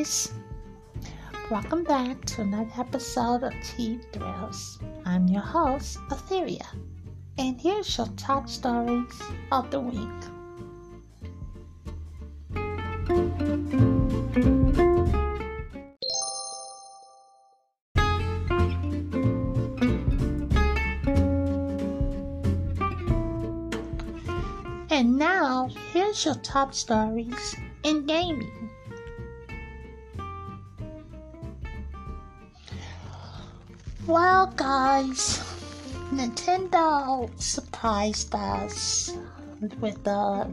guys! 0.00 0.32
Welcome 1.50 1.84
back 1.84 2.24
to 2.24 2.40
another 2.40 2.70
episode 2.78 3.42
of 3.42 3.52
Tea 3.62 3.98
Thrills. 4.12 4.78
I'm 5.04 5.28
your 5.28 5.42
host, 5.42 5.98
Etheria, 6.08 6.64
and 7.36 7.60
here's 7.60 7.98
your 7.98 8.06
top 8.16 8.48
stories 8.48 9.20
of 9.52 9.70
the 9.70 9.80
week. 9.80 10.08
And 24.90 25.18
now, 25.18 25.68
here's 25.92 26.24
your 26.24 26.36
top 26.36 26.72
stories 26.72 27.54
in 27.84 28.06
gaming. 28.06 28.69
Well, 34.10 34.50
guys, 34.56 35.38
Nintendo 36.10 37.30
surprised 37.38 38.34
us 38.34 39.14
with 39.78 40.02
a 40.04 40.50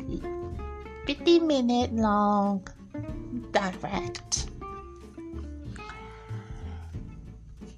50 1.08 1.40
minute 1.40 1.92
long 1.92 2.62
direct. 3.50 4.46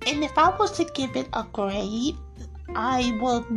And 0.03 0.19
if 0.19 0.38
I 0.38 0.52
was 0.59 0.75
to 0.75 0.83
give 0.83 1.15
it 1.15 1.29
a 1.31 1.47
grade, 1.53 2.17
I 2.75 3.16
would 3.23 3.47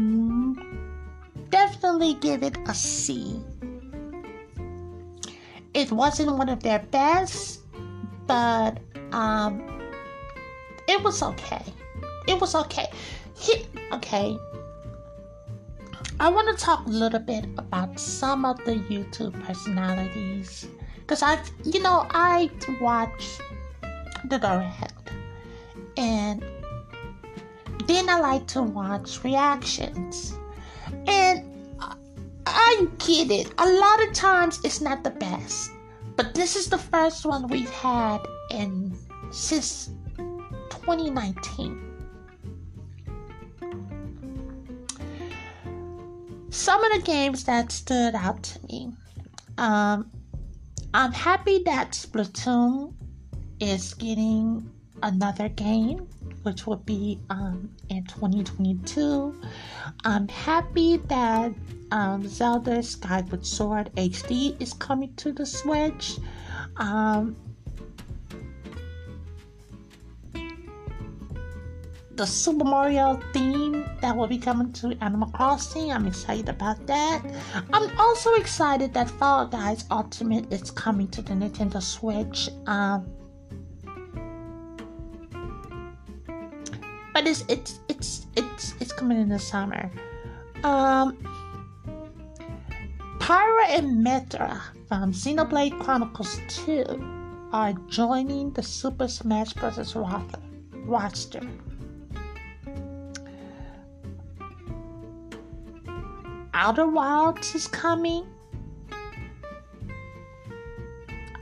definitely 1.51 2.15
give 2.23 2.45
it 2.45 2.57
a 2.69 2.75
C. 2.75 3.43
It 5.75 5.91
wasn't 5.91 6.39
one 6.39 6.49
of 6.49 6.63
their 6.63 6.87
best, 6.95 7.67
but 8.29 8.79
um, 9.11 9.59
it 10.87 11.03
was 11.03 11.21
okay. 11.21 11.65
It 12.29 12.41
was 12.41 12.55
okay. 12.55 12.87
He, 13.37 13.67
okay. 13.93 14.39
I 16.21 16.29
want 16.29 16.57
to 16.57 16.65
talk 16.65 16.87
a 16.87 16.91
little 16.91 17.19
bit 17.19 17.47
about 17.59 17.99
some 17.99 18.45
of 18.45 18.59
the 18.65 18.77
YouTube 18.77 19.41
personalities 19.45 20.69
because 21.01 21.23
I, 21.23 21.43
you 21.65 21.83
know, 21.83 22.07
I 22.11 22.51
watch 22.81 23.39
the 24.29 24.39
direct 24.39 25.11
and 25.97 26.45
then 27.87 28.09
I 28.09 28.21
like 28.21 28.47
to 28.49 28.63
watch 28.63 29.23
reactions. 29.25 30.39
And 31.07 31.53
I 32.47 32.87
get 32.99 33.31
it. 33.31 33.53
A 33.59 33.69
lot 33.69 34.07
of 34.07 34.13
times 34.13 34.61
it's 34.65 34.81
not 34.81 35.05
the 35.05 35.11
best. 35.11 35.71
But 36.17 36.35
this 36.35 36.57
is 36.57 36.69
the 36.69 36.79
first 36.79 37.25
one 37.25 37.49
we've 37.49 37.71
had 37.71 38.19
in 38.51 38.97
since 39.31 39.91
2019. 40.17 41.92
Some 46.53 46.85
of 46.85 46.93
the 46.93 46.99
games 47.01 47.45
that 47.45 47.73
stood 47.73 48.15
out 48.15 48.43
to 48.43 48.67
me. 48.67 48.93
Um, 49.57 50.11
I'm 50.93 51.11
happy 51.11 51.63
that 51.65 51.93
Splatoon 51.93 52.93
is 53.59 53.95
getting 53.95 54.71
another 55.03 55.49
game 55.49 56.07
which 56.43 56.67
will 56.67 56.77
be 56.77 57.19
um, 57.31 57.75
in 57.89 58.05
2022. 58.05 59.35
I'm 60.05 60.29
happy 60.29 60.99
that 60.99 61.53
um, 61.91 62.29
Zelda 62.29 62.83
Skyward 62.83 63.47
Sword 63.47 63.91
HD 63.97 64.61
is 64.61 64.75
coming 64.75 65.15
to 65.17 65.33
the 65.33 65.47
Switch. 65.47 66.19
Um, 66.77 67.35
the 72.17 72.27
Super 72.27 72.65
Mario 72.65 73.19
theme 73.33 73.85
that 74.01 74.17
will 74.17 74.27
be 74.27 74.39
coming 74.39 74.73
to 74.75 74.97
Animal 75.01 75.31
Crossing. 75.31 75.91
I'm 75.91 76.07
excited 76.07 76.49
about 76.49 76.87
that. 76.87 77.23
I'm 77.73 77.99
also 77.99 78.35
excited 78.35 78.93
that 78.95 79.09
Fall 79.11 79.47
Guys 79.47 79.85
Ultimate 79.91 80.53
is 80.53 80.71
coming 80.71 81.09
to 81.09 81.23
the 81.23 81.33
Nintendo 81.33 81.83
Switch. 81.83 82.51
Um, 82.67 83.07
but 87.15 87.27
it's 87.27 87.45
it's 87.49 87.81
it's 87.89 88.27
it's 88.37 88.75
it's 88.81 88.93
coming 88.93 89.21
in 89.21 89.29
the 89.29 89.39
summer. 89.39 89.91
Um, 90.65 91.17
Pyra 93.19 93.69
and 93.69 94.05
Mythra 94.05 94.61
from 94.89 95.13
Xenoblade 95.13 95.79
Chronicles 95.81 96.41
2 96.49 97.49
are 97.53 97.73
joining 97.89 98.53
the 98.53 98.63
Super 98.63 99.09
Smash 99.09 99.53
Bros. 99.55 99.95
roster. 100.85 101.41
Outer 106.55 106.87
Wilds 106.87 107.55
is 107.55 107.67
coming. 107.67 108.27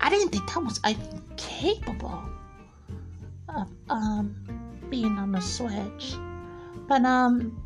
I 0.01 0.09
didn't 0.09 0.31
think 0.31 0.49
that 0.49 0.63
was 0.63 0.81
capable 1.37 2.23
of 3.49 3.69
um 3.89 4.37
being 4.89 5.19
on 5.19 5.33
the 5.33 5.41
Switch. 5.41 6.15
But 6.89 7.05
um 7.05 7.61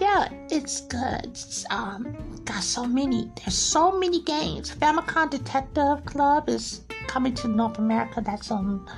yeah, 0.00 0.28
it's 0.48 0.82
good. 0.82 1.24
It's, 1.24 1.66
um 1.70 2.16
got 2.44 2.62
so 2.62 2.86
many 2.86 3.30
there's 3.36 3.58
so 3.58 3.98
many 3.98 4.22
games. 4.22 4.74
Famicom 4.74 5.28
Detective 5.30 6.04
Club 6.04 6.48
is 6.48 6.82
coming 7.08 7.34
to 7.34 7.48
North 7.48 7.78
America. 7.78 8.20
That's 8.24 8.50
on 8.50 8.88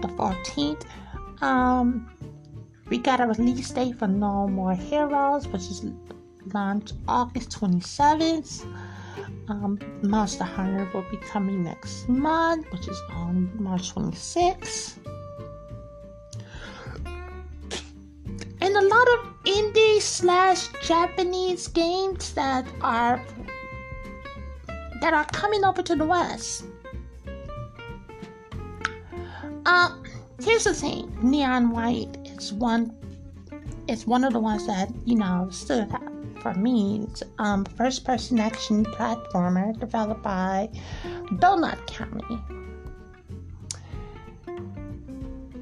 the 0.00 0.08
14th. 0.08 0.84
Um 1.42 2.08
we 2.90 2.98
got 2.98 3.20
a 3.20 3.26
release 3.26 3.70
date 3.70 3.96
for 3.98 4.08
No 4.08 4.48
More 4.48 4.74
Heroes, 4.74 5.46
which 5.48 5.62
is 5.62 5.86
launched 6.52 6.94
August 7.06 7.50
27th. 7.52 8.66
Um, 9.48 9.78
Monster 10.02 10.44
Hunter 10.44 10.88
will 10.92 11.04
be 11.10 11.16
coming 11.18 11.62
next 11.64 12.08
month, 12.08 12.70
which 12.72 12.88
is 12.88 13.00
on 13.10 13.50
March 13.62 13.94
26th. 13.94 14.98
And 18.60 18.76
a 18.76 18.82
lot 18.82 19.08
of 19.08 19.44
indie 19.44 20.00
slash 20.00 20.68
Japanese 20.82 21.68
games 21.68 22.34
that 22.34 22.66
are 22.82 23.24
that 25.00 25.14
are 25.14 25.24
coming 25.26 25.64
over 25.64 25.82
to 25.82 25.96
the 25.96 26.04
West. 26.04 26.64
Uh, 29.64 29.96
here's 30.42 30.64
the 30.64 30.74
thing: 30.74 31.16
Neon 31.22 31.70
White 31.70 32.19
is 32.44 32.52
one. 32.52 32.94
It's 33.88 34.06
one 34.06 34.24
of 34.24 34.32
the 34.32 34.40
ones 34.40 34.66
that 34.66 34.90
you 35.04 35.16
know 35.16 35.48
stood 35.50 35.92
out 35.92 36.10
for 36.40 36.54
me, 36.54 37.06
it's 37.10 37.22
um, 37.38 37.64
first 37.64 38.04
person 38.04 38.38
action 38.38 38.84
platformer 38.84 39.78
developed 39.78 40.22
by 40.22 40.70
Donut 41.34 41.86
County. 41.86 42.38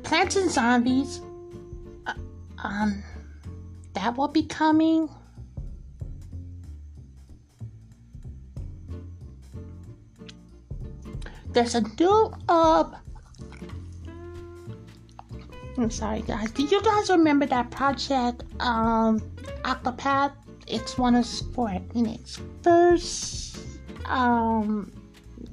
Plants 0.03 0.37
and 0.37 0.51
Zombies, 0.51 1.21
uh, 2.07 2.15
um, 2.63 3.03
that 3.95 4.17
will 4.17 4.29
be 4.29 4.45
coming. 4.45 5.09
There's 11.53 11.75
a 11.75 11.81
new 11.81 12.33
uh, 12.49 12.85
I'm 15.79 15.91
sorry 15.91 16.23
guys. 16.23 16.51
Do 16.51 16.65
you 16.65 16.83
guys 16.83 17.09
remember 17.09 17.47
that 17.47 17.71
project 17.71 18.43
um 18.61 19.21
Octopath 19.63 20.33
it's 20.67 20.99
one 20.99 21.15
of 21.15 21.25
Square 21.25 21.83
first 22.63 23.59
um, 24.05 24.93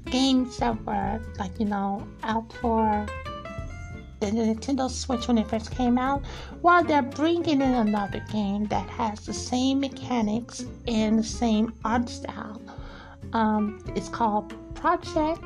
games 0.06 0.58
that 0.58 0.84
were 0.84 1.20
like 1.38 1.58
you 1.58 1.66
know 1.66 2.06
out 2.22 2.52
for 2.54 3.06
the 4.20 4.26
Nintendo 4.26 4.90
Switch 4.90 5.28
when 5.28 5.38
it 5.38 5.48
first 5.48 5.70
came 5.70 5.98
out. 5.98 6.24
While 6.60 6.84
they're 6.84 7.02
bringing 7.02 7.60
in 7.60 7.74
another 7.74 8.24
game 8.32 8.66
that 8.66 8.88
has 8.90 9.26
the 9.26 9.34
same 9.34 9.80
mechanics 9.80 10.64
and 10.86 11.18
the 11.18 11.24
same 11.24 11.72
art 11.84 12.08
style. 12.08 12.60
Um, 13.32 13.82
it's 13.94 14.08
called 14.08 14.54
Project 14.74 15.42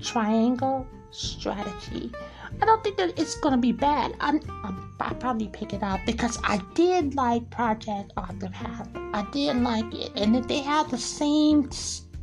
Triangle 0.00 0.86
Strategy. 1.10 2.12
I 2.60 2.66
don't 2.66 2.82
think 2.82 2.96
that 2.96 3.18
it's 3.18 3.36
gonna 3.36 3.58
be 3.58 3.72
bad. 3.72 4.14
I'm, 4.20 4.40
I'm 4.64 4.88
I 5.00 5.14
probably 5.14 5.48
pick 5.48 5.72
it 5.72 5.82
up 5.82 6.00
because 6.04 6.38
I 6.42 6.58
did 6.74 7.14
like 7.14 7.48
Project 7.50 8.12
Octopath. 8.16 8.88
I 9.14 9.22
did 9.30 9.56
like 9.56 9.92
it, 9.94 10.12
and 10.16 10.36
if 10.36 10.48
they 10.48 10.58
have 10.58 10.90
the 10.90 10.98
same 10.98 11.70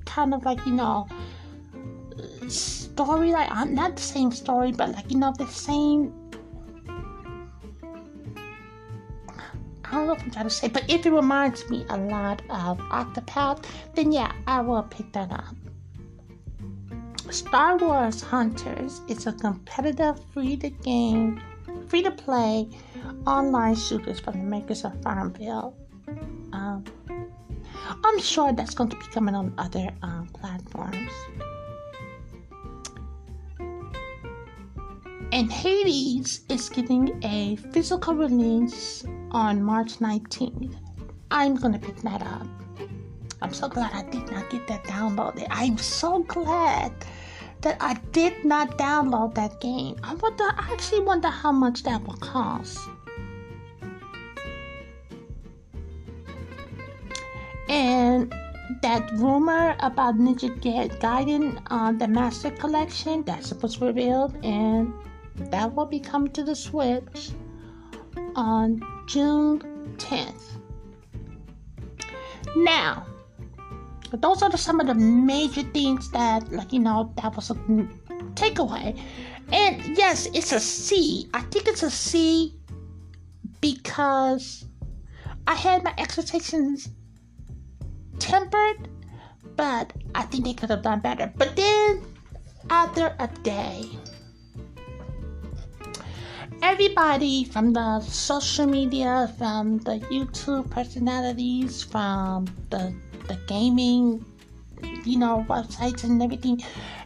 kind 0.06 0.34
of 0.34 0.44
like 0.44 0.64
you 0.66 0.74
know 0.74 1.08
story, 2.48 3.32
like 3.32 3.50
uh, 3.50 3.66
not 3.66 3.96
the 3.96 4.02
same 4.02 4.32
story, 4.32 4.72
but 4.72 4.92
like 4.92 5.10
you 5.10 5.18
know 5.18 5.34
the 5.38 5.48
same. 5.48 6.14
I 9.86 9.92
don't 9.92 10.08
know 10.08 10.14
if 10.14 10.24
I'm 10.24 10.32
trying 10.32 10.46
to 10.46 10.50
say, 10.50 10.68
but 10.68 10.84
if 10.90 11.06
it 11.06 11.12
reminds 11.12 11.70
me 11.70 11.86
a 11.90 11.98
lot 11.98 12.42
of 12.50 12.78
Octopath, 12.90 13.64
then 13.94 14.12
yeah, 14.12 14.32
I 14.48 14.62
will 14.62 14.84
pick 14.84 15.12
that 15.14 15.32
up. 15.32 15.56
Star 17.36 17.76
Wars 17.76 18.22
Hunters 18.22 19.02
is 19.10 19.28
a 19.28 19.34
competitive 19.34 20.18
free 20.32 20.56
to 20.56 20.70
game, 20.70 21.42
free 21.90 22.02
to 22.02 22.10
play 22.10 22.70
online 23.28 23.76
shooters 23.76 24.22
from 24.22 24.38
the 24.38 24.46
makers 24.46 24.86
of 24.86 24.94
Farmville. 25.02 25.76
Um, 26.54 26.86
I'm 28.06 28.20
sure 28.22 28.54
that's 28.54 28.74
going 28.74 28.90
to 28.90 28.96
be 28.96 29.06
coming 29.08 29.36
on 29.36 29.54
other 29.58 29.90
um, 30.02 30.28
platforms. 30.28 31.12
And 35.34 35.52
Hades 35.52 36.40
is 36.48 36.70
getting 36.70 37.22
a 37.22 37.58
physical 37.74 38.16
release 38.16 39.04
on 39.32 39.62
March 39.62 39.98
19th. 40.00 40.78
I'm 41.32 41.56
going 41.56 41.74
to 41.74 41.80
pick 41.80 41.98
that 41.98 42.22
up. 42.22 42.48
I'm 43.42 43.54
so 43.54 43.68
glad 43.68 43.92
I 43.94 44.10
did 44.10 44.32
not 44.32 44.50
get 44.50 44.68
that 44.68 44.86
downloaded. 44.86 45.48
I'm 45.50 45.78
so 45.78 46.24
glad 46.24 46.94
that 47.66 47.78
I 47.82 47.96
did 48.12 48.46
not 48.46 48.78
download 48.78 49.34
that 49.34 49.60
game. 49.60 49.98
I 50.04 50.14
wonder, 50.14 50.44
I 50.44 50.70
actually 50.72 51.00
wonder 51.02 51.30
how 51.30 51.52
much 51.52 51.82
that 51.82 52.06
will 52.06 52.18
cost. 52.18 52.78
And 57.68 58.32
that 58.84 59.12
rumor 59.14 59.76
about 59.80 60.16
Ninja 60.16 60.52
Gaiden 60.62 61.60
on 61.72 61.96
uh, 61.96 61.98
the 61.98 62.08
Master 62.08 62.52
Collection, 62.52 63.24
that's 63.24 63.48
supposed 63.48 63.80
to 63.80 63.80
be 63.80 63.86
revealed, 63.88 64.38
and 64.46 64.94
that 65.50 65.74
will 65.74 65.88
be 65.88 66.00
coming 66.00 66.32
to 66.34 66.44
the 66.44 66.56
Switch 66.56 67.32
on 68.36 68.80
June 69.08 69.60
10th. 69.98 70.60
Now, 72.58 73.08
those 74.12 74.42
are 74.42 74.50
the, 74.50 74.58
some 74.58 74.80
of 74.80 74.88
the 74.88 74.96
major 74.96 75.64
things 75.64 76.10
that, 76.12 76.52
like, 76.52 76.72
you 76.74 76.80
know, 76.80 77.14
that 77.22 77.36
was 77.36 77.50
a 77.50 77.56
takeaway. 78.36 78.98
And 79.52 79.98
yes, 79.98 80.28
it's 80.34 80.52
a 80.52 80.60
C. 80.60 81.30
I 81.34 81.42
think 81.42 81.68
it's 81.68 81.84
a 81.84 81.92
C 81.92 82.54
because 83.62 84.66
I 85.48 85.56
had 85.56 85.84
my 85.84 85.94
expectations 85.98 86.90
tempered, 88.20 88.90
but 89.56 89.94
I 90.14 90.24
think 90.24 90.46
they 90.46 90.54
could 90.54 90.70
have 90.70 90.82
done 90.82 91.00
better. 91.00 91.32
But 91.36 91.56
then, 91.56 92.02
after 92.70 93.16
a 93.20 93.28
day, 93.44 93.86
everybody 96.62 97.44
from 97.44 97.74
the 97.74 98.00
social 98.02 98.66
media, 98.66 99.32
from 99.38 99.78
the 99.80 100.00
YouTube 100.12 100.70
personalities, 100.72 101.84
from 101.84 102.46
the 102.70 102.94
the 103.28 103.36
gaming, 103.48 104.26
you 105.04 105.18
know, 105.18 105.46
websites 105.50 106.04
and 106.04 106.22
everything, 106.22 106.62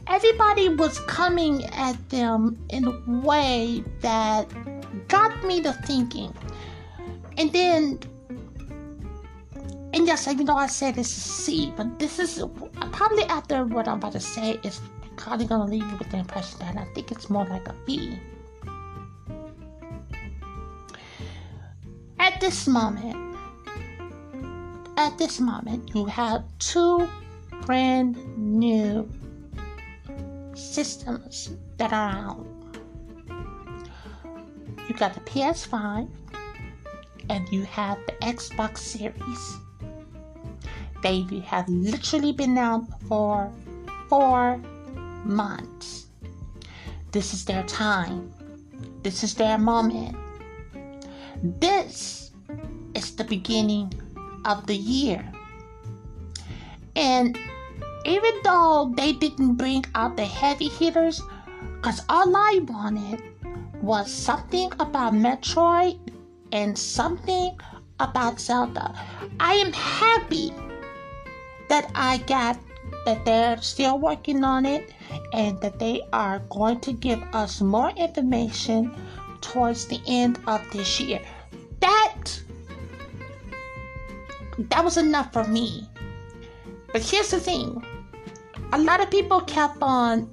everybody 0.08 0.70
was 0.70 1.00
coming 1.02 1.66
at 1.66 2.10
them 2.10 2.58
in 2.70 2.86
a 2.86 3.22
way 3.22 3.84
that 4.02 4.48
got 5.08 5.44
me 5.44 5.62
to 5.62 5.74
thinking. 5.74 6.34
And 7.38 7.52
then, 7.54 8.00
and 9.94 10.06
yes, 10.06 10.28
even 10.28 10.46
though 10.46 10.58
I 10.58 10.68
said 10.68 10.98
it's 10.98 11.16
a 11.16 11.20
C, 11.20 11.74
but 11.76 12.00
this 12.00 12.20
is 12.20 12.44
probably 12.92 13.24
after 13.26 13.66
what 13.66 13.88
I'm 13.88 13.98
about 13.98 14.14
to 14.14 14.20
say 14.20 14.60
is 14.64 14.82
probably 15.16 15.48
to 15.48 15.58
leave 15.58 15.90
you 15.90 15.98
with 15.98 16.10
the 16.10 16.18
impression 16.18 16.60
that 16.60 16.78
I 16.78 16.86
think 16.94 17.12
it's 17.12 17.30
more 17.30 17.46
like 17.46 17.68
a 17.68 17.76
B. 17.86 18.20
At 22.20 22.40
this 22.42 22.68
moment, 22.68 23.29
at 25.00 25.18
this 25.18 25.40
moment, 25.40 25.96
you 25.96 26.04
have 26.06 26.44
two 26.60 27.08
brand 27.66 28.18
new 28.38 29.10
systems 30.54 31.52
that 31.78 31.94
are 31.94 32.10
out. 32.10 32.46
You 34.90 34.96
got 34.96 35.14
the 35.14 35.22
PS5 35.22 36.10
and 37.30 37.48
you 37.50 37.64
have 37.64 37.98
the 38.08 38.14
Xbox 38.28 38.80
Series. 38.80 39.58
They 41.02 41.24
have 41.46 41.70
literally 41.70 42.34
been 42.34 42.58
out 42.58 42.84
for 43.08 43.50
four 44.10 44.58
months. 45.24 46.08
This 47.14 47.34
is 47.34 47.46
their 47.46 47.64
time. 47.64 48.34
This 49.04 49.24
is 49.24 49.34
their 49.34 49.58
moment. 49.58 50.18
This 51.42 52.32
is 52.96 53.16
the 53.16 53.24
beginning 53.24 53.94
of 54.46 54.68
the 54.68 54.76
year. 54.76 55.24
And 56.96 57.38
even 58.06 58.34
though 58.44 58.94
they 58.96 59.14
didn't 59.14 59.56
bring 59.56 59.86
out 59.96 60.18
the 60.18 60.26
heavy 60.26 60.70
hitters, 60.70 61.22
because 61.76 62.02
all 62.10 62.36
I 62.36 62.60
wanted 62.68 63.22
was 63.82 64.12
something 64.12 64.72
about 64.80 65.14
Metroid 65.14 66.00
and 66.52 66.78
something 66.78 67.58
about 68.00 68.40
Zelda. 68.40 68.94
I 69.40 69.54
am 69.56 69.74
happy 69.74 70.54
that 71.70 71.90
I 71.96 72.18
got 72.20 72.60
that 73.06 73.24
they're 73.26 73.62
still 73.62 74.00
working 74.00 74.44
on 74.44 74.66
it 74.66 74.94
and 75.34 75.60
that 75.62 75.80
they 75.80 76.02
are 76.12 76.40
going 76.50 76.80
to 76.82 76.94
give 76.94 77.22
us 77.34 77.62
more 77.62 77.92
information 77.92 78.94
towards 79.42 79.86
the 79.88 80.02
end 80.08 80.40
of 80.48 80.62
this 80.72 81.00
year. 81.00 81.22
That 81.80 82.42
that 84.68 84.84
was 84.84 84.98
enough 84.98 85.32
for 85.32 85.46
me. 85.46 85.88
But 86.92 87.02
here's 87.02 87.32
the 87.32 87.40
thing 87.40 87.86
a 88.74 88.78
lot 88.78 89.02
of 89.02 89.10
people 89.10 89.42
kept 89.42 89.78
on, 89.82 90.30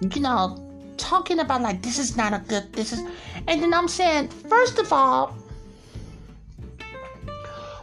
you 0.00 0.20
know, 0.20 0.58
talking 0.96 1.38
about 1.38 1.62
like 1.62 1.80
this 1.82 1.98
is 1.98 2.16
not 2.16 2.34
a 2.34 2.42
good, 2.48 2.72
this 2.72 2.92
is, 2.92 3.00
and 3.46 3.62
then 3.62 3.72
I'm 3.72 3.88
saying, 3.88 4.28
first 4.28 4.78
of 4.78 4.92
all, 4.92 5.34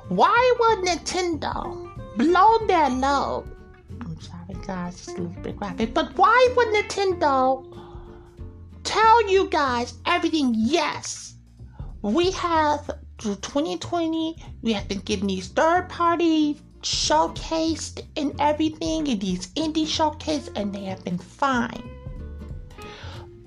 why 0.09 0.55
would 0.59 0.85
Nintendo 0.85 1.89
blow 2.17 2.67
their 2.67 2.89
load? 2.89 3.45
I'm 4.01 4.19
sorry, 4.19 4.65
guys, 4.67 4.95
it's 4.95 5.07
a 5.07 5.21
little 5.21 5.41
bit 5.41 5.55
graphic, 5.55 5.93
but 5.93 6.15
why 6.17 6.53
would 6.55 6.67
Nintendo 6.67 7.65
tell 8.83 9.31
you 9.31 9.47
guys 9.49 9.95
everything? 10.05 10.53
Yes, 10.55 11.35
we 12.01 12.31
have 12.31 12.91
through 13.19 13.35
2020, 13.35 14.35
we 14.61 14.73
have 14.73 14.87
been 14.87 14.99
getting 14.99 15.27
these 15.27 15.47
third 15.47 15.87
party 15.89 16.59
showcased 16.81 18.03
and 18.15 18.33
everything, 18.39 19.07
and 19.07 19.19
these 19.19 19.47
indie 19.55 19.87
showcase, 19.87 20.49
and 20.55 20.73
they 20.73 20.83
have 20.83 21.03
been 21.03 21.17
fine. 21.17 21.89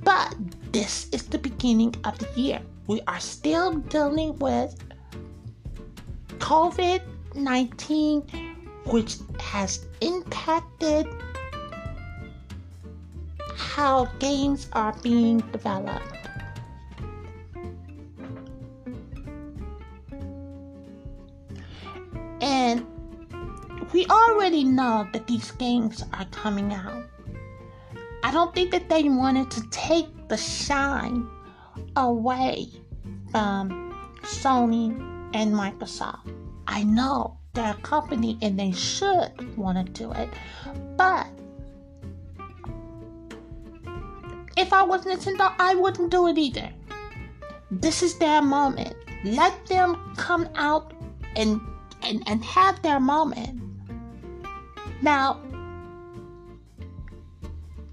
But 0.02 0.34
this 0.72 1.08
is 1.10 1.26
the 1.26 1.38
beginning 1.38 1.94
of 2.04 2.18
the 2.18 2.28
year. 2.40 2.60
We 2.86 3.00
are 3.06 3.20
still 3.20 3.74
dealing 3.74 4.38
with 4.38 4.74
COVID 6.38 7.02
19, 7.34 8.22
which 8.86 9.16
has 9.38 9.86
impacted 10.00 11.06
how 13.56 14.06
games 14.18 14.68
are 14.72 14.94
being 15.02 15.38
developed. 15.52 16.17
We 23.92 24.06
already 24.06 24.64
know 24.64 25.08
that 25.12 25.26
these 25.26 25.50
games 25.52 26.04
are 26.12 26.26
coming 26.26 26.72
out. 26.72 27.04
I 28.22 28.32
don't 28.32 28.54
think 28.54 28.70
that 28.72 28.88
they 28.88 29.04
wanted 29.04 29.50
to 29.52 29.62
take 29.70 30.28
the 30.28 30.36
shine 30.36 31.26
away 31.96 32.68
from 33.30 33.94
Sony 34.22 34.90
and 35.34 35.54
Microsoft. 35.54 36.32
I 36.66 36.82
know 36.84 37.38
they're 37.54 37.70
a 37.70 37.82
company 37.82 38.38
and 38.42 38.58
they 38.58 38.72
should 38.72 39.56
want 39.56 39.86
to 39.86 39.92
do 39.92 40.12
it, 40.12 40.28
but 40.96 41.26
if 44.56 44.72
I 44.72 44.82
was 44.82 45.04
Nintendo, 45.04 45.54
I 45.58 45.74
wouldn't 45.74 46.10
do 46.10 46.26
it 46.28 46.36
either. 46.36 46.70
This 47.70 48.02
is 48.02 48.18
their 48.18 48.42
moment. 48.42 48.94
Let 49.24 49.66
them 49.66 50.14
come 50.16 50.48
out 50.54 50.92
and 51.36 51.60
and, 52.02 52.22
and 52.26 52.44
have 52.44 52.80
their 52.82 53.00
moment. 53.00 53.67
Now, 55.00 55.40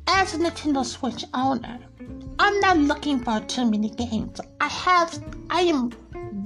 as 0.08 0.34
a 0.34 0.38
Nintendo 0.38 0.84
Switch 0.84 1.24
owner, 1.34 1.80
I'm 2.40 2.60
not 2.60 2.78
looking 2.78 3.20
for 3.24 3.40
too 3.42 3.70
many 3.70 3.90
games. 3.90 4.42
I 4.60 4.68
have, 4.68 5.24
I 5.50 5.62
am 5.62 5.92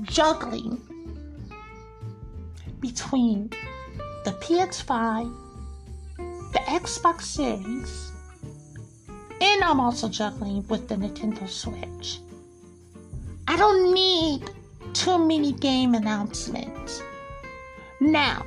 juggling 0.03 0.81
between 2.81 3.49
the 4.25 4.31
PS5, 4.41 5.33
the 6.17 6.59
Xbox 6.59 7.21
Series, 7.21 8.11
and 9.41 9.63
I'm 9.63 9.79
also 9.79 10.09
juggling 10.09 10.67
with 10.67 10.89
the 10.89 10.95
Nintendo 10.95 11.47
Switch. 11.47 12.19
I 13.47 13.55
don't 13.55 13.93
need 13.93 14.49
too 14.93 15.25
many 15.25 15.53
game 15.53 15.95
announcements. 15.95 17.01
Now, 18.01 18.45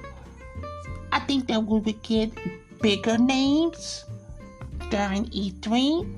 I 1.12 1.20
think 1.20 1.46
that 1.48 1.62
we 1.62 1.78
would 1.78 2.02
get 2.02 2.32
bigger 2.80 3.18
names 3.18 4.06
during 4.90 5.26
E3, 5.26 6.08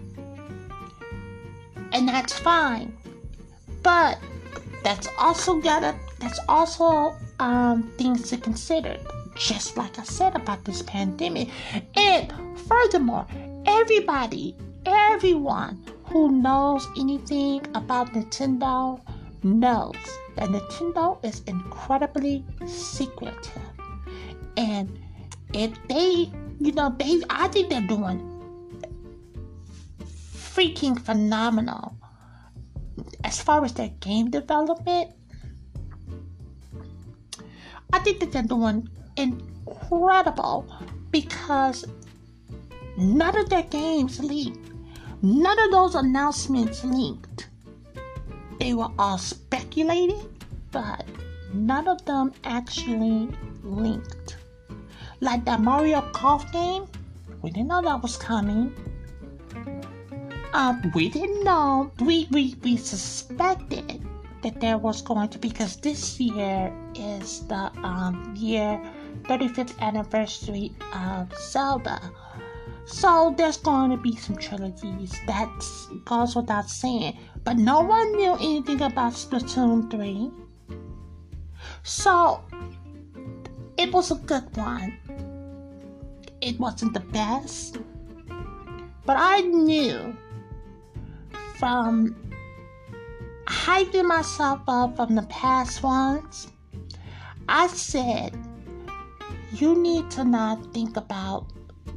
and 1.93 2.09
that's 2.09 2.39
fine. 2.39 2.97
But 3.83 4.19
that's 4.85 5.09
also 5.19 5.61
gotta 5.61 5.95
that's 6.21 6.39
also 6.49 7.17
um, 7.41 7.93
things 7.99 8.31
to 8.31 8.37
consider. 8.37 8.97
Just 9.37 9.77
like 9.77 9.99
I 9.99 10.05
said 10.05 10.37
about 10.37 10.65
this 10.65 10.83
pandemic, 10.83 11.49
and 11.97 12.33
furthermore, 12.69 13.27
everybody, 13.67 14.57
everyone 14.87 15.85
who 16.05 16.31
knows 16.31 16.87
anything 16.97 17.67
about 17.75 18.13
Nintendo 18.13 19.01
knows 19.43 19.97
that 20.37 20.49
Nintendo 20.51 21.19
is 21.25 21.43
incredibly 21.49 22.45
secretive. 22.65 23.74
And 24.57 24.99
if 25.53 25.73
they, 25.89 26.31
you 26.61 26.73
know, 26.73 26.95
they, 26.99 27.23
I 27.31 27.49
think 27.49 27.71
they're 27.71 27.81
doing 27.81 28.31
freaking 30.55 31.01
phenomenal 31.01 31.97
as 33.25 33.41
far 33.43 33.65
as 33.65 33.73
their 33.75 33.91
game 34.01 34.31
development. 34.31 35.11
I 37.93 37.99
think 38.01 38.21
that 38.21 38.33
they're 38.33 38.43
doing 38.43 38.89
incredible 39.17 40.67
because 41.11 41.85
none 42.97 43.37
of 43.37 43.49
their 43.51 43.63
games 43.65 44.21
leaked. 44.21 44.71
None 45.23 45.59
of 45.59 45.71
those 45.71 45.95
announcements 45.95 46.85
leaked. 46.85 47.49
They 48.61 48.75
were 48.75 48.91
all 48.99 49.19
speculated, 49.19 50.29
but 50.71 51.05
none 51.53 51.89
of 51.89 52.05
them 52.05 52.33
actually 52.45 53.29
linked. 53.63 54.37
Like 55.21 55.45
that 55.45 55.61
Mario 55.61 56.01
Kart 56.13 56.51
game, 56.53 56.87
we 57.43 57.51
didn't 57.51 57.69
know 57.69 57.83
that 57.83 58.03
was 58.03 58.17
coming. 58.17 58.73
Um, 60.53 60.93
we 60.95 61.09
didn't 61.09 61.43
know. 61.45 61.91
We, 62.01 62.29
we, 62.31 62.55
we 62.63 62.77
suspected 62.77 64.01
that 64.43 64.61
there 64.61 64.79
was 64.79 65.03
going 65.03 65.29
to 65.31 65.39
because 65.39 65.77
this 65.77 66.21
year 66.21 66.73
is 66.95 67.47
the 67.49 67.73
um, 67.83 68.35
year 68.37 68.81
35th 69.25 69.79
anniversary 69.81 70.73
of 70.95 71.33
Zelda. 71.39 72.01
So 72.87 73.35
there's 73.37 73.57
going 73.57 73.91
to 73.91 73.97
be 73.97 74.15
some 74.17 74.37
trilogies. 74.37 75.15
That 75.27 75.49
goes 76.05 76.37
without 76.37 76.69
saying. 76.69 77.19
But 77.43 77.57
no 77.57 77.81
one 77.81 78.13
knew 78.13 78.35
anything 78.35 78.83
about 78.83 79.15
Splatoon 79.15 79.91
3. 79.91 80.31
So 81.83 82.45
it 83.77 83.93
was 83.93 84.11
a 84.11 84.17
good 84.17 84.57
one. 84.57 84.99
It 86.41 86.59
wasn't 86.59 86.95
the 86.95 87.01
best. 87.01 87.79
But 89.07 89.17
I 89.19 89.41
knew 89.41 90.17
from 91.59 92.17
hyping 93.47 94.07
myself 94.07 94.61
up 94.69 94.97
from 94.97 95.15
the 95.15 95.23
past 95.23 95.83
ones, 95.83 96.49
I 97.49 97.67
said, 97.67 98.37
you 99.53 99.77
need 99.81 100.11
to 100.13 100.25
not 100.25 100.73
think 100.73 100.97
about 100.97 101.47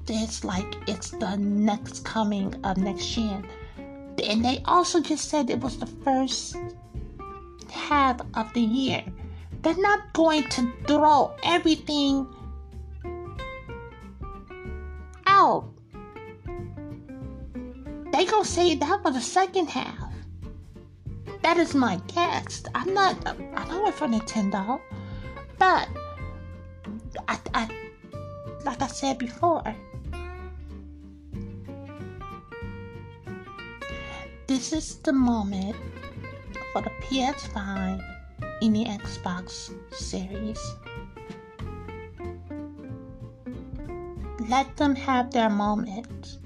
this 0.06 0.44
like 0.44 0.77
it's 0.88 1.12
the 1.12 1.36
next 1.38 2.06
coming 2.06 2.53
of 2.63 2.77
next 2.77 3.17
year. 3.17 3.41
And 4.24 4.44
they 4.44 4.62
also 4.65 5.01
just 5.01 5.29
said 5.29 5.50
it 5.50 5.60
was 5.60 5.77
the 5.77 5.86
first 5.86 6.56
half 7.70 8.20
of 8.34 8.53
the 8.53 8.62
year. 8.62 9.03
They're 9.62 9.77
not 9.77 10.13
going 10.13 10.44
to 10.50 10.72
throw 10.88 11.36
everything 11.44 12.27
out. 15.38 15.70
They 18.12 18.25
gonna 18.25 18.46
say 18.46 18.75
that 18.75 19.03
for 19.03 19.12
the 19.12 19.22
second 19.22 19.70
half. 19.70 20.12
That 21.44 21.58
is 21.58 21.75
my 21.75 22.01
guess. 22.08 22.63
I'm 22.74 22.94
not. 22.94 23.15
I 23.27 23.65
don't 23.67 23.84
work 23.84 23.94
for 23.94 24.08
Nintendo, 24.08 24.82
but 25.60 25.88
I, 27.27 27.38
I, 27.53 27.63
like 28.65 28.82
I 28.82 28.88
said 28.88 29.17
before, 29.20 29.63
this 34.48 34.74
is 34.74 34.96
the 35.08 35.13
moment 35.13 35.75
for 36.74 36.82
the 36.82 36.94
PS5 37.06 38.01
in 38.62 38.74
the 38.74 38.86
Xbox 38.86 39.72
Series. 39.94 40.60
Let 44.48 44.77
them 44.77 44.96
have 44.96 45.32
their 45.32 45.50
moment. 45.50 46.38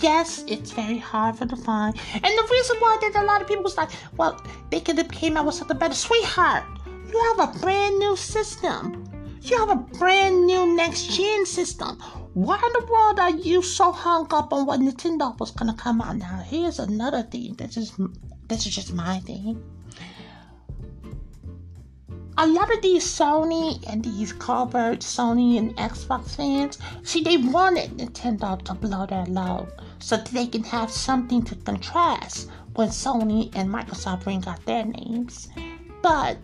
Yes, 0.00 0.44
it's 0.46 0.72
very 0.72 0.98
hard 0.98 1.36
for 1.36 1.46
the 1.46 1.56
find. 1.56 1.96
And 2.14 2.24
the 2.24 2.48
reason 2.50 2.76
why 2.78 2.98
that 3.00 3.22
a 3.22 3.24
lot 3.24 3.40
of 3.40 3.48
people 3.48 3.64
was 3.64 3.76
like, 3.76 3.90
well, 4.16 4.40
they 4.70 4.80
could 4.80 4.98
have 4.98 5.10
came 5.10 5.36
out 5.36 5.46
with 5.46 5.54
something 5.54 5.78
better. 5.78 5.94
Sweetheart, 5.94 6.64
you 7.08 7.34
have 7.36 7.48
a 7.48 7.58
brand 7.60 7.98
new 7.98 8.16
system. 8.16 9.04
You 9.40 9.58
have 9.58 9.70
a 9.70 9.76
brand 9.76 10.46
new 10.46 10.76
next 10.76 11.16
gen 11.16 11.46
system. 11.46 11.98
Why 12.34 12.56
in 12.56 12.72
the 12.74 12.86
world 12.92 13.18
are 13.18 13.30
you 13.30 13.62
so 13.62 13.92
hung 13.92 14.26
up 14.30 14.52
on 14.52 14.66
what 14.66 14.80
Nintendo 14.80 15.38
was 15.38 15.50
gonna 15.50 15.74
come 15.74 16.02
out 16.02 16.16
now? 16.16 16.42
Here's 16.44 16.78
another 16.78 17.22
thing. 17.22 17.54
This 17.54 17.76
is 17.76 17.92
this 18.48 18.66
is 18.66 18.74
just 18.74 18.92
my 18.92 19.20
thing. 19.20 19.62
A 22.38 22.46
lot 22.46 22.70
of 22.70 22.82
these 22.82 23.02
Sony 23.02 23.82
and 23.90 24.04
these 24.04 24.32
covert 24.34 25.00
Sony 25.00 25.56
and 25.56 25.74
Xbox 25.76 26.36
fans, 26.36 26.78
see, 27.02 27.22
they 27.22 27.38
wanted 27.38 27.96
Nintendo 27.96 28.62
to 28.64 28.74
blow 28.74 29.06
their 29.06 29.24
load 29.24 29.72
so 30.00 30.18
that 30.18 30.26
they 30.26 30.46
can 30.46 30.62
have 30.64 30.90
something 30.90 31.42
to 31.44 31.54
contrast 31.54 32.50
when 32.74 32.88
Sony 32.88 33.50
and 33.56 33.70
Microsoft 33.70 34.24
bring 34.24 34.46
out 34.46 34.62
their 34.66 34.84
names. 34.84 35.48
But 36.02 36.36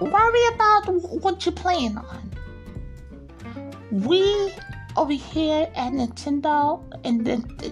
worry 0.00 0.46
about 0.54 0.86
what 1.22 1.46
you're 1.46 1.54
playing 1.54 1.96
on. 1.96 2.32
We 3.92 4.52
over 4.96 5.12
here 5.12 5.70
at 5.76 5.92
Nintendo 5.92 6.82
and 7.04 7.28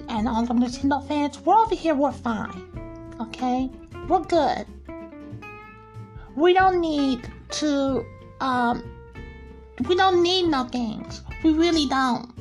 and 0.09 0.29
all 0.29 0.45
the 0.47 0.55
Nintendo 0.55 1.07
fans, 1.09 1.41
we're 1.41 1.57
over 1.57 1.75
here, 1.75 1.95
we're 1.95 2.13
fine. 2.13 2.63
Okay? 3.21 3.71
We're 4.09 4.21
good. 4.21 4.67
We 6.37 6.53
don't 6.53 6.81
need 6.81 7.29
to 7.61 8.05
um 8.41 8.83
we 9.89 9.95
don't 9.97 10.23
need 10.23 10.49
no 10.49 10.65
games. 10.65 11.23
We 11.43 11.53
really 11.53 11.87
don't. 11.87 12.33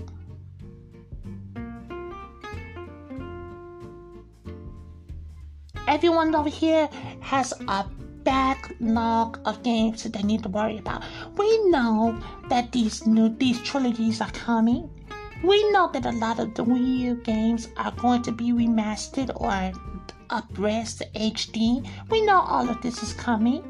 Everyone 5.88 6.34
over 6.34 6.50
here 6.50 6.90
has 7.22 7.54
a 7.68 7.86
backlog 8.24 9.40
of 9.46 9.62
games 9.64 10.04
that 10.04 10.14
they 10.14 10.24
need 10.24 10.44
to 10.44 10.50
worry 10.50 10.78
about. 10.78 11.04
We 11.38 11.70
know 11.70 12.18
that 12.50 12.72
these 12.72 13.06
new 13.06 13.30
these 13.30 13.62
trilogies 13.62 14.22
are 14.22 14.32
coming. 14.32 14.90
We 15.44 15.72
know 15.72 15.90
that 15.92 16.06
a 16.06 16.12
lot 16.12 16.40
of 16.40 16.56
the 16.56 16.64
Wii 16.64 17.00
U 17.00 17.16
games 17.16 17.68
are 17.76 17.92
going 17.92 18.22
to 18.24 18.32
be 18.32 18.54
remastered 18.54 19.30
or 19.36 19.74
upres 20.34 20.98
to 20.98 21.06
HD. 21.14 21.88
We 22.10 22.26
know 22.26 22.42
all 22.42 22.68
of 22.68 22.82
this 22.82 23.04
is 23.04 23.14
coming. 23.14 23.62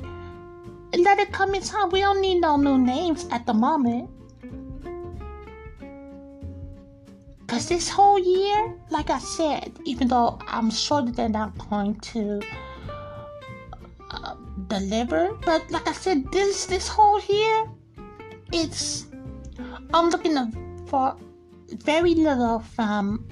Let 0.96 1.20
it 1.20 1.32
come 1.32 1.54
in 1.56 1.62
time. 1.62 1.90
We 1.90 2.00
don't 2.00 2.22
need 2.22 2.40
no 2.40 2.56
new 2.56 2.78
names 2.78 3.28
at 3.32 3.46
the 3.46 3.54
moment. 3.54 4.10
Because 7.42 7.68
this 7.68 7.90
whole 7.90 8.18
year, 8.18 8.74
like 8.90 9.10
I 9.10 9.20
said, 9.20 9.78
even 9.86 10.08
though 10.08 10.40
I'm 10.48 10.72
sure 10.72 11.02
that 11.02 11.16
they're 11.16 11.30
not 11.30 11.58
going 11.70 12.00
to 12.16 12.42
uh, 14.10 14.36
deliver. 14.68 15.34
But 15.46 15.70
like 15.70 15.88
I 15.88 15.94
said, 15.94 16.32
this 16.32 16.66
this 16.66 16.88
whole 16.88 17.20
year, 17.28 17.70
it's 18.52 19.08
I'm 19.94 20.10
looking 20.10 20.38
for 20.88 21.18
very 21.84 22.16
little 22.16 22.60
from 22.60 23.28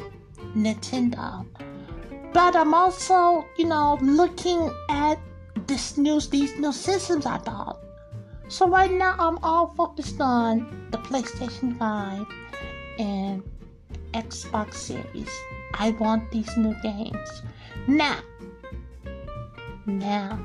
Nintendo. 0.56 1.46
But 2.34 2.56
I'm 2.56 2.74
also, 2.74 3.46
you 3.58 3.66
know, 3.66 3.98
looking 4.02 4.72
at 4.90 5.20
this 5.68 5.98
news, 5.98 6.30
these 6.30 6.58
new 6.58 6.72
systems 6.72 7.26
I 7.26 7.38
bought. 7.40 7.80
So 8.48 8.68
right 8.68 8.92
now 8.92 9.16
I'm 9.18 9.38
all 9.44 9.68
focused 9.68 10.20
on 10.20 10.88
the 10.92 10.98
PlayStation 10.98 11.78
5 11.78 12.26
and 13.00 13.44
Xbox 14.14 14.74
Series. 14.76 15.30
I 15.74 15.92
want 15.92 16.30
these 16.32 16.56
new 16.58 16.76
games. 16.82 17.42
Now, 17.88 18.20
now, 19.86 20.40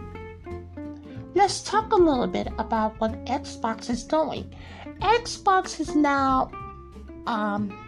let's 1.35 1.63
talk 1.63 1.93
a 1.93 1.97
little 1.97 2.27
bit 2.27 2.49
about 2.59 2.99
what 3.01 3.13
Xbox 3.27 3.91
is 3.91 4.03
doing. 4.05 4.55
Xbox 5.01 5.79
is 5.81 5.95
now 5.95 6.51
um, 7.27 7.86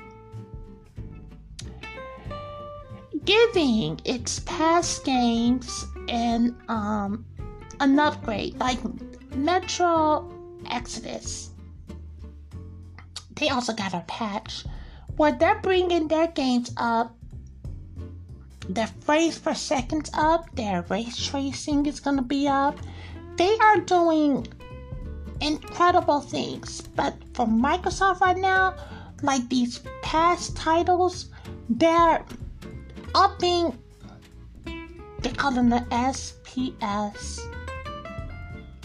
giving 3.29 4.01
its 4.07 4.41
past 4.41 5.05
games 5.05 5.85
and 6.09 6.57
um, 6.71 7.27
an 7.79 7.99
upgrade 7.99 8.59
like 8.59 8.79
Metro 9.37 10.33
Exodus. 10.71 11.51
They 13.37 13.51
also 13.51 13.75
got 13.75 13.93
a 13.93 14.03
patch 14.09 14.65
where 15.19 15.33
they're 15.33 15.61
bringing 15.61 16.09
their 16.09 16.29
games 16.29 16.73
up, 16.79 17.15
their 18.67 18.87
frames 19.05 19.39
per 19.39 19.53
second 19.53 20.09
up, 20.15 20.47
their 20.55 20.87
ray 20.89 21.05
tracing 21.15 21.85
is 21.85 22.01
to 22.01 22.23
be 22.23 22.49
up. 22.49 22.79
They 23.37 23.59
are 23.59 23.81
doing 23.81 24.47
incredible 25.43 26.21
things, 26.21 26.81
but 26.81 27.15
for 27.35 27.45
Microsoft 27.47 28.21
right 28.21 28.39
now, 28.39 28.75
like 29.21 29.47
these 29.51 29.81
past 30.01 30.57
titles, 30.57 31.27
they're 31.69 32.25
upping, 33.19 33.77
they 35.19 35.31
call 35.31 35.51
them 35.51 35.69
the 35.69 35.85
FPS 35.91 37.41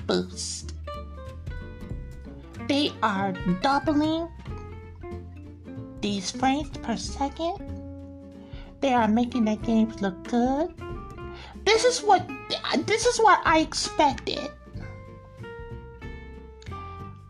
boost. 0.07 0.73
They 2.67 2.91
are 3.03 3.33
doubling 3.61 4.27
these 6.01 6.31
frames 6.31 6.75
per 6.81 6.97
second. 6.97 7.61
They 8.81 8.93
are 8.93 9.07
making 9.07 9.45
their 9.45 9.57
games 9.57 10.01
look 10.01 10.27
good. 10.27 10.73
This 11.63 11.85
is 11.85 11.99
what 12.01 12.27
this 12.85 13.05
is 13.05 13.19
what 13.19 13.39
I 13.45 13.59
expected 13.59 14.49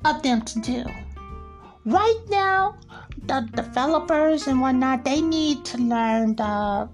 of 0.06 0.24
them 0.24 0.42
to 0.42 0.60
do. 0.62 0.86
Right 1.86 2.22
now, 2.30 2.78
the 3.26 3.48
developers 3.56 4.48
and 4.48 4.60
whatnot, 4.60 5.06
they 5.06 5.22
need 5.22 5.64
to 5.66 5.78
learn 5.78 6.36
the 6.36 6.90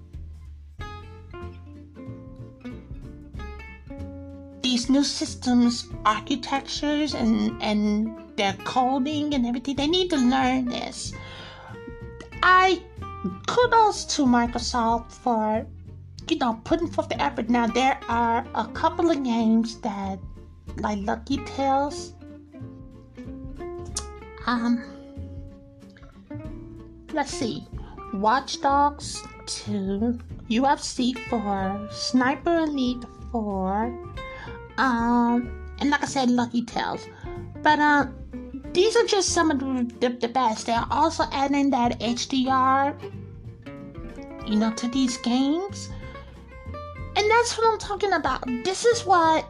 these 4.62 4.88
new 4.88 5.02
systems 5.02 5.88
architectures 6.04 7.14
and 7.14 7.60
and 7.62 8.16
their 8.36 8.54
coding 8.64 9.34
and 9.34 9.46
everything. 9.46 9.76
They 9.76 9.88
need 9.88 10.10
to 10.10 10.16
learn 10.16 10.66
this. 10.66 11.12
I 12.42 12.82
kudos 13.46 14.04
to 14.16 14.24
microsoft 14.24 15.12
for 15.12 15.66
you 16.28 16.38
know 16.38 16.60
putting 16.64 16.88
forth 16.88 17.08
the 17.08 17.20
effort. 17.20 17.48
Now 17.50 17.66
there 17.66 17.98
are 18.08 18.46
a 18.54 18.66
couple 18.68 19.10
of 19.10 19.24
games 19.24 19.80
that 19.80 20.18
like 20.76 20.98
lucky 21.02 21.38
tales 21.38 22.14
um 24.46 24.99
let's 27.12 27.32
see 27.32 27.66
watch 28.14 28.60
dogs 28.60 29.22
2 29.46 30.18
ufc 30.50 31.18
4 31.28 31.88
sniper 31.90 32.58
elite 32.58 33.04
4 33.32 34.10
um, 34.78 35.60
and 35.80 35.90
like 35.90 36.02
I 36.02 36.06
said, 36.06 36.30
Lucky 36.30 36.62
Tales. 36.62 37.06
But 37.62 37.78
uh, 37.78 38.06
these 38.72 38.96
are 38.96 39.04
just 39.04 39.30
some 39.30 39.50
of 39.50 39.58
the, 39.58 39.94
the, 40.00 40.08
the 40.16 40.28
best. 40.28 40.66
They're 40.66 40.84
also 40.90 41.24
adding 41.32 41.70
that 41.70 41.98
HDR, 42.00 42.94
you 44.46 44.56
know, 44.56 44.72
to 44.72 44.88
these 44.88 45.18
games. 45.18 45.90
And 47.16 47.30
that's 47.30 47.58
what 47.58 47.66
I'm 47.70 47.78
talking 47.78 48.12
about. 48.12 48.46
This 48.64 48.84
is 48.84 49.04
what 49.04 49.44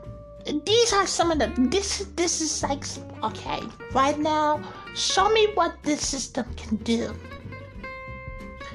these 0.64 0.92
are 0.94 1.06
some 1.06 1.30
of 1.30 1.38
the 1.38 1.52
this 1.68 2.06
this 2.16 2.40
is 2.40 2.62
like 2.62 2.82
okay 3.22 3.60
right 3.92 4.18
now 4.18 4.58
show 4.94 5.28
me 5.28 5.48
what 5.52 5.76
this 5.82 6.04
system 6.04 6.46
can 6.56 6.76
do 6.76 7.14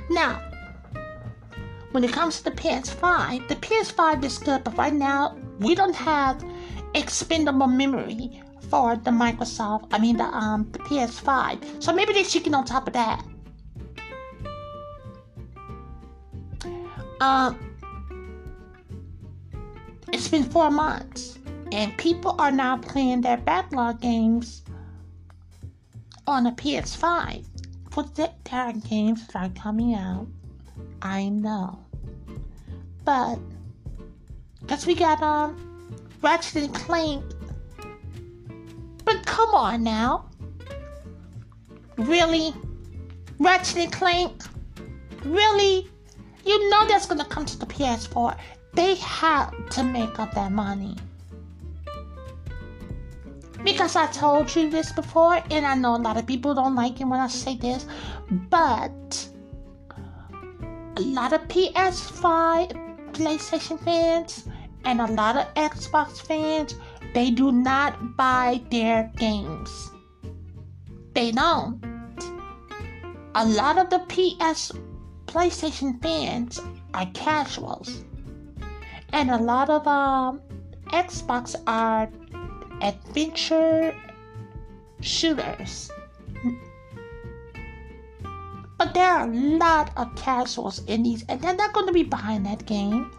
now 0.09 0.41
when 1.91 2.03
it 2.03 2.11
comes 2.11 2.37
to 2.37 2.43
the 2.45 2.51
ps5 2.51 3.47
the 3.47 3.55
ps5 3.55 4.23
is 4.23 4.37
good 4.37 4.63
but 4.63 4.77
right 4.77 4.93
now 4.93 5.35
we 5.59 5.75
don't 5.75 5.95
have 5.95 6.43
expendable 6.93 7.67
memory 7.67 8.41
for 8.69 8.95
the 8.95 9.11
Microsoft, 9.11 9.87
I 9.91 9.99
mean 9.99 10.17
the 10.17 10.25
um 10.25 10.69
the 10.71 10.79
PS5. 10.79 11.83
So 11.83 11.93
maybe 11.93 12.13
they 12.13 12.23
should 12.23 12.43
get 12.43 12.53
on 12.53 12.65
top 12.65 12.87
of 12.87 12.93
that. 12.93 13.23
Um 17.21 17.59
it's 20.11 20.27
been 20.27 20.43
four 20.43 20.71
months 20.71 21.39
and 21.71 21.97
people 21.97 22.35
are 22.39 22.51
now 22.51 22.77
playing 22.77 23.21
their 23.21 23.37
backlog 23.37 24.01
games 24.01 24.63
on 26.27 26.47
a 26.47 26.51
PS5. 26.51 27.45
For 27.95 28.03
the, 28.03 28.29
there 28.51 28.73
games 28.73 29.25
are 29.33 29.47
coming 29.51 29.95
out. 29.95 30.27
I 31.01 31.29
know. 31.29 31.79
But 33.05 33.39
Cause 34.67 34.85
we 34.85 34.95
got 34.95 35.23
um 35.23 35.55
Ratchet 36.21 36.63
and 36.63 36.75
Clank. 36.75 37.23
But 39.05 39.25
come 39.25 39.51
on 39.51 39.83
now. 39.83 40.25
Really? 41.97 42.53
Ratchet 43.39 43.77
and 43.77 43.93
Clank? 43.93 44.43
Really? 45.23 45.89
You 46.45 46.69
know 46.69 46.85
that's 46.89 47.05
gonna 47.05 47.23
come 47.23 47.45
to 47.45 47.57
the 47.57 47.65
PS4. 47.65 48.37
They 48.73 48.95
have 48.95 49.69
to 49.69 49.83
make 49.83 50.19
up 50.19 50.33
that 50.33 50.51
money. 50.51 50.97
Because 53.65 53.95
I 53.95 54.05
told 54.05 54.55
you 54.55 54.69
this 54.69 54.91
before, 54.91 55.41
and 55.49 55.65
I 55.65 55.73
know 55.73 55.95
a 55.95 55.97
lot 55.97 56.17
of 56.17 56.27
people 56.27 56.53
don't 56.53 56.75
like 56.75 57.01
it 57.01 57.05
when 57.05 57.19
I 57.19 57.27
say 57.27 57.57
this, 57.57 57.87
but 58.29 59.27
a 60.97 61.01
lot 61.01 61.33
of 61.33 61.41
PS5, 61.47 62.71
PlayStation 63.13 63.79
fans 63.83 64.47
and 64.83 65.01
a 65.01 65.07
lot 65.07 65.35
of 65.35 65.51
Xbox 65.55 66.21
fans, 66.21 66.75
they 67.15 67.31
do 67.31 67.51
not 67.51 68.15
buy 68.15 68.61
their 68.69 69.11
games. 69.17 69.89
They 71.15 71.31
don't. 71.31 71.81
A 73.33 73.47
lot 73.47 73.79
of 73.79 73.89
the 73.89 73.99
PS 74.07 74.73
PlayStation 75.25 75.99
fans 76.03 76.61
are 76.93 77.07
casuals. 77.15 78.03
And 79.11 79.31
a 79.31 79.37
lot 79.37 79.71
of 79.71 79.87
um, 79.87 80.41
Xbox 80.87 81.55
are 81.65 82.09
adventure 82.81 83.95
shooters. 85.01 85.91
But 88.77 88.93
there 88.93 89.09
are 89.09 89.29
a 89.29 89.33
lot 89.33 89.91
of 89.95 90.13
casuals 90.15 90.83
in 90.85 91.03
these, 91.03 91.23
and 91.29 91.39
they're 91.41 91.55
not 91.55 91.73
going 91.73 91.87
to 91.87 91.93
be 91.93 92.03
behind 92.03 92.45
that 92.45 92.65
game. 92.65 93.11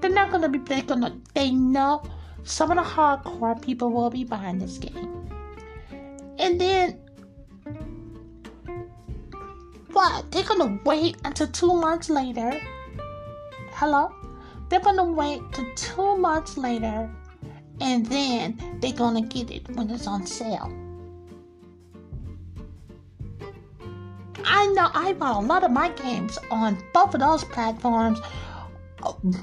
They're 0.00 0.10
not 0.10 0.30
gonna 0.30 0.48
be. 0.48 0.58
They're 0.58 0.82
gonna. 0.82 1.18
They 1.34 1.50
know 1.50 2.02
some 2.44 2.70
of 2.70 2.76
the 2.76 2.82
hardcore 2.82 3.60
people 3.60 3.90
will 3.90 4.10
be 4.10 4.24
behind 4.24 4.60
this 4.60 4.78
game. 4.78 5.28
And 6.38 6.60
then 6.60 7.00
what? 9.92 10.30
They're 10.30 10.44
gonna 10.44 10.78
wait 10.84 11.16
until 11.24 11.48
two 11.48 11.74
months 11.74 12.08
later. 12.08 12.60
Hello? 13.72 14.14
They're 14.68 14.80
gonna 14.80 15.04
wait 15.04 15.42
till 15.52 15.66
two 15.74 16.16
months 16.16 16.56
later 16.56 17.10
and 17.80 18.06
then 18.06 18.78
they're 18.80 18.92
gonna 18.92 19.22
get 19.22 19.50
it 19.50 19.68
when 19.76 19.90
it's 19.90 20.06
on 20.06 20.26
sale. 20.26 20.72
I 24.44 24.66
know 24.68 24.90
I 24.94 25.12
bought 25.12 25.42
a 25.42 25.46
lot 25.46 25.64
of 25.64 25.70
my 25.70 25.90
games 25.90 26.38
on 26.50 26.78
both 26.92 27.14
of 27.14 27.20
those 27.20 27.44
platforms 27.44 28.20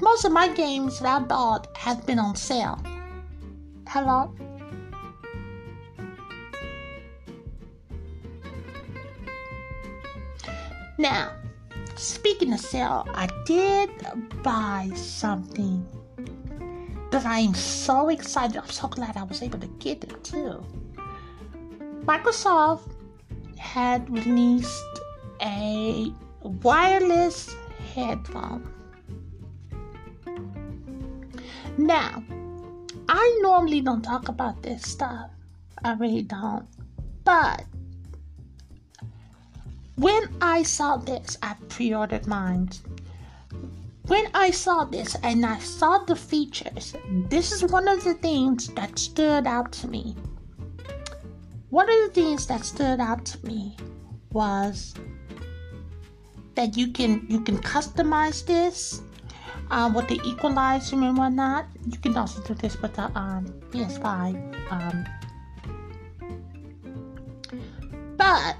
most 0.00 0.24
of 0.24 0.32
my 0.32 0.48
games 0.48 1.00
that 1.00 1.22
I 1.22 1.24
bought 1.24 1.76
have 1.76 2.06
been 2.06 2.18
on 2.18 2.36
sale. 2.36 2.80
Hello? 3.88 4.34
Now, 10.98 11.32
speaking 11.94 12.52
of 12.52 12.60
sale, 12.60 13.06
I 13.14 13.28
did 13.44 13.90
buy 14.42 14.90
something 14.94 15.86
that 17.10 17.24
I 17.26 17.40
am 17.40 17.54
so 17.54 18.08
excited. 18.08 18.56
I'm 18.56 18.68
so 18.68 18.88
glad 18.88 19.16
I 19.16 19.24
was 19.24 19.42
able 19.42 19.58
to 19.60 19.68
get 19.78 20.04
it 20.04 20.24
too. 20.24 20.64
Microsoft 22.04 22.88
had 23.56 24.08
released 24.10 25.00
a 25.40 26.12
wireless 26.42 27.54
headphone 27.94 28.72
now, 31.78 32.24
I 33.06 33.38
normally 33.42 33.82
don't 33.82 34.00
talk 34.02 34.28
about 34.28 34.62
this 34.62 34.82
stuff. 34.82 35.30
I 35.84 35.92
really 35.92 36.22
don't. 36.22 36.66
But 37.22 37.64
when 39.96 40.34
I 40.40 40.62
saw 40.62 40.96
this, 40.96 41.36
I 41.42 41.54
pre 41.68 41.94
ordered 41.94 42.26
mine. 42.26 42.70
When 44.06 44.26
I 44.34 44.52
saw 44.52 44.84
this 44.84 45.16
and 45.22 45.44
I 45.44 45.58
saw 45.58 45.98
the 45.98 46.14
features, 46.14 46.94
this 47.28 47.50
is 47.50 47.64
one 47.64 47.88
of 47.88 48.04
the 48.04 48.14
things 48.14 48.68
that 48.74 48.98
stood 48.98 49.46
out 49.46 49.72
to 49.82 49.88
me. 49.88 50.14
One 51.70 51.90
of 51.90 51.96
the 52.06 52.12
things 52.14 52.46
that 52.46 52.64
stood 52.64 53.00
out 53.00 53.24
to 53.26 53.46
me 53.46 53.76
was 54.30 54.94
that 56.54 56.76
you 56.76 56.92
can 56.92 57.26
you 57.28 57.40
can 57.40 57.58
customize 57.58 58.46
this 58.46 59.02
um, 59.70 59.94
with 59.94 60.06
the 60.06 60.20
equalizer 60.24 60.96
and 60.96 61.18
whatnot. 61.18 61.66
You 61.86 61.98
can 61.98 62.16
also 62.16 62.42
do 62.42 62.54
this 62.54 62.80
with 62.80 62.94
the 62.94 63.10
um, 63.18 63.46
PS5. 63.70 64.36
Um, 64.70 65.04
but 68.16 68.55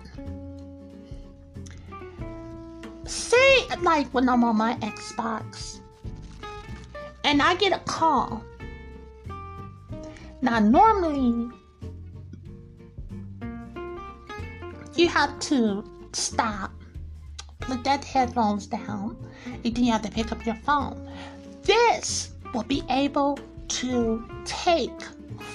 say 3.76 3.84
like 3.84 4.08
when 4.08 4.28
I'm 4.28 4.44
on 4.44 4.56
my 4.56 4.74
Xbox 4.76 5.80
and 7.24 7.42
I 7.42 7.54
get 7.56 7.72
a 7.72 7.80
call. 7.80 8.42
Now 10.42 10.58
normally 10.58 11.50
you 14.94 15.08
have 15.08 15.38
to 15.40 15.84
stop, 16.12 16.72
put 17.60 17.84
that 17.84 18.04
headphones 18.04 18.66
down, 18.66 19.16
and 19.46 19.74
then 19.74 19.84
you 19.84 19.92
have 19.92 20.02
to 20.02 20.10
pick 20.10 20.32
up 20.32 20.44
your 20.46 20.54
phone. 20.56 21.08
This 21.62 22.30
will 22.54 22.62
be 22.62 22.82
able 22.90 23.38
to 23.68 24.24
take 24.44 25.02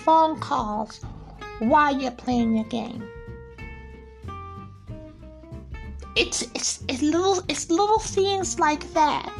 phone 0.03 0.39
calls 0.39 1.01
while 1.60 1.95
you're 1.97 2.12
playing 2.12 2.55
your 2.55 2.65
game. 2.65 3.07
It's 6.15 6.41
it's 6.54 6.84
it's 6.89 7.02
little 7.02 7.41
it's 7.47 7.69
little 7.69 8.00
things 8.00 8.60
like 8.60 8.91
that. 8.93 9.32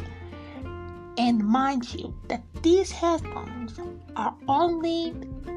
And 1.18 1.44
mind 1.44 1.92
you 1.92 2.14
that 2.28 2.42
these 2.62 2.90
headphones 2.90 3.78
are 4.16 4.34
only 4.48 5.14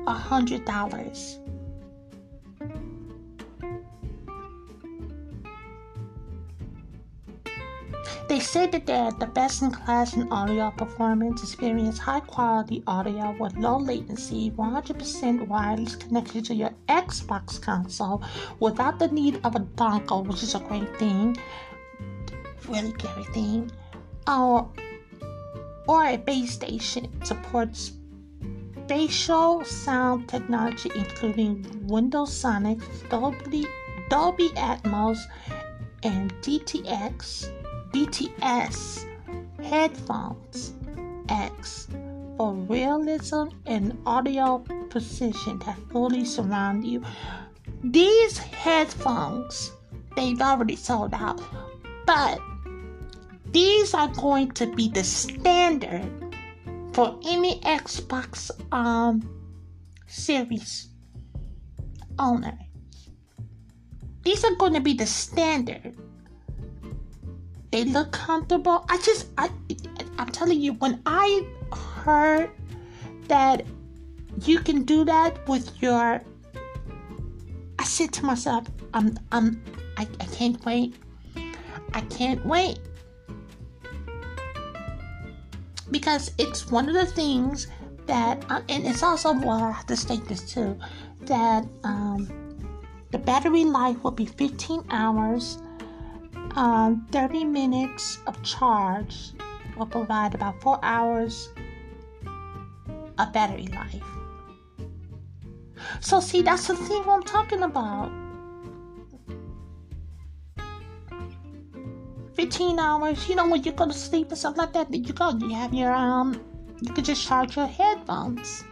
a 0.07 0.13
hundred 0.13 0.65
dollars. 0.65 1.39
They 8.27 8.39
say 8.39 8.65
that 8.67 8.87
they're 8.87 9.11
the 9.11 9.27
best 9.27 9.61
in 9.61 9.69
class 9.69 10.15
in 10.15 10.31
audio 10.31 10.71
performance, 10.71 11.43
experience 11.43 11.99
high 11.99 12.21
quality 12.21 12.81
audio 12.87 13.35
with 13.39 13.55
low 13.55 13.77
latency, 13.77 14.49
100% 14.49 15.47
wireless 15.47 15.95
connection 15.95 16.43
to 16.45 16.55
your 16.55 16.71
Xbox 16.89 17.61
console 17.61 18.23
without 18.59 18.97
the 18.97 19.09
need 19.09 19.39
of 19.43 19.55
a 19.55 19.59
dongle, 19.59 20.25
which 20.25 20.41
is 20.41 20.55
a 20.55 20.59
great 20.59 20.97
thing, 20.97 21.37
really 22.67 22.93
great 22.93 23.27
thing, 23.27 23.71
or, 24.27 24.71
or 25.87 26.05
a 26.05 26.17
base 26.17 26.51
station. 26.51 27.07
supports 27.23 27.91
spatial 28.85 29.63
sound 29.65 30.27
technology, 30.27 30.89
including 30.95 31.63
Windows 31.87 32.35
Sonic, 32.35 32.79
Dolby, 33.09 33.67
Dolby 34.09 34.49
Atmos, 34.49 35.19
and 36.01 36.33
DTX 36.41 37.51
DTS 37.95 39.05
headphones 39.63 40.73
X 41.29 41.87
for 42.35 42.53
realism 42.53 43.43
and 43.65 43.97
audio 44.05 44.57
precision 44.89 45.59
that 45.59 45.77
fully 45.93 46.25
surround 46.25 46.85
you. 46.85 47.01
These 47.85 48.37
headphones, 48.37 49.71
they've 50.17 50.41
already 50.41 50.75
sold 50.75 51.13
out, 51.13 51.39
but 52.05 52.37
these 53.53 53.93
are 53.93 54.09
going 54.09 54.51
to 54.51 54.67
be 54.75 54.89
the 54.89 55.05
standard 55.05 56.35
for 56.91 57.17
any 57.25 57.61
Xbox 57.61 58.51
um, 58.73 59.23
Series 60.05 60.89
owner. 62.19 62.57
These 64.23 64.43
are 64.43 64.55
going 64.55 64.73
to 64.73 64.81
be 64.81 64.95
the 64.95 65.05
standard 65.05 65.95
they 67.75 67.83
look 67.83 68.09
comfortable. 68.13 68.85
I 68.87 68.97
just, 68.99 69.27
I, 69.37 69.49
I'm 70.17 70.29
telling 70.29 70.61
you, 70.61 70.75
when 70.75 71.01
I 71.05 71.45
heard 71.73 72.49
that 73.27 73.65
you 74.43 74.59
can 74.59 74.83
do 74.83 75.03
that 75.03 75.45
with 75.45 75.81
your, 75.81 76.21
I 77.77 77.83
said 77.83 78.13
to 78.13 78.23
myself, 78.23 78.65
I'm, 78.93 79.19
I'm, 79.33 79.61
I, 79.97 80.07
I 80.21 80.25
can't 80.27 80.63
wait. 80.63 80.95
I 81.93 81.99
can't 82.09 82.45
wait 82.45 82.79
because 85.91 86.31
it's 86.37 86.71
one 86.71 86.87
of 86.87 86.95
the 86.95 87.05
things 87.05 87.67
that, 88.05 88.45
uh, 88.49 88.61
and 88.69 88.87
it's 88.87 89.03
also 89.03 89.33
well, 89.33 89.61
I 89.61 89.71
have 89.71 89.85
to 89.87 89.97
state 89.97 90.25
this 90.29 90.49
too, 90.49 90.79
that 91.23 91.67
um, 91.83 92.29
the 93.11 93.17
battery 93.17 93.65
life 93.65 94.01
will 94.01 94.11
be 94.11 94.25
15 94.25 94.85
hours 94.91 95.57
um, 96.55 97.05
30 97.11 97.45
minutes 97.45 98.19
of 98.27 98.41
charge 98.43 99.31
will 99.77 99.85
provide 99.85 100.33
about 100.33 100.61
4 100.61 100.79
hours 100.83 101.49
of 103.17 103.33
battery 103.33 103.67
life. 103.67 104.03
So, 105.99 106.19
see, 106.19 106.41
that's 106.41 106.67
the 106.67 106.75
thing 106.75 107.03
I'm 107.07 107.23
talking 107.23 107.63
about. 107.63 108.11
15 112.35 112.79
hours, 112.79 113.29
you 113.29 113.35
know, 113.35 113.47
when 113.47 113.63
you 113.63 113.71
go 113.71 113.87
to 113.87 113.93
sleep 113.93 114.29
and 114.29 114.37
stuff 114.37 114.57
like 114.57 114.73
that, 114.73 114.93
you 114.93 115.13
go, 115.13 115.31
you 115.37 115.53
have 115.53 115.73
your, 115.73 115.91
um, 115.91 116.41
you 116.81 116.91
can 116.91 117.03
just 117.03 117.25
charge 117.25 117.55
your 117.55 117.67
headphones. 117.67 118.65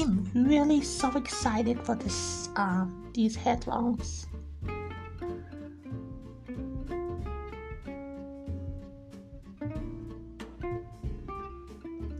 I'm 0.00 0.30
really 0.32 0.80
so 0.80 1.10
excited 1.16 1.84
for 1.84 1.96
this 1.96 2.50
uh, 2.54 2.86
these 3.14 3.34
headphones. 3.34 4.26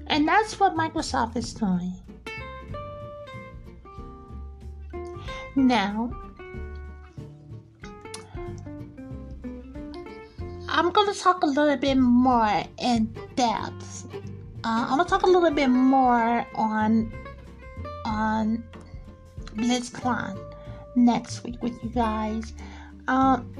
And 0.09 0.27
that's 0.27 0.59
what 0.59 0.75
Microsoft 0.75 1.37
is 1.37 1.55
doing. 1.55 1.95
Now, 5.55 6.11
I'm 10.69 10.91
going 10.91 11.13
to 11.13 11.21
talk 11.21 11.45
a 11.45 11.47
little 11.47 11.77
bit 11.77 11.95
more 11.95 12.65
in 12.83 13.15
depth. 13.37 14.09
Uh, 14.65 14.87
I'm 14.89 14.97
going 14.97 15.05
to 15.05 15.11
talk 15.11 15.23
a 15.23 15.27
little 15.27 15.53
bit 15.53 15.69
more 15.69 16.45
on 16.57 17.13
on 18.09 18.65
BlizzCon 19.57 20.39
next 20.97 21.45
week 21.45 21.63
with 21.63 21.73
you 21.83 21.91
guys. 21.91 22.53
Um, 23.07 23.55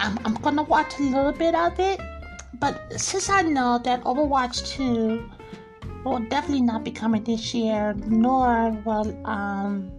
I'm, 0.00 0.18
I'm 0.24 0.34
gonna 0.34 0.64
watch 0.64 0.98
a 0.98 1.02
little 1.02 1.32
bit 1.32 1.54
of 1.54 1.78
it, 1.78 2.00
but 2.60 3.00
since 3.00 3.30
I 3.30 3.42
know 3.42 3.80
that 3.84 4.02
Overwatch 4.04 4.66
2 4.76 5.30
will 6.04 6.18
definitely 6.18 6.62
not 6.62 6.84
be 6.84 6.90
coming 6.90 7.22
this 7.22 7.54
year, 7.54 7.94
nor 8.06 8.70
will 8.84 9.16
um, 9.26 9.90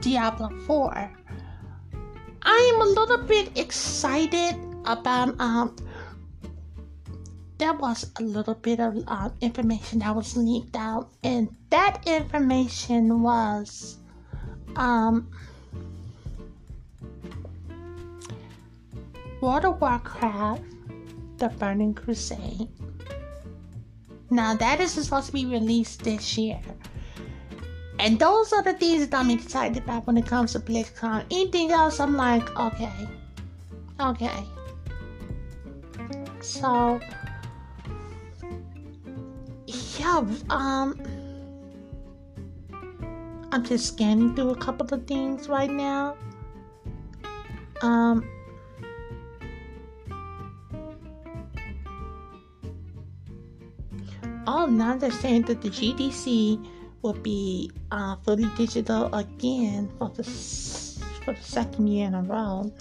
Diablo 0.00 0.48
4. 0.66 1.12
I 2.42 2.72
am 2.74 2.80
a 2.80 2.84
little 2.84 3.18
bit 3.18 3.56
excited 3.58 4.56
about 4.84 5.40
um 5.40 5.76
there 7.58 7.72
was 7.74 8.10
a 8.18 8.22
little 8.22 8.54
bit 8.54 8.80
of 8.80 8.98
uh, 9.06 9.30
information 9.40 10.00
that 10.00 10.16
was 10.16 10.36
leaked 10.36 10.74
out 10.74 11.10
and 11.22 11.48
that 11.70 12.02
information 12.06 13.22
was 13.22 13.98
um 14.74 15.30
World 19.40 19.64
of 19.64 19.80
Warcraft 19.80 20.62
The 21.38 21.48
Burning 21.48 21.94
Crusade. 21.94 22.68
Now 24.30 24.54
that 24.54 24.80
is 24.80 24.92
supposed 24.92 25.26
to 25.26 25.32
be 25.32 25.46
released 25.46 26.02
this 26.02 26.38
year. 26.38 26.60
And 28.02 28.18
those 28.18 28.52
are 28.52 28.64
the 28.64 28.72
things 28.72 29.06
that 29.06 29.16
I'm 29.16 29.30
excited 29.30 29.84
about 29.84 30.08
when 30.08 30.16
it 30.16 30.26
comes 30.26 30.54
to 30.54 30.58
BlizzCon. 30.58 31.24
Anything 31.30 31.70
else, 31.70 32.00
I'm 32.00 32.16
like, 32.16 32.58
okay, 32.58 32.90
okay. 34.00 34.44
So, 36.40 37.00
yeah, 40.00 40.24
um, 40.50 41.00
I'm 43.52 43.64
just 43.64 43.86
scanning 43.86 44.34
through 44.34 44.50
a 44.50 44.56
couple 44.56 44.92
of 44.92 45.06
things 45.06 45.48
right 45.48 45.70
now. 45.70 46.16
Um, 47.82 48.28
oh, 54.48 54.66
now 54.66 54.96
they're 54.96 55.12
saying 55.12 55.42
that 55.42 55.62
the 55.62 55.68
GDC 55.70 56.81
will 57.02 57.12
be 57.12 57.70
uh, 57.90 58.16
fully 58.24 58.48
digital 58.56 59.12
again 59.14 59.90
for 59.98 60.08
the 60.10 60.22
for 60.22 61.34
the 61.34 61.42
second 61.42 61.86
year 61.88 62.06
in 62.06 62.14
a 62.14 62.22
row. 62.22 62.72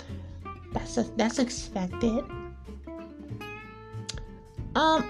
That's 0.74 0.98
a, 0.98 1.04
that's 1.18 1.40
expected. 1.40 2.24
Um. 4.76 5.04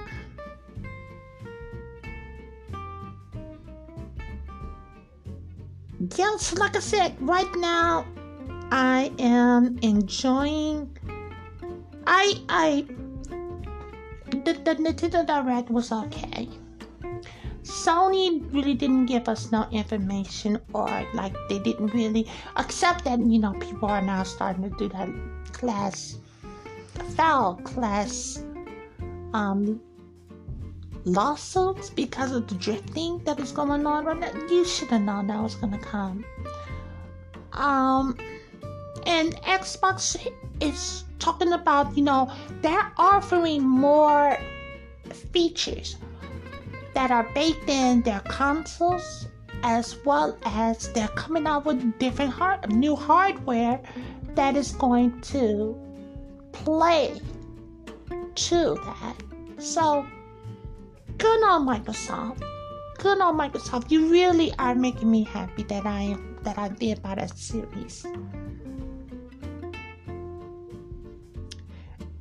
Yes, 6.17 6.58
like 6.58 6.76
I 6.76 6.80
said, 6.80 7.15
right 7.21 7.54
now 7.58 8.06
I 8.71 9.12
am 9.19 9.78
enjoying. 9.84 10.97
I 12.08 12.41
I 12.50 12.86
the, 14.32 14.54
the 14.54 14.76
Nintendo 14.76 15.26
Direct 15.28 15.69
was 15.69 15.91
okay. 15.91 16.50
Sony 17.71 18.43
really 18.53 18.73
didn't 18.73 19.05
give 19.05 19.29
us 19.29 19.49
no 19.49 19.65
information 19.71 20.60
or 20.73 20.89
like 21.13 21.34
they 21.47 21.57
didn't 21.57 21.93
really 21.93 22.27
accept 22.57 23.05
that 23.05 23.19
you 23.19 23.39
know 23.39 23.53
people 23.53 23.88
are 23.88 24.01
now 24.01 24.23
starting 24.23 24.69
to 24.69 24.75
do 24.77 24.89
that 24.89 25.07
class 25.53 26.17
foul 27.15 27.55
class 27.63 28.43
um 29.34 29.79
lawsuits 31.05 31.89
because 31.89 32.34
of 32.34 32.45
the 32.47 32.55
drifting 32.55 33.19
that 33.23 33.39
is 33.39 33.53
going 33.53 33.88
on 33.88 34.03
right 34.05 34.19
now. 34.19 34.34
You 34.49 34.65
should 34.65 34.89
have 34.89 35.01
known 35.01 35.27
that 35.27 35.41
was 35.41 35.55
gonna 35.55 35.79
come. 35.79 36.25
Um 37.53 38.17
and 39.05 39.34
Xbox 39.43 40.17
is 40.60 41.05
talking 41.19 41.53
about, 41.53 41.95
you 41.95 42.03
know, 42.03 42.31
they're 42.62 42.91
offering 42.97 43.63
more 43.63 44.38
features 45.31 45.95
that 46.93 47.12
are 47.12 47.27
baked 47.34 47.69
in 47.69 48.01
their 48.01 48.19
consoles 48.21 49.27
as 49.63 49.97
well 50.06 50.38
as 50.43 50.91
they're 50.93 51.08
coming 51.10 51.45
out 51.45 51.65
with 51.65 51.97
different 51.99 52.32
hard, 52.32 52.71
new 52.71 52.95
hardware 52.95 53.80
that 54.36 54.56
is 54.56 54.71
going 54.73 55.19
to 55.21 55.80
play 56.51 57.19
to 58.36 58.75
that. 58.86 59.15
So, 59.58 60.06
good 61.17 61.43
on 61.43 61.67
Microsoft. 61.67 62.41
Good 62.97 63.19
on 63.19 63.38
Microsoft. 63.38 63.91
You 63.91 64.12
really 64.12 64.54
are 64.58 64.75
making 64.75 65.10
me 65.10 65.23
happy 65.23 65.63
that 65.63 65.86
I 65.86 66.01
am 66.01 66.38
that 66.43 66.58
I 66.58 66.69
did 66.69 66.99
about 66.99 67.17
that 67.17 67.38
series. 67.38 68.06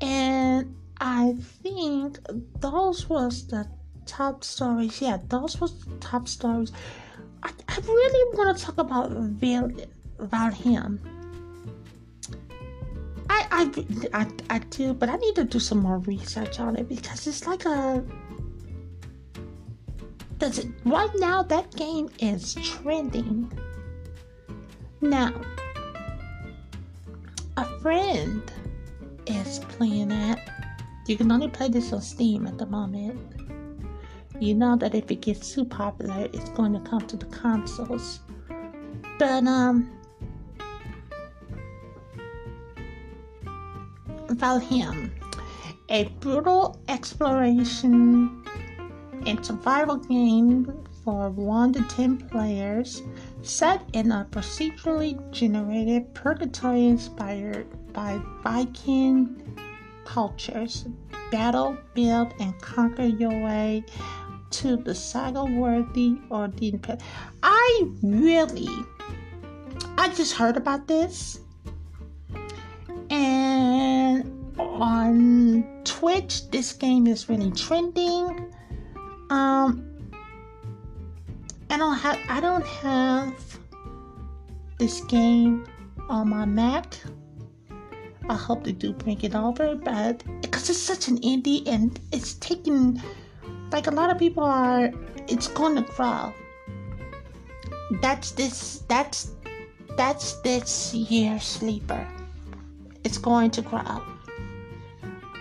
And 0.00 0.74
I 1.00 1.34
think 1.62 2.18
those 2.60 3.08
was 3.08 3.46
the 3.46 3.66
top 4.10 4.42
stories. 4.42 5.00
Yeah, 5.00 5.18
those 5.28 5.60
were 5.60 5.68
top 6.00 6.26
stories. 6.26 6.72
I, 7.42 7.50
I 7.68 7.78
really 7.78 8.36
want 8.36 8.58
to 8.58 8.64
talk 8.64 8.78
about 8.78 9.10
Val, 9.10 9.70
Valheim. 10.18 10.98
I, 13.30 13.46
I, 13.50 14.20
I, 14.22 14.26
I 14.50 14.58
do, 14.58 14.92
but 14.92 15.08
I 15.08 15.16
need 15.16 15.36
to 15.36 15.44
do 15.44 15.60
some 15.60 15.78
more 15.78 15.98
research 15.98 16.58
on 16.58 16.76
it 16.76 16.88
because 16.88 17.26
it's 17.26 17.46
like 17.46 17.64
a. 17.64 18.04
Does 20.38 20.58
it 20.58 20.68
right 20.84 21.10
now? 21.16 21.42
That 21.42 21.74
game 21.76 22.08
is 22.18 22.54
trending. 22.54 23.52
Now, 25.00 25.32
a 27.56 27.64
friend 27.80 28.42
is 29.26 29.60
playing 29.60 30.10
it. 30.10 30.38
You 31.06 31.16
can 31.16 31.30
only 31.30 31.48
play 31.48 31.68
this 31.68 31.92
on 31.92 32.00
Steam 32.02 32.46
at 32.46 32.58
the 32.58 32.66
moment. 32.66 33.39
You 34.40 34.54
know 34.54 34.74
that 34.76 34.94
if 34.94 35.10
it 35.10 35.20
gets 35.20 35.52
too 35.52 35.66
popular, 35.66 36.28
it's 36.32 36.48
going 36.50 36.72
to 36.72 36.80
come 36.80 37.06
to 37.06 37.16
the 37.16 37.26
consoles. 37.26 38.20
But 39.18 39.46
um, 39.46 39.90
Valheim, 44.28 45.10
a 45.90 46.04
brutal 46.20 46.80
exploration 46.88 48.42
and 49.26 49.44
survival 49.44 49.96
game 49.96 50.86
for 51.04 51.28
1 51.28 51.72
to 51.74 51.82
10 51.82 52.28
players 52.28 53.02
set 53.42 53.82
in 53.92 54.10
a 54.10 54.26
procedurally 54.30 55.18
generated 55.32 56.14
purgatory 56.14 56.86
inspired 56.86 57.66
by 57.92 58.18
Viking 58.42 59.58
cultures. 60.04 60.86
Battle, 61.30 61.76
build, 61.94 62.34
and 62.40 62.58
conquer 62.60 63.06
your 63.06 63.30
way 63.30 63.84
to 64.50 64.76
the 64.76 64.94
saga 64.94 65.44
worthy 65.44 66.18
or 66.28 66.48
the 66.48 66.74
I 67.42 67.88
really, 68.02 68.68
I 69.96 70.08
just 70.08 70.34
heard 70.34 70.56
about 70.56 70.86
this, 70.86 71.40
and 73.10 74.24
on 74.58 75.64
Twitch, 75.84 76.50
this 76.50 76.72
game 76.72 77.06
is 77.06 77.28
really 77.28 77.50
trending. 77.52 78.52
Um, 79.30 79.86
I 81.70 81.76
don't 81.76 81.96
have 81.98 82.18
I 82.28 82.40
don't 82.40 82.66
have 82.66 83.58
this 84.78 85.00
game 85.02 85.66
on 86.08 86.30
my 86.30 86.44
Mac. 86.44 86.96
I 88.28 88.34
hope 88.34 88.64
they 88.64 88.72
do 88.72 88.92
bring 88.92 89.20
it 89.22 89.34
over, 89.34 89.74
but 89.74 90.22
because 90.40 90.70
it's 90.70 90.78
such 90.78 91.08
an 91.08 91.18
indie 91.18 91.66
and 91.66 91.98
it's 92.12 92.34
taking 92.34 93.00
like 93.72 93.86
a 93.86 93.90
lot 93.90 94.10
of 94.10 94.18
people 94.18 94.44
are 94.44 94.90
it's 95.28 95.46
to 95.46 95.82
grow. 95.96 96.32
That's 98.00 98.32
this 98.32 98.84
that's 98.88 99.32
that's 99.96 100.34
this 100.42 100.94
year's 100.94 101.44
sleeper. 101.44 102.06
It's 103.04 103.18
going 103.18 103.50
to 103.52 103.62
grow. 103.62 104.02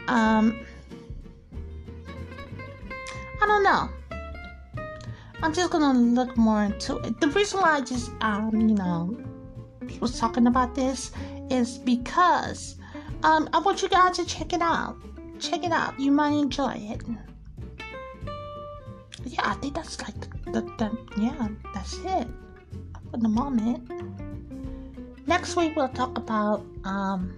Um 0.08 0.66
I 3.42 3.46
don't 3.46 3.64
know. 3.64 3.90
I'm 5.42 5.54
just 5.54 5.72
gonna 5.72 5.98
look 5.98 6.36
more 6.36 6.64
into 6.64 6.98
it. 6.98 7.20
The 7.22 7.30
reason 7.30 7.62
why 7.62 7.78
I 7.78 7.82
just 7.82 8.12
um, 8.22 8.52
you 8.54 8.76
know, 8.76 9.18
was 10.02 10.20
talking 10.20 10.48
about 10.48 10.76
this 10.76 11.12
is 11.50 11.78
because 11.78 12.76
um 13.24 13.50
I 13.54 13.60
want 13.60 13.82
you 13.82 13.90
guys 13.90 14.18
to 14.18 14.26
check 14.26 14.54
it 14.54 14.62
out. 14.62 14.98
Check 15.40 15.64
it 15.64 15.72
out. 15.72 15.98
You 16.00 16.12
might 16.12 16.34
enjoy 16.34 16.74
it. 16.76 17.02
Yeah, 19.40 19.52
I 19.52 19.54
think 19.54 19.76
that's 19.76 20.02
like 20.02 20.20
the, 20.52 20.62
the 20.78 20.98
yeah, 21.18 21.48
that's 21.74 21.94
it 22.04 22.28
for 23.10 23.18
the 23.18 23.30
moment. 23.30 23.90
Next 25.28 25.56
week 25.56 25.78
we'll 25.78 25.88
talk 25.88 26.18
about 26.18 26.66
um 26.84 27.34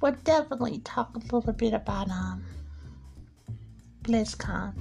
we'll 0.00 0.14
definitely 0.22 0.78
talk 0.84 1.10
a 1.16 1.18
little 1.34 1.52
bit 1.52 1.74
about 1.74 2.08
um 2.08 2.44
BlizzCon. 4.04 4.74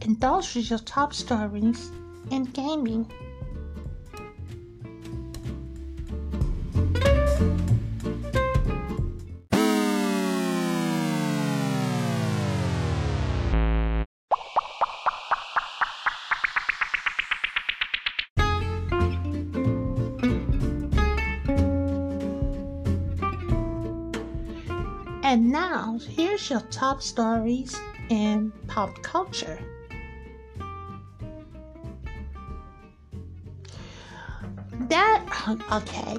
and 0.00 0.18
those 0.18 0.56
are 0.56 0.60
your 0.60 0.78
top 0.78 1.12
stories 1.12 1.90
in 2.30 2.44
gaming. 2.44 3.04
Here's 26.06 26.50
your 26.50 26.60
top 26.70 27.02
stories 27.02 27.78
in 28.08 28.52
pop 28.68 29.02
culture. 29.02 29.58
that 34.88 35.24
okay 35.72 36.18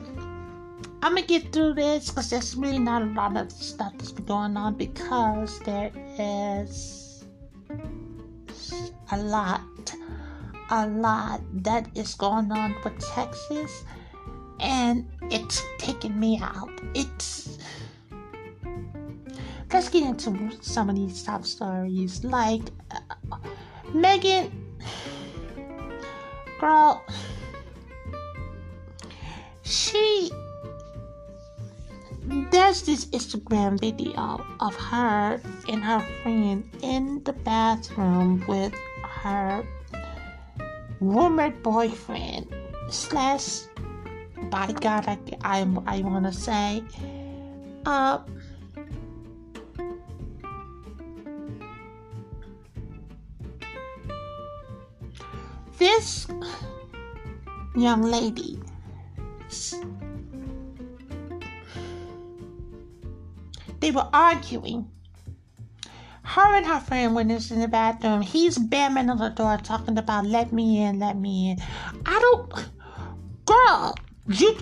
i'm 1.03 1.13
gonna 1.13 1.21
get 1.21 1.51
through 1.51 1.73
this 1.75 2.09
because 2.09 2.29
there's 2.31 2.55
really 2.55 2.79
not 2.79 3.03
a 3.03 3.05
lot 3.05 3.37
of 3.37 3.51
stuff 3.51 3.93
that's 3.97 4.11
been 4.11 4.25
going 4.25 4.57
on 4.57 4.73
because 4.73 5.59
there 5.59 5.91
is 6.17 7.25
a 9.11 9.17
lot 9.17 9.61
a 10.71 10.87
lot 10.87 11.39
that 11.53 11.87
is 11.93 12.15
going 12.15 12.51
on 12.51 12.75
with 12.83 12.97
texas 12.99 13.83
and 14.59 15.07
it's 15.29 15.61
taking 15.77 16.19
me 16.19 16.39
out 16.41 16.71
it's 16.95 17.52
let's 19.73 19.89
get 19.89 20.03
into 20.03 20.51
some 20.61 20.89
of 20.89 20.95
these 20.95 21.23
top 21.23 21.43
stories 21.45 22.23
like 22.23 22.61
uh, 22.91 23.37
megan 23.93 24.51
girl 26.59 27.03
she 29.63 30.31
there's 32.51 32.83
this 32.83 33.05
Instagram 33.07 33.79
video 33.79 34.45
of 34.59 34.75
her 34.75 35.41
and 35.67 35.83
her 35.83 35.99
friend 36.21 36.69
in 36.81 37.23
the 37.23 37.33
bathroom 37.33 38.43
with 38.47 38.73
her 39.03 39.65
rumored 41.01 41.61
boyfriend 41.63 42.47
slash 42.89 43.61
bodyguard, 44.49 45.05
I, 45.07 45.17
I, 45.41 45.67
I 45.85 45.99
want 46.01 46.25
to 46.25 46.31
say. 46.31 46.83
Uh, 47.85 48.19
this 55.83 56.27
young 57.75 58.03
lady 58.03 58.57
they 63.81 63.91
were 63.91 64.07
arguing 64.13 64.89
her 66.23 66.55
and 66.55 66.65
her 66.65 66.79
friend 66.79 67.13
went 67.13 67.29
into 67.29 67.55
the 67.55 67.67
bathroom. 67.67 68.21
He's 68.21 68.57
banging 68.57 69.09
on 69.09 69.17
the 69.17 69.27
door 69.27 69.57
talking 69.57 69.97
about 69.97 70.25
let 70.25 70.53
me 70.53 70.81
in, 70.81 70.99
let 70.99 71.17
me 71.17 71.51
in. 71.51 71.57
I 72.05 72.17
don't 72.25 72.69
girl, 73.45 73.95
you 74.27 74.57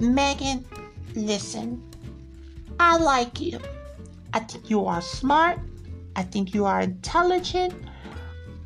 Megan, 0.00 0.64
listen. 1.14 1.82
I 2.80 2.96
like 2.96 3.42
you. 3.42 3.60
I 4.32 4.40
think 4.40 4.70
you 4.70 4.86
are 4.86 5.02
smart. 5.02 5.58
I 6.16 6.22
think 6.22 6.54
you 6.54 6.64
are 6.64 6.80
intelligent. 6.80 7.74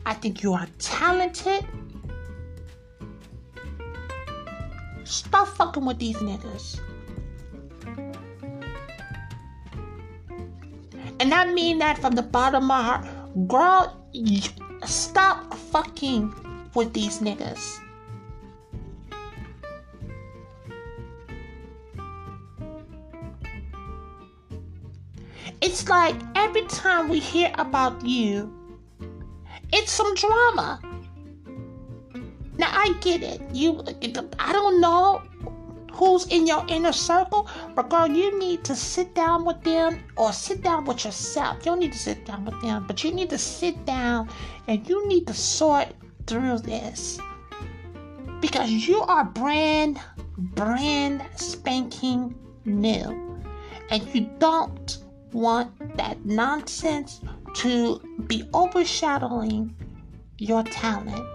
I 0.07 0.15
think 0.15 0.41
you 0.45 0.53
are 0.53 0.69
talented. 0.79 1.67
Stop 5.03 5.49
fucking 5.49 5.85
with 5.85 5.99
these 5.99 6.17
niggas. 6.19 6.79
And 11.19 11.35
I 11.35 11.53
mean 11.53 11.79
that 11.79 11.99
from 11.99 12.15
the 12.15 12.23
bottom 12.23 12.63
of 12.63 12.69
my 12.69 12.83
heart. 12.83 13.05
Girl, 13.49 14.07
stop 14.85 15.53
fucking 15.55 16.33
with 16.75 16.93
these 16.93 17.19
niggas. 17.19 17.81
It's 25.61 25.89
like 25.89 26.15
every 26.37 26.65
time 26.67 27.09
we 27.09 27.19
hear 27.19 27.51
about 27.59 28.05
you, 28.07 28.66
it's 29.73 29.93
some 29.93 30.15
drama. 30.15 30.81
Now 32.59 32.71
I 32.73 32.95
get 33.01 33.23
it. 33.23 33.41
You, 33.53 33.83
I 34.39 34.53
don't 34.53 34.81
know 34.81 35.23
who's 35.93 36.27
in 36.27 36.47
your 36.47 36.65
inner 36.69 36.93
circle, 36.93 37.49
but 37.75 37.89
girl, 37.89 38.07
you 38.07 38.39
need 38.39 38.65
to 38.65 38.77
sit 38.77 39.15
down 39.15 39.45
with 39.45 39.63
them 39.63 40.03
or 40.17 40.33
sit 40.33 40.63
down 40.63 40.85
with 40.85 41.05
yourself. 41.05 41.59
You 41.59 41.65
don't 41.65 41.81
need 41.81 41.93
to 41.93 41.99
sit 41.99 42.25
down 42.27 42.45
with 42.45 42.61
them, 42.63 42.85
but 42.87 43.03
you 43.03 43.13
need 43.13 43.31
to 43.31 43.39
sit 43.39 43.85
down 43.85 44.29
and 44.69 44.87
you 44.89 45.07
need 45.09 45.27
to 45.27 45.35
sort 45.35 45.89
through 46.27 46.59
this 46.59 47.19
because 48.41 48.71
you 48.71 49.01
are 49.03 49.25
brand, 49.25 49.99
brand 50.37 51.23
spanking 51.37 52.35
new, 52.65 53.43
and 53.91 54.15
you 54.15 54.31
don't 54.39 54.99
want 55.33 55.97
that 55.97 56.25
nonsense 56.25 57.21
to 57.57 58.01
be 58.27 58.45
overshadowing 58.53 59.75
your 60.39 60.63
talent. 60.65 61.27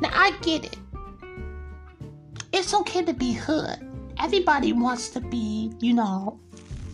Now, 0.00 0.10
I 0.12 0.32
get 0.42 0.64
it. 0.64 0.76
It's 2.52 2.72
okay 2.74 3.04
to 3.04 3.12
be 3.12 3.32
hood. 3.32 3.78
Everybody 4.18 4.72
wants 4.72 5.10
to 5.10 5.20
be, 5.20 5.72
you 5.80 5.94
know, 5.94 6.40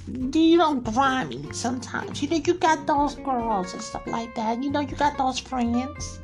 you 0.07 0.59
know, 0.59 0.75
grimy 0.75 1.53
sometimes. 1.53 2.23
You 2.23 2.29
know, 2.29 2.37
you 2.37 2.55
got 2.55 2.87
those 2.87 3.15
girls 3.17 3.73
and 3.73 3.83
stuff 3.83 4.07
like 4.07 4.35
that. 4.35 4.63
You 4.63 4.71
know, 4.71 4.81
you 4.81 4.97
got 4.97 5.17
those 5.17 5.39
friends. 5.39 6.21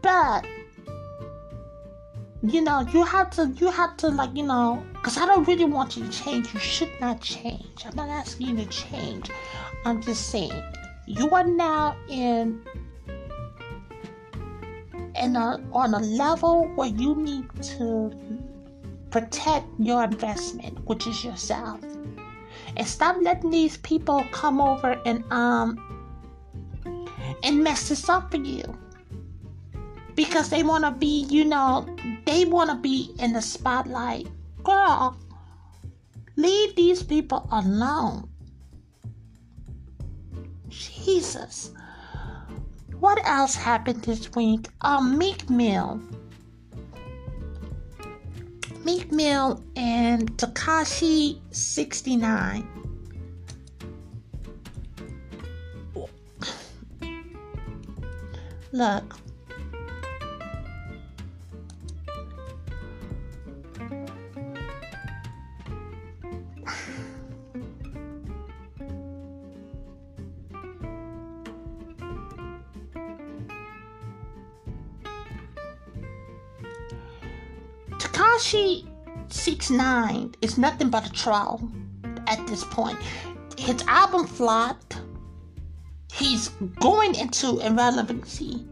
But 0.00 0.46
you 2.42 2.60
know, 2.60 2.80
you 2.92 3.04
have 3.04 3.30
to, 3.30 3.54
you 3.56 3.70
have 3.70 3.96
to, 3.98 4.08
like, 4.08 4.34
you 4.34 4.42
know, 4.42 4.84
because 4.94 5.16
I 5.16 5.26
don't 5.26 5.46
really 5.46 5.64
want 5.64 5.96
you 5.96 6.04
to 6.04 6.10
change. 6.10 6.52
You 6.52 6.58
should 6.58 6.90
not 7.00 7.20
change. 7.20 7.86
I'm 7.86 7.94
not 7.94 8.08
asking 8.08 8.58
you 8.58 8.64
to 8.64 8.70
change. 8.70 9.30
I'm 9.84 10.00
just 10.00 10.30
saying, 10.30 10.62
you 11.06 11.30
are 11.30 11.44
now 11.44 11.96
in, 12.08 12.62
in 15.20 15.36
a, 15.36 15.60
on 15.72 15.94
a 15.94 15.98
level 15.98 16.68
where 16.74 16.88
you 16.88 17.16
need 17.16 17.48
to 17.78 18.12
protect 19.10 19.66
your 19.78 20.04
investment, 20.04 20.78
which 20.86 21.06
is 21.06 21.24
yourself, 21.24 21.80
and 22.76 22.86
stop 22.86 23.16
letting 23.20 23.50
these 23.50 23.76
people 23.78 24.24
come 24.32 24.60
over 24.60 25.00
and 25.04 25.22
um 25.30 25.76
and 27.42 27.62
mess 27.62 27.88
this 27.88 28.08
up 28.08 28.30
for 28.30 28.38
you 28.38 28.62
because 30.14 30.48
they 30.48 30.62
want 30.62 30.84
to 30.84 30.90
be, 30.90 31.26
you 31.28 31.44
know, 31.44 31.86
they 32.26 32.44
want 32.44 32.70
to 32.70 32.76
be 32.76 33.14
in 33.18 33.32
the 33.32 33.42
spotlight. 33.42 34.28
Girl, 34.62 35.16
leave 36.36 36.76
these 36.76 37.02
people 37.02 37.48
alone. 37.50 38.28
Jesus. 41.04 41.72
What 43.00 43.18
else 43.26 43.54
happened 43.54 44.02
this 44.02 44.32
week? 44.34 44.68
Um, 44.80 45.18
Meek 45.18 45.50
Mill. 45.50 46.00
Meek 48.84 49.10
Mill 49.10 49.62
and 49.76 50.30
Tekashi 50.36 51.40
69. 51.50 52.68
Look, 58.72 59.16
Nine 79.72 80.34
is 80.40 80.58
nothing 80.58 80.90
but 80.90 81.06
a 81.06 81.12
trial 81.12 81.68
at 82.28 82.46
this 82.46 82.62
point. 82.64 82.98
His 83.58 83.82
album 83.88 84.26
flopped. 84.26 84.98
He's 86.12 86.48
going 86.80 87.14
into 87.14 87.58
irrelevancy. 87.60 88.64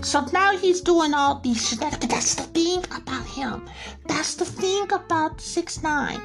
So 0.00 0.24
now 0.32 0.56
he's 0.56 0.80
doing 0.80 1.14
all 1.14 1.40
these 1.40 1.68
shenanigans. 1.68 2.12
That's 2.12 2.34
the 2.36 2.42
thing 2.44 2.84
about 2.94 3.26
him. 3.26 3.66
That's 4.06 4.36
the 4.36 4.44
thing 4.44 4.92
about 4.92 5.40
Six 5.40 5.82
Nine. 5.82 6.20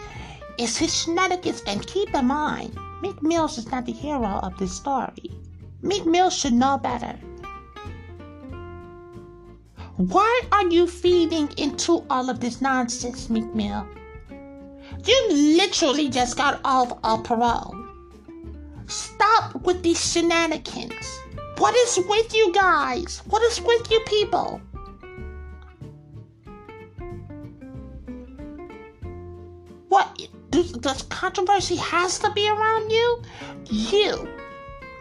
It's 0.60 0.78
his 0.78 0.94
shenanigans. 0.96 1.64
And 1.66 1.88
keep 1.88 2.14
in 2.14 2.26
mind, 2.26 2.78
Meek 3.02 3.24
Mills 3.24 3.58
is 3.58 3.72
not 3.72 3.86
the 3.86 3.92
hero 3.92 4.40
of 4.44 4.58
this 4.58 4.74
story. 4.74 5.32
Meek 5.82 6.06
Mills 6.06 6.38
should 6.38 6.54
know 6.54 6.78
better. 6.78 7.18
Why 9.98 10.42
are 10.52 10.68
you 10.70 10.88
feeding 10.88 11.50
into 11.56 12.04
all 12.10 12.28
of 12.32 12.40
this 12.40 12.62
nonsense, 12.62 13.30
Meek 13.30 13.54
Mill? 13.54 13.88
You 15.06 15.28
literally 15.30 16.10
just 16.10 16.36
got 16.36 16.60
off 16.66 16.98
of 17.04 17.24
parole. 17.24 17.76
Stop 18.88 19.54
with 19.64 19.84
these 19.84 20.04
shenanigans. 20.12 21.20
What 21.60 21.76
is 21.76 22.00
with 22.08 22.34
you 22.34 22.52
guys? 22.54 23.22
What 23.28 23.44
is 23.44 23.62
with 23.62 23.92
you 23.92 24.00
people? 24.08 24.60
What 29.90 30.20
does, 30.50 31.04
controversy 31.04 31.76
has 31.76 32.18
to 32.20 32.32
be 32.32 32.50
around 32.50 32.90
you? 32.90 33.22
You, 33.70 34.28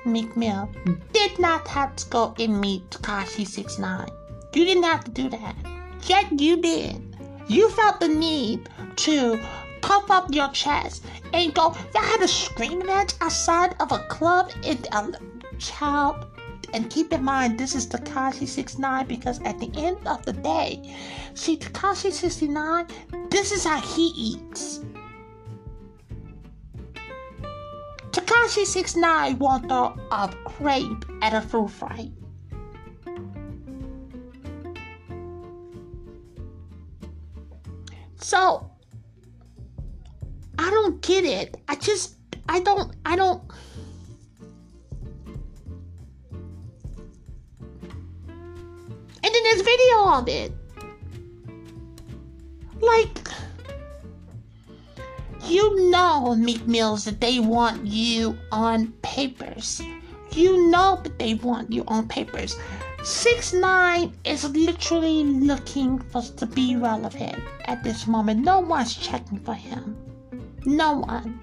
Meek 0.05 0.37
Mill, 0.37 0.71
did 1.15 1.39
not 1.39 1.67
have 1.69 1.97
to 1.97 2.09
go 2.11 2.35
and 2.39 2.61
meet 2.61 2.91
Tekashi 2.91 3.47
69. 3.47 4.07
You 4.55 4.65
didn't 4.67 4.85
have 4.85 5.05
to 5.05 5.11
do 5.11 5.29
that. 5.31 5.57
Yet 6.05 6.41
you 6.41 6.61
did. 6.61 7.17
You 7.49 7.71
felt 7.71 8.01
the 8.01 8.09
need 8.09 8.69
to 8.97 9.41
puff 9.81 10.11
up 10.11 10.33
your 10.33 10.49
chest 10.49 11.05
and 11.33 11.55
go, 11.55 11.75
y'all 11.95 12.03
had 12.03 12.21
a 12.23 12.29
screaming 12.29 12.87
match 12.87 13.15
outside 13.21 13.75
of 13.81 13.93
a 13.93 13.99
club 14.09 14.51
in 14.63 14.79
a 14.93 15.13
child. 15.59 16.27
And 16.75 16.91
keep 16.91 17.13
in 17.13 17.23
mind, 17.23 17.59
this 17.59 17.75
is 17.75 17.87
Tekashi 17.87 18.49
69 18.49 19.07
because 19.07 19.41
at 19.43 19.59
the 19.59 19.71
end 19.77 19.99
of 20.07 20.25
the 20.25 20.33
day, 20.33 20.97
see, 21.35 21.57
Tekashi 21.57 22.11
69, 22.11 22.87
this 23.29 23.53
is 23.53 23.65
how 23.65 23.81
he 23.81 24.07
eats. 24.17 24.81
Tekashi 28.11 28.65
69 28.65 29.39
won't 29.39 29.69
throw 29.69 29.95
a 30.11 30.29
crepe 30.45 31.05
at 31.23 31.35
a 31.35 31.41
fruit 31.41 31.69
fight. 31.69 32.11
So 38.23 38.71
I 40.59 40.71
don't 40.71 41.01
get 41.03 41.25
it. 41.25 41.57
I 41.69 41.75
just 41.77 42.17
I 42.49 42.61
don't 42.61 42.95
I 43.05 43.17
don't 43.17 43.43
And 49.25 49.33
then 49.33 49.43
there's 49.45 49.63
video 49.63 50.09
of 50.09 50.29
it. 50.29 50.53
Like, 52.81 53.29
you 55.45 55.91
know, 55.91 56.35
Meek 56.35 56.67
Mills, 56.67 57.05
that 57.05 57.21
they 57.21 57.39
want 57.39 57.87
you 57.87 58.37
on 58.51 58.89
papers. 59.03 59.81
You 60.33 60.71
know 60.71 61.01
that 61.05 61.19
they 61.19 61.35
want 61.35 61.73
you 61.73 61.85
on 61.87 62.09
papers. 62.09 62.57
Six 63.05 63.53
nine 63.53 64.13
is 64.25 64.45
literally 64.45 65.25
looking 65.25 65.99
for 65.99 66.23
to 66.23 66.47
be 66.47 66.77
relevant 66.77 67.43
at 67.65 67.83
this 67.83 68.07
moment. 68.07 68.45
No 68.45 68.61
one's 68.61 68.95
checking 68.95 69.41
for 69.41 69.55
him. 69.55 69.97
No 70.65 70.99
one. 70.99 71.41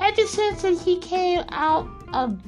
Ever 0.00 0.26
since 0.26 0.84
he 0.84 0.98
came 0.98 1.44
out 1.50 1.88
of 2.12 2.42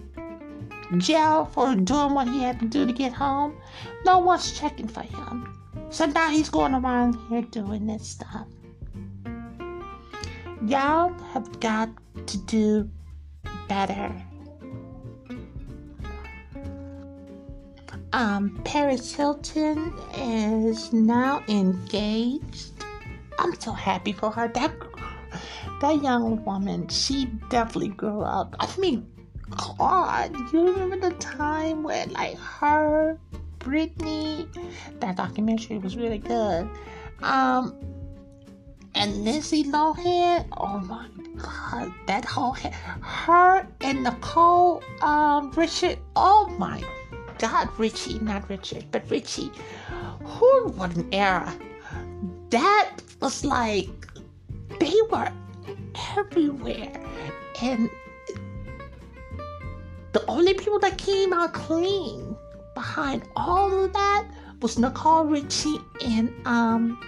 jail 0.99 1.45
for 1.45 1.75
doing 1.77 2.15
what 2.15 2.27
he 2.27 2.41
had 2.41 2.59
to 2.59 2.67
do 2.67 2.85
to 2.85 2.93
get 2.93 3.13
home, 3.13 3.57
no 4.05 4.19
one's 4.19 4.59
checking 4.59 4.89
for 4.89 5.03
him. 5.03 5.57
So 5.91 6.07
now 6.07 6.31
he's 6.31 6.49
going 6.49 6.75
around 6.75 7.17
here 7.29 7.43
doing 7.43 7.87
this 7.87 8.09
stuff. 8.09 8.49
Y'all 10.67 11.13
have 11.33 11.61
got 11.61 11.91
to 12.27 12.39
do 12.39 12.91
better. 13.69 14.13
Um, 18.17 18.59
Paris 18.64 19.14
Hilton 19.14 19.93
is 20.14 20.91
now 20.91 21.43
engaged. 21.49 22.73
I'm 23.39 23.61
so 23.61 23.73
happy 23.73 24.12
for 24.12 24.31
her. 24.31 24.49
That 24.49 24.73
that 25.83 26.03
young 26.03 26.43
woman, 26.43 26.89
she 26.89 27.27
definitely 27.51 27.91
grew 27.91 28.23
up. 28.23 28.57
I 28.59 28.75
mean, 28.79 29.07
God, 29.77 30.35
you 30.51 30.73
remember 30.73 31.11
the 31.11 31.14
time 31.17 31.83
when 31.83 32.11
like 32.14 32.39
her, 32.39 33.19
Britney, 33.59 34.49
that 35.01 35.19
documentary 35.19 35.77
was 35.77 35.95
really 35.95 36.17
good. 36.17 36.71
Um, 37.21 37.75
and 38.95 39.27
Lindsay 39.27 39.62
Lohan, 39.62 40.49
oh 40.57 40.79
my 40.79 41.07
God, 41.37 41.93
that 42.07 42.25
whole 42.25 42.57
her 43.03 43.69
and 43.83 44.05
Nicole 44.05 44.83
um, 45.03 45.51
Richard, 45.51 45.99
oh 46.17 46.49
my 46.59 46.83
God, 47.39 47.68
Richie, 47.78 48.18
not 48.18 48.49
Richard, 48.49 48.84
but 48.91 49.09
Richie. 49.11 49.51
Who, 50.24 50.68
what 50.76 50.95
an 50.97 51.09
era. 51.12 51.55
That 52.51 52.97
was 53.20 53.45
like, 53.45 53.89
they 54.80 54.95
were 55.11 55.32
everywhere. 56.16 56.93
And 57.62 57.91
the 60.12 60.24
only 60.28 60.55
people 60.55 60.78
that 60.80 60.99
came 60.99 61.32
out 61.32 61.53
clean 61.53 62.37
behind 62.74 63.22
all 63.37 63.84
of 63.84 63.93
that 63.93 64.26
was 64.61 64.78
Nicole 64.78 65.24
Richie 65.24 65.78
and 66.05 66.32
um 66.47 66.99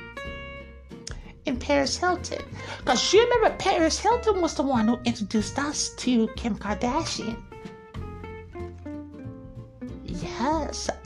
and 1.47 1.61
Paris 1.61 1.97
Hilton. 1.97 2.43
Because 2.79 3.13
you 3.13 3.23
remember 3.23 3.57
Paris 3.57 3.99
Hilton 3.99 4.41
was 4.41 4.55
the 4.55 4.63
one 4.63 4.89
who 4.89 4.99
introduced 5.05 5.59
us 5.59 5.91
to 5.97 6.29
Kim 6.37 6.57
Kardashian. 6.57 7.43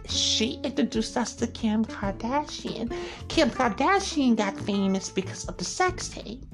She 0.08 0.60
introduced 0.64 1.16
us 1.16 1.34
to 1.36 1.46
Kim 1.46 1.84
Kardashian. 1.84 2.92
Kim 3.28 3.50
Kardashian 3.50 4.36
got 4.36 4.58
famous 4.58 5.08
because 5.08 5.46
of 5.46 5.56
the 5.56 5.64
sex 5.64 6.08
tape. 6.08 6.44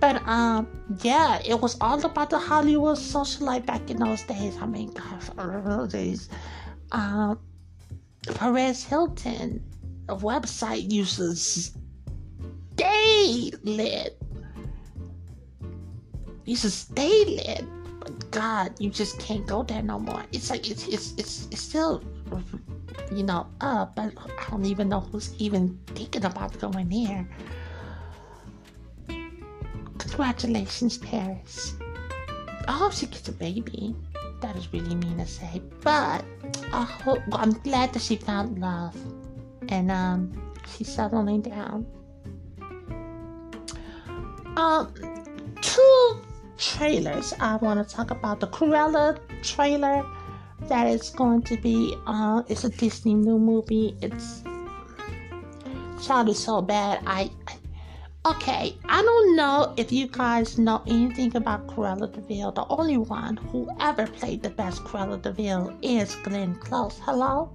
But 0.00 0.26
um, 0.28 0.68
yeah, 1.02 1.40
it 1.44 1.58
was 1.58 1.78
all 1.80 2.04
about 2.04 2.28
the 2.28 2.38
Hollywood 2.38 2.98
socialite 2.98 3.64
back 3.64 3.90
in 3.90 3.96
those 3.98 4.22
days. 4.22 4.56
I 4.60 4.66
mean, 4.66 4.92
gosh, 4.92 5.30
I 5.38 5.60
those 5.60 5.92
days. 5.92 6.28
Um, 6.92 7.38
Perez 8.34 8.84
Hilton, 8.84 9.64
website 10.08 10.92
uses 10.92 11.72
stay 12.74 13.50
lit. 13.62 14.20
Uses 16.44 16.74
stay 16.74 17.24
lit. 17.24 17.64
God, 18.34 18.74
you 18.80 18.90
just 18.90 19.20
can't 19.20 19.46
go 19.46 19.62
there 19.62 19.80
no 19.80 20.00
more. 20.00 20.24
It's 20.32 20.50
like 20.50 20.68
it's 20.68 20.88
it's 20.88 21.14
it's, 21.16 21.46
it's 21.52 21.60
still 21.60 22.02
you 23.12 23.22
know 23.22 23.46
up, 23.60 23.94
but 23.94 24.12
I 24.18 24.50
don't 24.50 24.64
even 24.64 24.88
know 24.88 25.00
who's 25.00 25.32
even 25.38 25.78
thinking 25.86 26.24
about 26.24 26.58
going 26.58 26.88
there. 26.88 27.28
Congratulations, 29.98 30.98
Paris. 30.98 31.74
I 32.66 32.72
hope 32.72 32.92
she 32.92 33.06
gets 33.06 33.28
a 33.28 33.32
baby. 33.32 33.94
That 34.40 34.56
is 34.56 34.66
really 34.72 34.96
mean 34.96 35.18
to 35.18 35.26
say, 35.26 35.62
but 35.82 36.24
I 36.72 36.82
hope 36.82 37.22
well, 37.28 37.38
I'm 37.40 37.52
glad 37.62 37.92
that 37.92 38.02
she 38.02 38.16
found 38.16 38.58
love, 38.58 38.96
and 39.68 39.92
um, 39.92 40.52
she's 40.66 40.92
settling 40.92 41.42
down. 41.42 41.86
Um, 44.56 44.92
two 45.60 46.20
trailers 46.58 47.32
I 47.40 47.56
want 47.56 47.86
to 47.86 47.94
talk 47.94 48.10
about. 48.10 48.40
The 48.40 48.48
Cruella 48.48 49.18
trailer 49.42 50.04
that 50.68 50.86
is 50.86 51.10
going 51.10 51.42
to 51.42 51.56
be 51.56 51.96
uh, 52.06 52.42
it's 52.48 52.64
a 52.64 52.70
Disney 52.70 53.14
new 53.14 53.38
movie. 53.38 53.96
It's 54.00 54.42
child 56.04 56.28
is 56.28 56.42
so 56.42 56.60
bad. 56.62 57.02
I, 57.06 57.30
Okay, 58.26 58.74
I 58.86 59.02
don't 59.02 59.36
know 59.36 59.74
if 59.76 59.92
you 59.92 60.06
guys 60.06 60.56
know 60.56 60.82
anything 60.86 61.36
about 61.36 61.66
Cruella 61.66 62.10
de 62.10 62.22
Vil. 62.22 62.52
The 62.52 62.64
only 62.70 62.96
one 62.96 63.36
who 63.36 63.68
ever 63.80 64.06
played 64.06 64.42
the 64.42 64.48
best 64.48 64.82
Cruella 64.82 65.20
de 65.20 65.30
Vil 65.30 65.76
is 65.82 66.14
Glenn 66.24 66.54
Close. 66.54 66.98
Hello? 67.04 67.52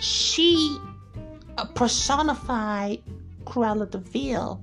She 0.00 0.76
personified 1.76 3.00
Cruella 3.44 3.88
de 3.88 3.98
Vil 3.98 4.60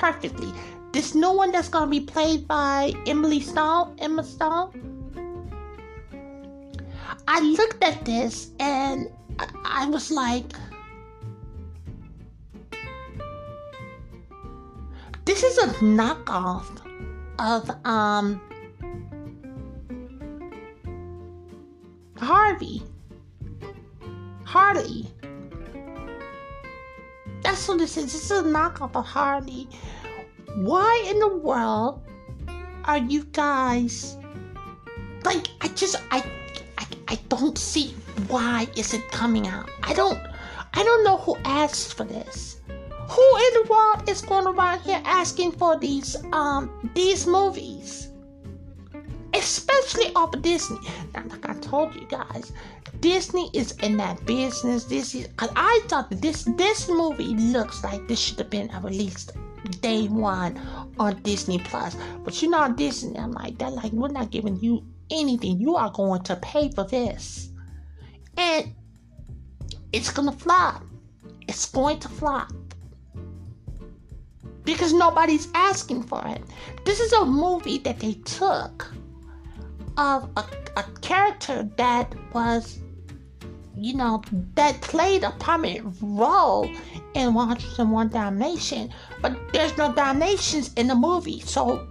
perfectly. 0.00 0.50
This 0.92 1.14
new 1.14 1.30
one 1.30 1.52
that's 1.52 1.68
gonna 1.68 1.90
be 1.90 2.00
played 2.00 2.48
by 2.48 2.92
Emily 3.06 3.40
Stone. 3.40 3.96
Emma 4.00 4.24
Stone. 4.24 4.72
I 7.28 7.40
looked 7.40 7.84
at 7.84 8.04
this 8.04 8.50
and 8.58 9.12
I 9.64 9.86
was 9.86 10.10
like, 10.10 10.50
This 15.26 15.44
is 15.44 15.58
a 15.58 15.68
knockoff 15.84 16.66
of 17.38 17.70
um 17.84 18.40
Harvey. 22.16 22.82
Harley. 24.44 25.06
That's 27.50 27.66
what 27.66 27.78
this 27.78 27.96
is. 27.96 28.12
This 28.12 28.30
is 28.30 28.30
a 28.30 28.42
knockoff 28.44 28.94
of 28.94 29.04
Harley. 29.04 29.68
Why 30.54 31.04
in 31.10 31.18
the 31.18 31.34
world 31.36 32.00
are 32.84 32.98
you 32.98 33.24
guys 33.24 34.16
like 35.24 35.48
I 35.60 35.66
just 35.74 35.96
I 36.12 36.22
I, 36.78 36.86
I 37.08 37.18
don't 37.28 37.58
see 37.58 37.96
why 38.28 38.68
is 38.76 38.94
it 38.94 39.02
coming 39.10 39.48
out. 39.48 39.68
I 39.82 39.94
don't 39.94 40.20
I 40.74 40.84
don't 40.84 41.02
know 41.02 41.16
who 41.16 41.36
asked 41.44 41.94
for 41.94 42.04
this. 42.04 42.60
Who 42.68 43.36
in 43.36 43.52
the 43.62 43.66
world 43.68 44.08
is 44.08 44.22
going 44.22 44.46
around 44.46 44.82
here 44.82 45.02
asking 45.04 45.50
for 45.50 45.76
these 45.76 46.14
um 46.32 46.88
these 46.94 47.26
movies? 47.26 48.10
Especially 49.34 50.14
off 50.14 50.34
of 50.34 50.42
Disney. 50.42 50.78
Now, 51.14 51.24
like 51.28 51.48
I 51.48 51.54
told 51.54 51.96
you 51.96 52.06
guys, 52.06 52.52
Disney 53.00 53.50
is 53.54 53.72
in 53.82 53.96
that 53.96 54.24
business. 54.26 54.84
This 54.84 55.14
is 55.14 55.28
cause 55.36 55.50
I 55.56 55.80
thought 55.88 56.10
that 56.10 56.22
this 56.22 56.44
this 56.56 56.88
movie 56.88 57.34
looks 57.34 57.82
like 57.82 58.06
this 58.08 58.18
should 58.18 58.38
have 58.38 58.50
been 58.50 58.70
released 58.82 59.32
day 59.80 60.06
one 60.06 60.58
on 60.98 61.20
Disney 61.22 61.58
Plus. 61.58 61.96
But 62.24 62.40
you 62.42 62.50
know 62.50 62.72
Disney, 62.72 63.18
I'm 63.18 63.32
like 63.32 63.58
that 63.58 63.72
like 63.72 63.92
we're 63.92 64.08
not 64.08 64.30
giving 64.30 64.56
you 64.60 64.84
anything. 65.10 65.60
You 65.60 65.76
are 65.76 65.90
going 65.90 66.22
to 66.24 66.36
pay 66.36 66.70
for 66.70 66.84
this. 66.84 67.50
And 68.36 68.74
it's 69.92 70.10
gonna 70.10 70.32
flop. 70.32 70.82
It's 71.48 71.66
going 71.66 71.98
to 72.00 72.08
flop 72.08 72.52
because 74.64 74.92
nobody's 74.92 75.48
asking 75.54 76.02
for 76.04 76.22
it. 76.26 76.42
This 76.84 77.00
is 77.00 77.12
a 77.12 77.24
movie 77.24 77.78
that 77.78 77.98
they 77.98 78.14
took 78.14 78.92
of 79.96 80.30
a, 80.36 80.44
a 80.76 80.82
character 81.00 81.68
that 81.76 82.14
was, 82.32 82.80
you 83.80 83.94
know, 83.94 84.22
that 84.54 84.80
played 84.80 85.22
a 85.24 85.30
prominent 85.32 85.96
role 86.00 86.70
in 87.14 87.34
101 87.34 88.08
Dalmatian, 88.08 88.90
but 89.20 89.36
there's 89.52 89.76
no 89.76 89.92
Dalmatians 89.92 90.72
in 90.74 90.86
the 90.86 90.94
movie, 90.94 91.40
so 91.40 91.86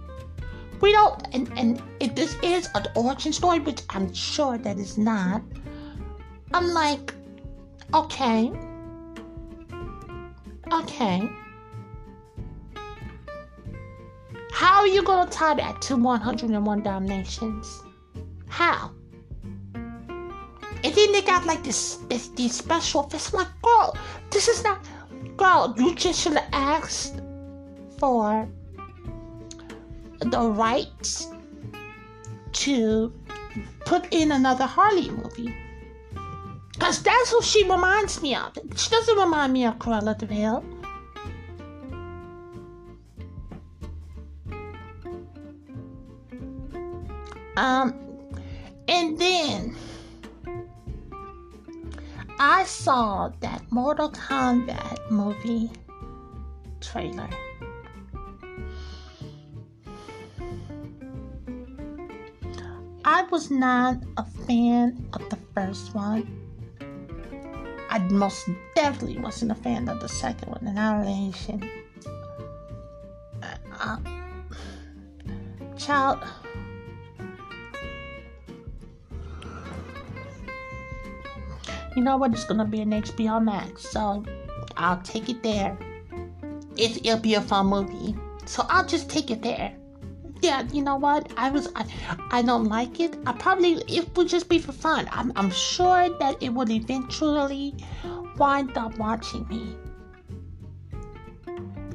we 0.80 0.92
don't. 0.92 1.26
And 1.32 1.52
and 1.56 1.82
if 2.00 2.14
this 2.14 2.36
is 2.42 2.68
an 2.74 2.86
origin 2.94 3.32
story, 3.32 3.60
which 3.60 3.82
I'm 3.90 4.12
sure 4.14 4.58
that 4.58 4.78
is 4.78 4.96
not, 4.96 5.42
I'm 6.54 6.68
like, 6.68 7.14
okay, 7.92 8.52
okay 10.72 11.30
How 14.60 14.80
are 14.80 14.86
you 14.86 15.02
gonna 15.02 15.30
tie 15.30 15.54
that 15.54 15.80
to 15.82 15.96
101 15.96 16.82
Dalmatians? 16.82 17.82
How? 18.46 18.90
And 20.82 20.94
then 20.94 21.12
they 21.12 21.22
got 21.22 21.44
like 21.44 21.62
this, 21.62 21.96
this 22.08 22.28
these 22.28 22.54
special 22.54 23.06
effects. 23.06 23.32
I'm 23.32 23.40
like, 23.40 23.62
girl, 23.62 23.96
this 24.30 24.48
is 24.48 24.64
not, 24.64 24.80
girl. 25.36 25.74
You 25.76 25.94
just 25.94 26.20
should 26.20 26.34
have 26.34 26.48
asked 26.52 27.20
for 27.98 28.48
the 30.20 30.40
rights 30.40 31.28
to 32.52 33.12
put 33.84 34.06
in 34.10 34.32
another 34.32 34.64
Harley 34.64 35.10
movie. 35.10 35.54
Because 36.72 37.02
that's 37.02 37.30
who 37.30 37.42
she 37.42 37.64
reminds 37.64 38.22
me 38.22 38.34
of. 38.34 38.56
She 38.74 38.88
doesn't 38.90 39.18
remind 39.18 39.52
me 39.52 39.66
of 39.66 39.78
Cruella 39.78 40.16
de 40.16 40.26
Vil. 40.26 40.64
Um, 47.56 47.94
and 48.88 49.18
then 49.18 49.76
I 52.42 52.64
saw 52.64 53.30
that 53.40 53.70
Mortal 53.70 54.10
Kombat 54.10 55.10
movie 55.10 55.70
trailer. 56.80 57.28
I 63.04 63.24
was 63.24 63.50
not 63.50 63.98
a 64.16 64.24
fan 64.24 65.06
of 65.12 65.28
the 65.28 65.36
first 65.54 65.94
one. 65.94 66.26
I 67.90 67.98
most 67.98 68.48
definitely 68.74 69.18
wasn't 69.18 69.52
a 69.52 69.56
fan 69.56 69.86
of 69.90 70.00
the 70.00 70.08
second 70.08 70.48
one, 70.48 70.66
Annihilation. 70.66 71.70
Uh, 73.42 73.56
uh, 73.78 73.98
child. 75.76 76.24
You 81.96 82.02
know 82.02 82.16
what? 82.16 82.32
It's 82.32 82.44
gonna 82.44 82.64
be 82.64 82.80
an 82.80 82.90
HBO 82.90 83.42
Max, 83.42 83.88
so 83.88 84.24
I'll 84.76 85.00
take 85.02 85.28
it 85.28 85.42
there. 85.42 85.76
It's, 86.76 86.96
it'll 86.98 87.18
be 87.18 87.34
a 87.34 87.40
fun 87.40 87.66
movie, 87.66 88.14
so 88.46 88.64
I'll 88.68 88.86
just 88.86 89.10
take 89.10 89.30
it 89.30 89.42
there 89.42 89.74
yeah, 90.42 90.66
you 90.72 90.82
know 90.82 90.96
what? 90.96 91.30
I 91.36 91.50
was, 91.50 91.68
I, 91.74 91.84
I 92.30 92.42
don't 92.42 92.64
like 92.64 93.00
it. 93.00 93.16
I 93.26 93.32
probably, 93.32 93.74
it 93.88 94.16
would 94.16 94.28
just 94.28 94.48
be 94.48 94.58
for 94.58 94.72
fun. 94.72 95.08
I'm, 95.12 95.32
I'm 95.36 95.50
sure 95.50 96.08
that 96.18 96.42
it 96.42 96.50
would 96.50 96.70
eventually 96.70 97.74
wind 98.36 98.76
up 98.76 98.96
watching 98.98 99.46
me. 99.48 99.76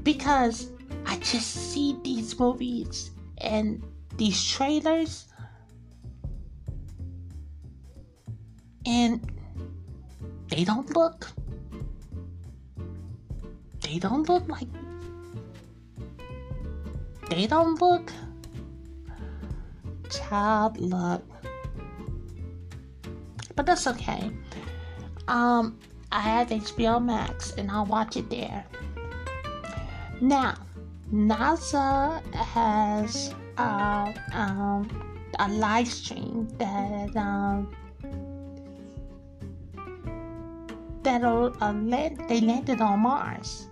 Because 0.03 0.69
I 1.05 1.17
just 1.17 1.71
see 1.71 1.97
these 2.03 2.39
movies 2.39 3.11
and 3.39 3.83
these 4.17 4.43
trailers 4.43 5.27
and 8.85 9.31
they 10.49 10.63
don't 10.63 10.95
look, 10.95 11.27
they 13.81 13.99
don't 13.99 14.27
look 14.27 14.47
like, 14.47 14.67
they 17.29 17.47
don't 17.47 17.81
look 17.81 18.11
child 20.09 20.79
look 20.79 21.23
But 23.55 23.65
that's 23.65 23.87
okay. 23.87 24.31
Um, 25.27 25.79
I 26.11 26.19
have 26.19 26.49
HBO 26.49 27.03
Max 27.03 27.53
and 27.57 27.71
I'll 27.71 27.85
watch 27.85 28.17
it 28.17 28.29
there. 28.29 28.65
Now, 30.21 30.55
NASA 31.11 32.21
has 32.33 33.33
uh, 33.57 34.11
um, 34.33 34.89
a 35.39 35.47
live 35.49 35.87
stream 35.87 36.47
that 36.57 37.15
um, 37.15 37.73
that'll 41.05 41.55
uh, 41.61 41.73
they 42.27 42.41
landed 42.41 42.81
on 42.81 42.99
Mars. 42.99 43.69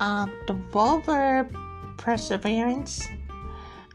Um, 0.00 0.32
the 0.48 0.54
rover 0.72 1.48
Perseverance 1.96 3.06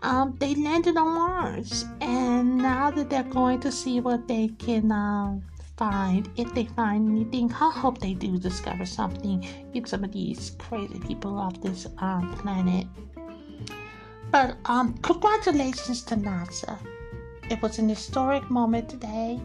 um, 0.02 0.36
they 0.40 0.56
landed 0.56 0.96
on 0.96 1.14
Mars, 1.14 1.86
and 2.00 2.58
now 2.58 2.90
that 2.92 3.10
they're 3.10 3.24
going 3.24 3.60
to 3.60 3.72
see 3.72 4.00
what 4.00 4.28
they 4.30 4.48
can 4.48 4.92
uh, 4.92 5.38
find, 5.76 6.30
if 6.38 6.54
they 6.54 6.66
find 6.66 7.10
anything, 7.10 7.52
I 7.52 7.70
hope 7.70 7.98
they 7.98 8.14
do 8.14 8.38
discover 8.38 8.86
something. 8.86 9.46
Get 9.74 9.90
some 9.90 10.06
of 10.06 10.14
these 10.14 10.52
crazy 10.58 11.00
people 11.00 11.38
off 11.38 11.60
this 11.62 11.86
um, 11.98 12.34
planet. 12.38 12.88
But 14.32 14.56
um, 14.66 14.98
congratulations 15.00 16.04
to 16.04 16.16
NASA. 16.16 16.78
It 17.50 17.62
was 17.62 17.78
an 17.80 17.90
historic 17.90 18.50
moment 18.50 18.88
today. 18.88 19.42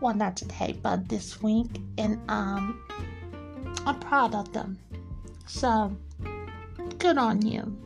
Well, 0.00 0.14
not 0.14 0.36
today, 0.36 0.78
but 0.82 1.08
this 1.08 1.42
week, 1.42 1.80
and 1.96 2.20
um, 2.28 2.80
I'm 3.86 3.98
proud 3.98 4.34
of 4.34 4.52
them. 4.52 4.78
So, 5.46 5.96
good 6.98 7.16
on 7.16 7.40
you. 7.46 7.76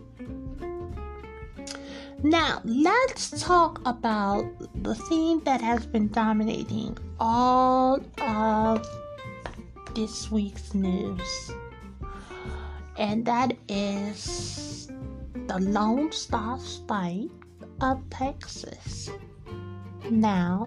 Now, 2.22 2.60
let's 2.64 3.30
talk 3.42 3.80
about 3.86 4.44
the 4.82 4.94
theme 4.94 5.40
that 5.44 5.60
has 5.62 5.86
been 5.86 6.08
dominating 6.08 6.98
all 7.18 8.00
of 8.18 8.86
this 9.94 10.30
week's 10.30 10.74
news, 10.74 11.52
and 12.98 13.24
that 13.24 13.56
is 13.68 14.90
the 15.46 15.58
Lone 15.60 16.12
Star 16.12 16.58
State 16.58 17.30
of 17.80 18.02
Texas. 18.10 19.10
Now, 20.10 20.66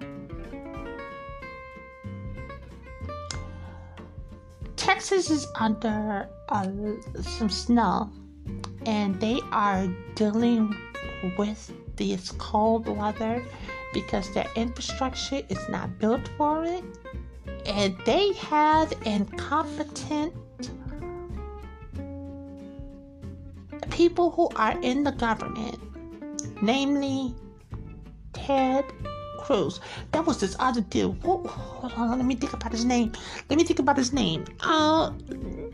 Texas 4.75 5.29
is 5.29 5.47
under 5.59 6.27
uh, 6.49 6.67
some 7.21 7.49
snow, 7.49 8.09
and 8.85 9.19
they 9.19 9.39
are 9.51 9.87
dealing 10.15 10.75
with 11.37 11.71
this 11.95 12.31
cold 12.31 12.87
weather 12.87 13.43
because 13.93 14.33
their 14.33 14.47
infrastructure 14.55 15.41
is 15.49 15.69
not 15.69 15.97
built 15.99 16.27
for 16.37 16.65
it. 16.65 16.83
And 17.65 17.95
they 18.05 18.33
have 18.33 18.93
incompetent 19.05 20.33
people 23.89 24.31
who 24.31 24.49
are 24.55 24.77
in 24.81 25.03
the 25.03 25.11
government, 25.11 25.79
namely 26.61 27.33
Ted 28.33 28.85
Cruz. 29.43 29.79
That 30.11 30.25
was 30.25 30.39
this 30.39 30.55
other 30.59 30.81
dude. 30.81 31.15
hold 31.21 31.49
on, 31.97 32.17
let 32.17 32.25
me 32.25 32.35
think 32.35 32.53
about 32.53 32.71
his 32.71 32.85
name. 32.85 33.11
Let 33.49 33.57
me 33.57 33.63
think 33.65 33.79
about 33.79 33.97
his 33.97 34.13
name. 34.13 34.45
Uh, 34.61 35.11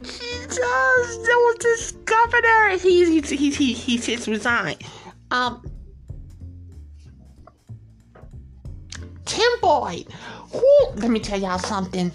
Jesus, 0.01 0.57
that 0.57 1.39
was 1.45 1.55
this 1.61 1.91
governor. 1.91 2.77
He 2.77 3.05
he 3.05 3.21
he 3.21 3.51
he, 3.51 3.73
he 3.73 3.97
just 3.97 4.27
resigned. 4.27 4.81
Um, 5.31 5.63
Tim 9.25 9.51
Boyd. 9.61 10.07
Whoo, 10.53 10.91
let 10.95 11.11
me 11.11 11.19
tell 11.19 11.39
y'all 11.39 11.59
something. 11.59 12.11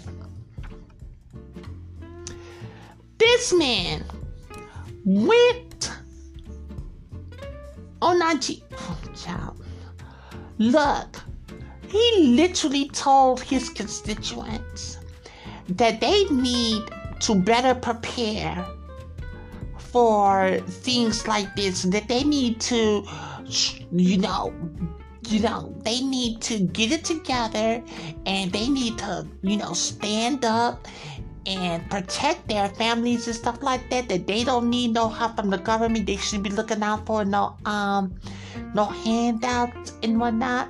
This 3.17 3.53
man 3.53 4.03
went 5.05 5.91
on 8.01 8.21
IG. 8.21 8.61
Oh, 8.77 8.99
child. 9.15 9.65
Look, 10.57 11.24
he 11.95 12.35
literally 12.35 12.89
told 12.89 13.41
his 13.41 13.69
constituents 13.69 14.99
that 15.69 16.01
they 16.01 16.25
need 16.25 16.83
to 17.21 17.35
better 17.35 17.73
prepare 17.73 18.65
for 19.77 20.59
things 20.67 21.27
like 21.27 21.55
this 21.55 21.83
that 21.83 22.07
they 22.07 22.23
need 22.23 22.59
to 22.59 23.03
you 23.91 24.17
know 24.17 24.53
you 25.29 25.39
know 25.39 25.73
they 25.83 26.01
need 26.01 26.41
to 26.41 26.59
get 26.59 26.91
it 26.91 27.05
together 27.05 27.81
and 28.25 28.51
they 28.51 28.67
need 28.67 28.97
to 28.97 29.25
you 29.41 29.55
know 29.55 29.71
stand 29.73 30.43
up 30.43 30.87
and 31.45 31.89
protect 31.89 32.47
their 32.49 32.67
families 32.69 33.27
and 33.27 33.35
stuff 33.35 33.61
like 33.63 33.89
that 33.89 34.09
that 34.09 34.27
they 34.27 34.43
don't 34.43 34.69
need 34.69 34.93
no 34.93 35.07
help 35.07 35.35
from 35.35 35.51
the 35.51 35.59
government. 35.59 36.07
They 36.07 36.17
should 36.17 36.41
be 36.41 36.49
looking 36.49 36.81
out 36.81 37.05
for 37.05 37.23
no 37.23 37.55
um 37.65 38.15
no 38.73 38.85
handouts 38.85 39.93
and 40.01 40.19
whatnot 40.19 40.69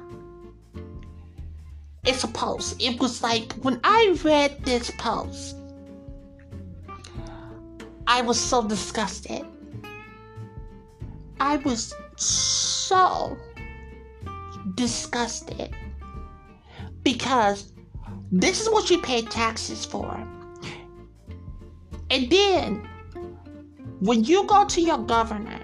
it's 2.05 2.23
a 2.23 2.27
post 2.29 2.81
it 2.81 2.99
was 2.99 3.21
like 3.23 3.53
when 3.63 3.79
i 3.83 4.17
read 4.23 4.63
this 4.63 4.91
post 4.97 5.55
I 8.07 8.21
was 8.21 8.39
so 8.39 8.67
disgusted. 8.67 9.45
I 11.39 11.57
was 11.57 11.93
so 12.17 13.35
disgusted 14.75 15.75
because 17.03 17.73
this 18.31 18.61
is 18.61 18.69
what 18.69 18.89
you 18.89 19.01
pay 19.01 19.23
taxes 19.23 19.85
for. 19.85 20.07
And 22.11 22.29
then 22.29 22.87
when 23.99 24.23
you 24.23 24.45
go 24.45 24.65
to 24.65 24.81
your 24.81 24.99
governor 24.99 25.59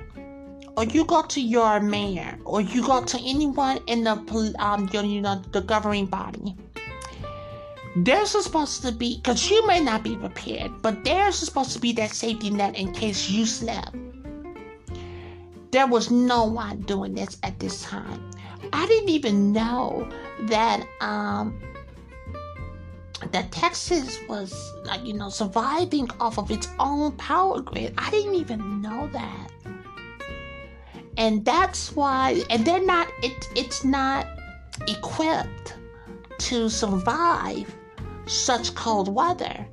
or 0.77 0.85
you 0.85 1.05
go 1.05 1.21
to 1.23 1.41
your 1.41 1.79
mayor, 1.79 2.37
or 2.45 2.61
you 2.61 2.85
go 2.85 3.03
to 3.03 3.19
anyone 3.19 3.79
in 3.87 4.03
the 4.03 4.55
um, 4.59 4.89
you 4.93 5.21
know 5.21 5.41
the 5.51 5.61
governing 5.61 6.05
body, 6.05 6.55
there's 7.95 8.29
supposed 8.29 8.81
to 8.83 8.91
be 8.91 9.17
because 9.17 9.49
you 9.49 9.65
may 9.67 9.81
not 9.81 10.03
be 10.03 10.15
prepared, 10.15 10.81
but 10.81 11.03
there's 11.03 11.35
supposed 11.35 11.73
to 11.73 11.79
be 11.79 11.91
that 11.93 12.11
safety 12.11 12.49
net 12.49 12.75
in 12.75 12.93
case 12.93 13.29
you 13.29 13.45
slept. 13.45 13.95
There 15.71 15.87
was 15.87 16.09
no 16.11 16.45
one 16.45 16.81
doing 16.81 17.15
this 17.15 17.37
at 17.43 17.59
this 17.59 17.83
time. 17.83 18.31
I 18.73 18.87
didn't 18.87 19.09
even 19.09 19.51
know 19.51 20.07
that 20.43 20.85
um 21.01 21.59
that 23.31 23.51
Texas 23.51 24.17
was 24.27 24.73
like 24.85 25.05
you 25.05 25.13
know 25.13 25.29
surviving 25.29 26.09
off 26.19 26.39
of 26.39 26.49
its 26.49 26.69
own 26.79 27.11
power 27.13 27.59
grid. 27.61 27.93
I 27.97 28.09
didn't 28.09 28.35
even 28.35 28.81
know 28.81 29.09
that. 29.11 29.50
And 31.17 31.45
that's 31.45 31.95
why 31.95 32.43
and 32.49 32.65
they're 32.65 32.85
not 32.85 33.07
it 33.21 33.49
it's 33.55 33.83
not 33.83 34.27
equipped 34.87 35.75
to 36.39 36.69
survive 36.69 37.73
such 38.25 38.73
cold 38.75 39.13
weather. 39.13 39.65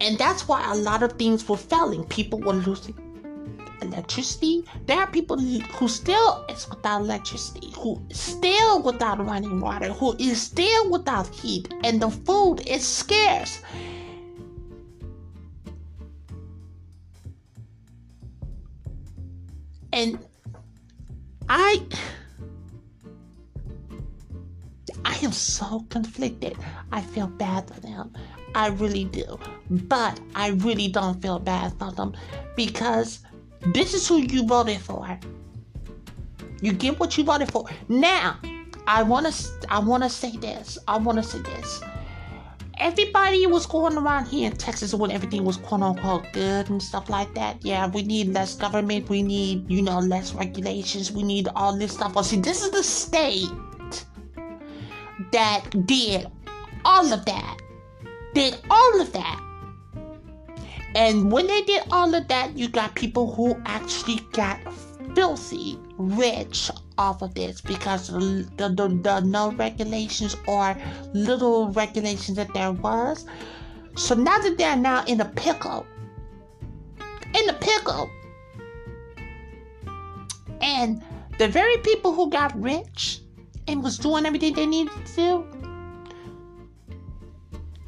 And 0.00 0.16
that's 0.16 0.46
why 0.46 0.70
a 0.72 0.76
lot 0.76 1.02
of 1.02 1.12
things 1.12 1.48
were 1.48 1.56
failing. 1.56 2.04
People 2.04 2.40
were 2.40 2.52
losing 2.52 2.94
electricity. 3.82 4.64
There 4.86 4.98
are 4.98 5.06
people 5.06 5.38
who 5.38 5.88
still 5.88 6.44
is 6.48 6.68
without 6.68 7.02
electricity, 7.02 7.72
who 7.76 8.00
still 8.12 8.82
without 8.82 9.24
running 9.24 9.60
water, 9.60 9.92
who 9.92 10.16
is 10.18 10.40
still 10.40 10.90
without 10.90 11.28
heat, 11.28 11.72
and 11.84 12.00
the 12.00 12.10
food 12.10 12.66
is 12.66 12.86
scarce. 12.86 13.60
And 19.98 20.16
I 21.48 21.82
I 25.04 25.16
am 25.24 25.32
so 25.32 25.84
conflicted. 25.90 26.56
I 26.92 27.00
feel 27.00 27.26
bad 27.26 27.66
for 27.66 27.80
them. 27.80 28.12
I 28.54 28.68
really 28.68 29.06
do. 29.06 29.40
But 29.68 30.20
I 30.36 30.50
really 30.50 30.86
don't 30.86 31.20
feel 31.20 31.40
bad 31.40 31.76
for 31.80 31.90
them 31.90 32.14
because 32.54 33.24
this 33.74 33.92
is 33.92 34.06
who 34.06 34.18
you 34.18 34.46
voted 34.46 34.80
for. 34.80 35.18
You 36.62 36.74
get 36.74 37.00
what 37.00 37.18
you 37.18 37.24
voted 37.24 37.50
for. 37.50 37.68
Now, 37.88 38.38
I 38.86 39.02
want 39.02 39.26
to 39.26 39.50
I 39.68 39.80
want 39.80 40.04
to 40.04 40.08
say 40.08 40.36
this. 40.36 40.78
I 40.86 40.96
want 40.98 41.18
to 41.18 41.24
say 41.24 41.40
this. 41.40 41.80
Everybody 42.80 43.44
was 43.46 43.66
going 43.66 43.96
around 43.96 44.26
here 44.26 44.48
in 44.48 44.56
Texas 44.56 44.94
when 44.94 45.10
everything 45.10 45.44
was 45.44 45.56
quote 45.56 45.82
unquote 45.82 46.32
good 46.32 46.70
and 46.70 46.80
stuff 46.80 47.10
like 47.10 47.34
that. 47.34 47.64
Yeah, 47.64 47.88
we 47.88 48.02
need 48.02 48.28
less 48.28 48.54
government. 48.54 49.08
We 49.08 49.22
need, 49.22 49.68
you 49.68 49.82
know, 49.82 49.98
less 49.98 50.32
regulations. 50.32 51.10
We 51.10 51.24
need 51.24 51.48
all 51.56 51.76
this 51.76 51.94
stuff. 51.94 52.14
Well, 52.14 52.22
see, 52.22 52.40
this 52.40 52.62
is 52.62 52.70
the 52.70 52.84
state 52.84 53.50
that 55.32 55.64
did 55.86 56.28
all 56.84 57.12
of 57.12 57.24
that. 57.24 57.58
Did 58.34 58.58
all 58.70 59.00
of 59.00 59.12
that. 59.12 59.44
And 60.94 61.32
when 61.32 61.48
they 61.48 61.62
did 61.62 61.82
all 61.90 62.14
of 62.14 62.28
that, 62.28 62.56
you 62.56 62.68
got 62.68 62.94
people 62.94 63.34
who 63.34 63.60
actually 63.66 64.20
got 64.32 64.60
filthy 65.14 65.78
rich 65.98 66.70
off 66.96 67.22
of 67.22 67.34
this 67.34 67.60
because 67.60 68.08
the, 68.08 68.48
the, 68.56 68.68
the, 68.68 68.88
the 69.02 69.20
no 69.20 69.50
regulations 69.52 70.36
or 70.46 70.76
little 71.12 71.70
regulations 71.70 72.36
that 72.36 72.52
there 72.54 72.72
was. 72.72 73.26
So 73.96 74.14
now 74.14 74.38
that 74.38 74.56
they're 74.56 74.76
now 74.76 75.04
in 75.06 75.20
a 75.20 75.24
pickle, 75.24 75.84
in 77.34 77.48
a 77.48 77.54
pickle, 77.54 78.08
and 80.60 81.02
the 81.38 81.48
very 81.48 81.76
people 81.78 82.12
who 82.12 82.30
got 82.30 82.58
rich 82.60 83.20
and 83.66 83.82
was 83.82 83.98
doing 83.98 84.24
everything 84.24 84.54
they 84.54 84.66
needed 84.66 84.92
to 85.06 85.14
do, 85.14 85.46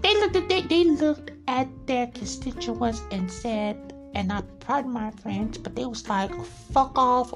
they 0.03 0.15
looked 0.21 0.37
at 0.37 0.49
they, 0.49 0.63
they 0.63 0.85
looked 0.85 1.31
at 1.47 1.69
their 1.87 2.07
constituents 2.09 3.03
and 3.11 3.31
said, 3.31 3.93
and 4.15 4.33
I 4.33 4.43
pardon 4.61 4.93
my 4.93 5.11
friends, 5.11 5.59
but 5.59 5.75
they 5.77 5.85
was 5.85 6.09
like, 6.09 6.33
fuck 6.73 6.93
off. 6.97 7.35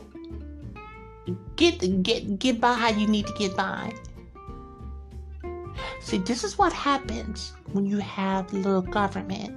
Get 1.56 2.02
get 2.02 2.38
get 2.38 2.60
by 2.60 2.74
how 2.74 2.90
you 2.90 3.06
need 3.06 3.26
to 3.26 3.32
get 3.34 3.56
by. 3.56 3.92
See, 6.00 6.18
this 6.18 6.44
is 6.44 6.58
what 6.58 6.72
happens 6.72 7.54
when 7.72 7.86
you 7.86 7.98
have 7.98 8.52
little 8.52 8.82
government. 8.82 9.56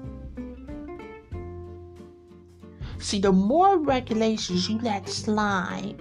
See, 2.99 3.19
the 3.19 3.31
more 3.33 3.77
regulations 3.77 4.69
you 4.69 4.79
let 4.79 5.09
slide, 5.09 5.95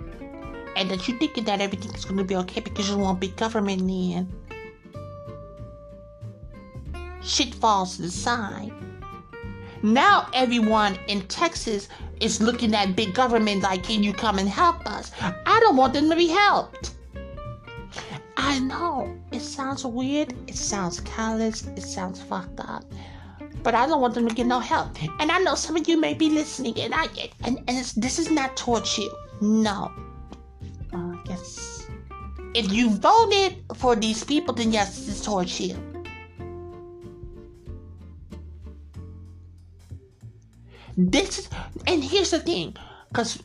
and 0.76 0.90
that 0.90 1.08
you 1.08 1.18
thinking 1.18 1.44
that 1.44 1.60
everything 1.60 1.92
is 1.94 2.04
going 2.04 2.18
to 2.18 2.24
be 2.24 2.36
okay 2.36 2.60
because 2.60 2.88
you 2.88 2.96
want 2.96 3.20
big 3.20 3.36
government 3.36 3.82
in, 3.82 4.28
shit 7.22 7.54
falls 7.54 7.96
to 7.96 8.02
the 8.02 8.10
side. 8.10 8.72
Now 9.82 10.28
everyone 10.32 10.96
in 11.08 11.22
Texas 11.22 11.88
is 12.20 12.40
looking 12.40 12.74
at 12.74 12.96
big 12.96 13.14
government 13.14 13.62
like, 13.62 13.82
can 13.82 14.02
you 14.02 14.12
come 14.12 14.38
and 14.38 14.48
help 14.48 14.86
us? 14.86 15.12
I 15.20 15.60
don't 15.60 15.76
want 15.76 15.92
them 15.92 16.10
to 16.10 16.16
be 16.16 16.28
helped. 16.28 16.94
I 18.36 18.58
know 18.60 19.16
it 19.32 19.40
sounds 19.40 19.84
weird, 19.84 20.34
it 20.48 20.56
sounds 20.56 21.00
callous, 21.00 21.66
it 21.68 21.82
sounds 21.82 22.20
fucked 22.22 22.60
up, 22.60 22.84
but 23.62 23.74
I 23.74 23.86
don't 23.86 24.00
want 24.00 24.14
them 24.14 24.28
to 24.28 24.34
get 24.34 24.46
no 24.46 24.60
help. 24.60 25.02
And 25.20 25.32
I 25.32 25.38
know 25.38 25.54
some 25.54 25.76
of 25.76 25.88
you 25.88 25.98
may 25.98 26.14
be 26.14 26.28
listening, 26.30 26.78
and 26.80 26.94
I 26.94 27.08
and 27.44 27.58
and 27.66 27.84
this 27.96 28.18
is 28.18 28.30
not 28.30 28.56
towards 28.56 28.98
you. 28.98 29.10
No, 29.40 29.90
uh, 30.92 31.16
yes. 31.28 31.86
If 32.54 32.72
you 32.72 32.90
voted 32.90 33.64
for 33.74 33.96
these 33.96 34.22
people, 34.24 34.54
then 34.54 34.72
yes, 34.72 35.08
it's 35.08 35.22
towards 35.22 35.58
you. 35.60 35.76
This 40.96 41.38
is, 41.40 41.50
and 41.86 42.02
here's 42.02 42.30
the 42.30 42.40
thing, 42.40 42.74
because 43.08 43.42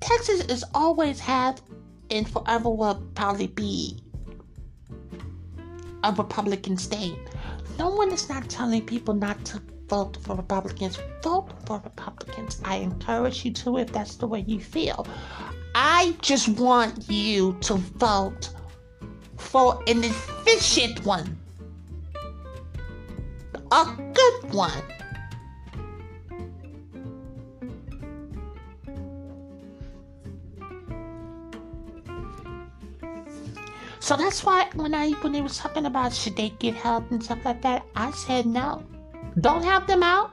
Texas 0.00 0.40
is 0.46 0.64
always 0.74 1.20
had 1.20 1.60
and 2.10 2.28
forever 2.28 2.70
will 2.70 3.02
probably 3.14 3.48
be 3.48 3.98
a 6.04 6.12
Republican 6.12 6.76
state. 6.78 7.18
No 7.78 7.90
one 7.90 8.10
is 8.12 8.28
not 8.28 8.48
telling 8.48 8.84
people 8.86 9.14
not 9.14 9.44
to 9.46 9.60
vote 9.88 10.16
for 10.22 10.36
Republicans. 10.36 10.98
Vote 11.22 11.48
for 11.66 11.80
Republicans. 11.84 12.60
I 12.64 12.76
encourage 12.76 13.44
you 13.44 13.52
to 13.52 13.78
if 13.78 13.92
that's 13.92 14.16
the 14.16 14.26
way 14.26 14.44
you 14.46 14.60
feel. 14.60 15.06
I 15.74 16.14
just 16.22 16.48
want 16.48 17.10
you 17.10 17.58
to 17.60 17.74
vote 17.74 18.50
for 19.36 19.82
an 19.86 20.02
efficient 20.02 21.04
one, 21.04 21.38
a 23.70 23.84
good 24.14 24.54
one. 24.54 24.82
So 34.06 34.16
that's 34.16 34.44
why 34.44 34.68
when 34.76 34.94
I 34.94 35.10
when 35.22 35.32
they 35.32 35.40
was 35.40 35.58
talking 35.58 35.84
about 35.84 36.14
should 36.14 36.36
they 36.36 36.50
get 36.60 36.74
help 36.74 37.10
and 37.10 37.20
stuff 37.20 37.44
like 37.44 37.60
that, 37.62 37.84
I 37.96 38.12
said 38.12 38.46
no. 38.46 38.86
Don't 39.40 39.64
help 39.64 39.88
them 39.88 40.04
out. 40.04 40.30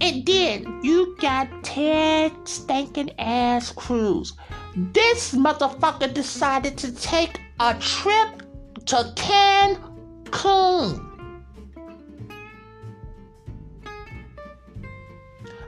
And 0.00 0.26
then 0.26 0.80
You 0.82 1.16
got 1.20 1.46
Ted 1.62 2.32
stinking 2.42 3.12
ass 3.20 3.70
Cruz. 3.70 4.32
This 4.74 5.36
motherfucker 5.36 6.12
decided 6.12 6.76
to 6.78 6.92
take 6.96 7.40
a 7.60 7.74
trip 7.74 8.42
to 8.86 8.96
Cancun. 9.14 10.98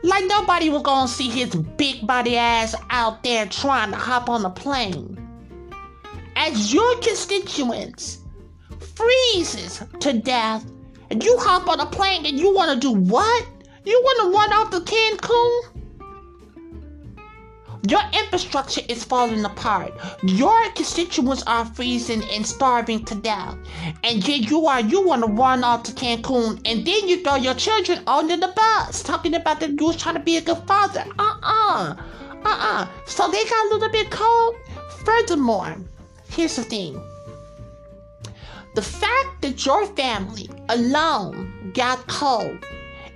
Like 0.03 0.25
nobody 0.27 0.71
was 0.71 0.83
gonna 0.83 1.07
see 1.07 1.31
his 1.31 1.55
big 1.55 2.05
body 2.05 2.37
ass 2.37 2.75
out 2.91 3.23
there 3.23 3.47
trying 3.47 3.93
to 3.93 3.97
hop 3.97 4.29
on 4.29 4.45
a 4.45 4.51
plane. 4.51 5.28
As 6.41 6.72
your 6.72 6.95
constituents 7.01 8.18
freezes 8.78 9.82
to 9.99 10.12
death, 10.12 10.64
and 11.11 11.22
you 11.22 11.36
hop 11.39 11.66
on 11.68 11.80
a 11.80 11.86
plane 11.86 12.26
and 12.26 12.39
you 12.39 12.55
wanna 12.55 12.76
do 12.76 12.93
what? 12.93 13.45
You 13.84 14.01
want 14.05 14.20
to 14.20 14.39
run 14.39 14.53
off 14.53 14.70
to 14.70 14.80
Cancun? 14.80 15.62
Your 17.91 18.03
infrastructure 18.12 18.82
is 18.89 19.03
falling 19.03 19.45
apart. 19.45 19.93
Your 20.22 20.70
constituents 20.70 21.43
are 21.49 21.64
freezing 21.64 22.22
and 22.30 22.47
starving 22.47 23.05
to 23.07 23.16
death. 23.16 23.57
And 24.05 24.26
yet 24.28 24.49
you 24.49 24.66
are 24.66 24.80
you 24.80 25.05
want 25.05 25.24
to 25.24 25.32
run 25.32 25.64
off 25.64 25.82
to 25.84 25.93
Cancun 25.93 26.61
and 26.64 26.86
then 26.86 27.09
you 27.09 27.20
throw 27.24 27.34
your 27.34 27.55
children 27.55 28.01
under 28.07 28.36
the 28.36 28.53
bus 28.55 29.03
talking 29.03 29.34
about 29.34 29.59
that 29.59 29.70
you 29.70 29.86
was 29.86 29.97
trying 29.97 30.14
to 30.14 30.20
be 30.20 30.36
a 30.36 30.41
good 30.41 30.62
father. 30.68 31.05
Uh-uh. 31.18 31.97
Uh-uh. 32.45 32.86
So 33.07 33.28
they 33.28 33.43
got 33.45 33.66
a 33.66 33.74
little 33.74 33.91
bit 33.91 34.11
cold. 34.12 34.55
Furthermore, 35.05 35.76
here's 36.29 36.57
the 36.57 36.64
thing. 36.64 37.01
The 38.74 38.83
fact 38.83 39.43
that 39.43 39.64
your 39.66 39.87
family 39.87 40.49
alone 40.68 41.72
got 41.74 42.07
cold 42.07 42.64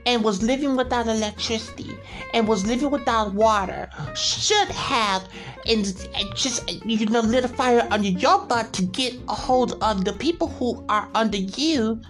and 0.07 0.25
was 0.25 0.43
living 0.43 0.77
without 0.77 1.07
electricity 1.07 1.97
and 2.35 2.49
was 2.49 2.67
living 2.67 2.91
without 2.91 3.35
water 3.35 3.89
should 4.15 4.69
have 4.69 5.29
and, 5.67 5.85
just 6.35 6.69
you 6.85 7.07
know 7.07 7.21
lit 7.21 7.45
a 7.45 7.49
fire 7.49 7.87
under 7.91 8.09
your 8.09 8.45
butt 8.47 8.73
to 8.73 8.83
get 8.83 9.15
a 9.29 9.35
hold 9.35 9.79
of 9.83 10.05
the 10.05 10.13
people 10.15 10.49
who 10.49 10.85
are 10.89 11.09
under 11.15 11.39
you 11.39 12.01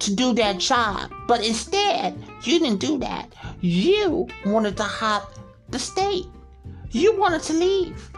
to 0.00 0.14
do 0.14 0.34
their 0.34 0.54
job. 0.54 1.12
But 1.28 1.46
instead, 1.46 2.18
you 2.42 2.58
didn't 2.58 2.80
do 2.80 2.98
that. 2.98 3.32
You 3.60 4.26
wanted 4.44 4.76
to 4.78 4.82
hop 4.82 5.32
the 5.68 5.78
state. 5.78 6.26
You 6.90 7.16
wanted 7.16 7.42
to 7.42 7.52
leave. 7.52 8.11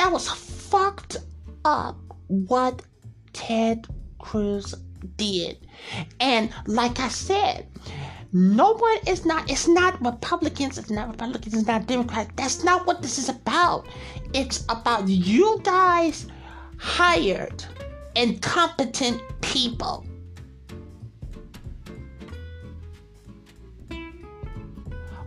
That 0.00 0.12
was 0.12 0.30
fucked 0.30 1.18
up 1.62 1.94
what 2.28 2.80
Ted 3.34 3.86
Cruz 4.18 4.74
did. 5.18 5.58
And 6.20 6.50
like 6.66 6.98
I 6.98 7.08
said, 7.08 7.66
no 8.32 8.72
one 8.72 8.96
is 9.06 9.26
not, 9.26 9.50
it's 9.50 9.68
not 9.68 10.02
Republicans, 10.02 10.78
it's 10.78 10.88
not 10.88 11.10
Republicans, 11.10 11.52
it's 11.52 11.66
not 11.66 11.86
Democrats. 11.86 12.30
That's 12.36 12.64
not 12.64 12.86
what 12.86 13.02
this 13.02 13.18
is 13.18 13.28
about. 13.28 13.88
It's 14.32 14.64
about 14.70 15.06
you 15.06 15.60
guys 15.64 16.26
hired 16.78 17.62
incompetent 18.16 19.20
people. 19.42 20.06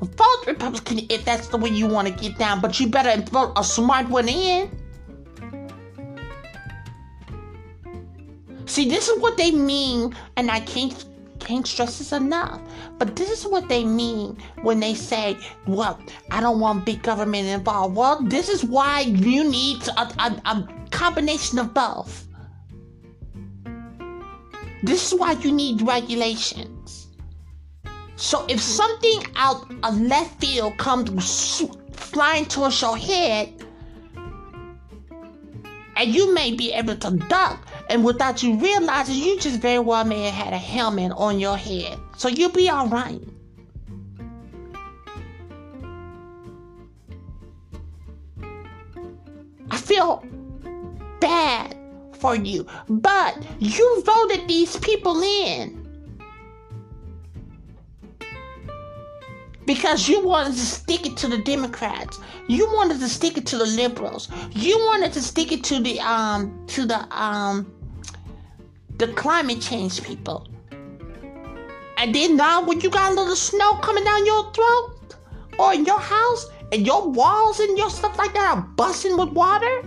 Vote 0.04 0.44
Republican 0.48 1.00
if 1.10 1.24
that's 1.24 1.48
the 1.48 1.58
way 1.58 1.70
you 1.70 1.88
want 1.88 2.08
to 2.08 2.14
get 2.14 2.38
down, 2.38 2.60
but 2.62 2.80
you 2.80 2.88
better 2.88 3.22
vote 3.32 3.54
a 3.56 3.64
smart 3.64 4.10
one 4.10 4.28
in. 4.28 4.70
See, 8.66 8.90
this 8.90 9.08
is 9.08 9.20
what 9.20 9.38
they 9.38 9.52
mean, 9.52 10.16
and 10.36 10.50
I 10.50 10.60
can't 10.62 11.06
can't 11.40 11.68
stress 11.68 12.00
this 12.00 12.12
enough. 12.12 12.62
But 12.98 13.16
this 13.16 13.30
is 13.30 13.46
what 13.46 13.68
they 13.68 13.84
mean 13.84 14.38
when 14.62 14.80
they 14.80 14.96
say, 14.96 15.38
"Well, 15.68 16.00
I 16.32 16.42
don't 16.42 16.60
want 16.60 16.86
big 16.86 17.04
government 17.04 17.48
involved." 17.48 17.96
Well, 17.96 18.22
this 18.24 18.50
is 18.50 18.64
why 18.64 19.02
you 19.02 19.50
need 19.50 19.88
a, 19.90 20.02
a, 20.02 20.42
a 20.46 20.68
combination 20.90 21.60
of 21.60 21.74
both. 21.74 22.28
This 24.82 25.12
is 25.14 25.20
why 25.20 25.34
you 25.34 25.52
need 25.52 25.82
regulations. 25.82 26.73
So 28.16 28.46
if 28.48 28.62
something 28.62 29.24
out 29.36 29.70
of 29.84 30.00
left 30.00 30.40
field 30.40 30.78
comes 30.78 31.64
flying 31.92 32.46
towards 32.46 32.82
your 32.82 32.98
head, 32.98 33.54
and 35.96 36.14
you 36.14 36.34
may 36.34 36.56
be 36.56 36.72
able 36.72 36.96
to 36.96 37.12
duck, 37.28 37.68
and 37.90 38.04
without 38.04 38.42
you 38.42 38.56
realizing, 38.56 39.16
you 39.16 39.40
just 39.40 39.60
very 39.60 39.80
well 39.80 40.04
may 40.06 40.30
have 40.30 40.46
had 40.46 40.54
a 40.54 40.58
helmet 40.58 41.12
on 41.16 41.40
your 41.40 41.58
head. 41.58 41.98
So 42.18 42.30
you'll 42.30 42.50
be 42.50 42.70
alright. 42.70 43.22
I 49.70 49.78
feel 49.78 50.24
bad 51.20 51.76
for 52.14 52.36
you, 52.36 52.66
but 52.88 53.44
you 53.60 54.04
voted 54.04 54.48
these 54.48 54.78
people 54.78 55.22
in. 55.22 55.83
Because 59.66 60.08
you 60.08 60.26
wanted 60.26 60.54
to 60.54 60.66
stick 60.66 61.06
it 61.06 61.18
to 61.18 61.28
the 61.28 61.38
Democrats. 61.40 62.20
You 62.48 62.66
wanted 62.74 63.00
to 63.00 63.10
stick 63.10 63.38
it 63.38 63.46
to 63.48 63.58
the 63.58 63.66
liberals. 63.66 64.30
You 64.52 64.78
wanted 64.78 65.14
to 65.14 65.22
stick 65.22 65.52
it 65.52 65.64
to 65.66 65.80
the 65.80 66.00
um 66.00 66.66
to 66.68 66.86
the 66.86 67.00
um 67.18 67.72
the 68.98 69.08
climate 69.14 69.62
change 69.62 70.04
people. 70.04 70.48
And 71.98 72.14
then 72.14 72.36
now 72.36 72.64
when 72.64 72.82
you 72.82 72.90
got 72.90 73.12
a 73.12 73.16
little 73.16 73.36
snow 73.36 73.76
coming 73.76 74.04
down 74.04 74.26
your 74.26 74.52
throat 74.52 75.16
or 75.58 75.74
in 75.74 75.86
your 75.86 76.00
house 76.00 76.50
and 76.72 76.86
your 76.86 77.10
walls 77.10 77.60
and 77.60 77.78
your 77.78 77.90
stuff 77.90 78.18
like 78.18 78.34
that 78.34 78.58
are 78.58 78.62
busting 78.62 79.18
with 79.18 79.30
water, 79.30 79.84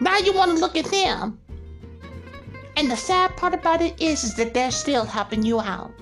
now 0.00 0.18
you 0.18 0.32
want 0.32 0.50
to 0.52 0.58
look 0.58 0.76
at 0.76 0.86
them. 0.86 1.38
And 2.76 2.90
the 2.90 2.96
sad 2.96 3.36
part 3.36 3.52
about 3.52 3.82
it 3.82 4.00
is, 4.00 4.24
is 4.24 4.34
that 4.36 4.54
they're 4.54 4.70
still 4.70 5.04
helping 5.04 5.42
you 5.42 5.60
out. 5.60 5.92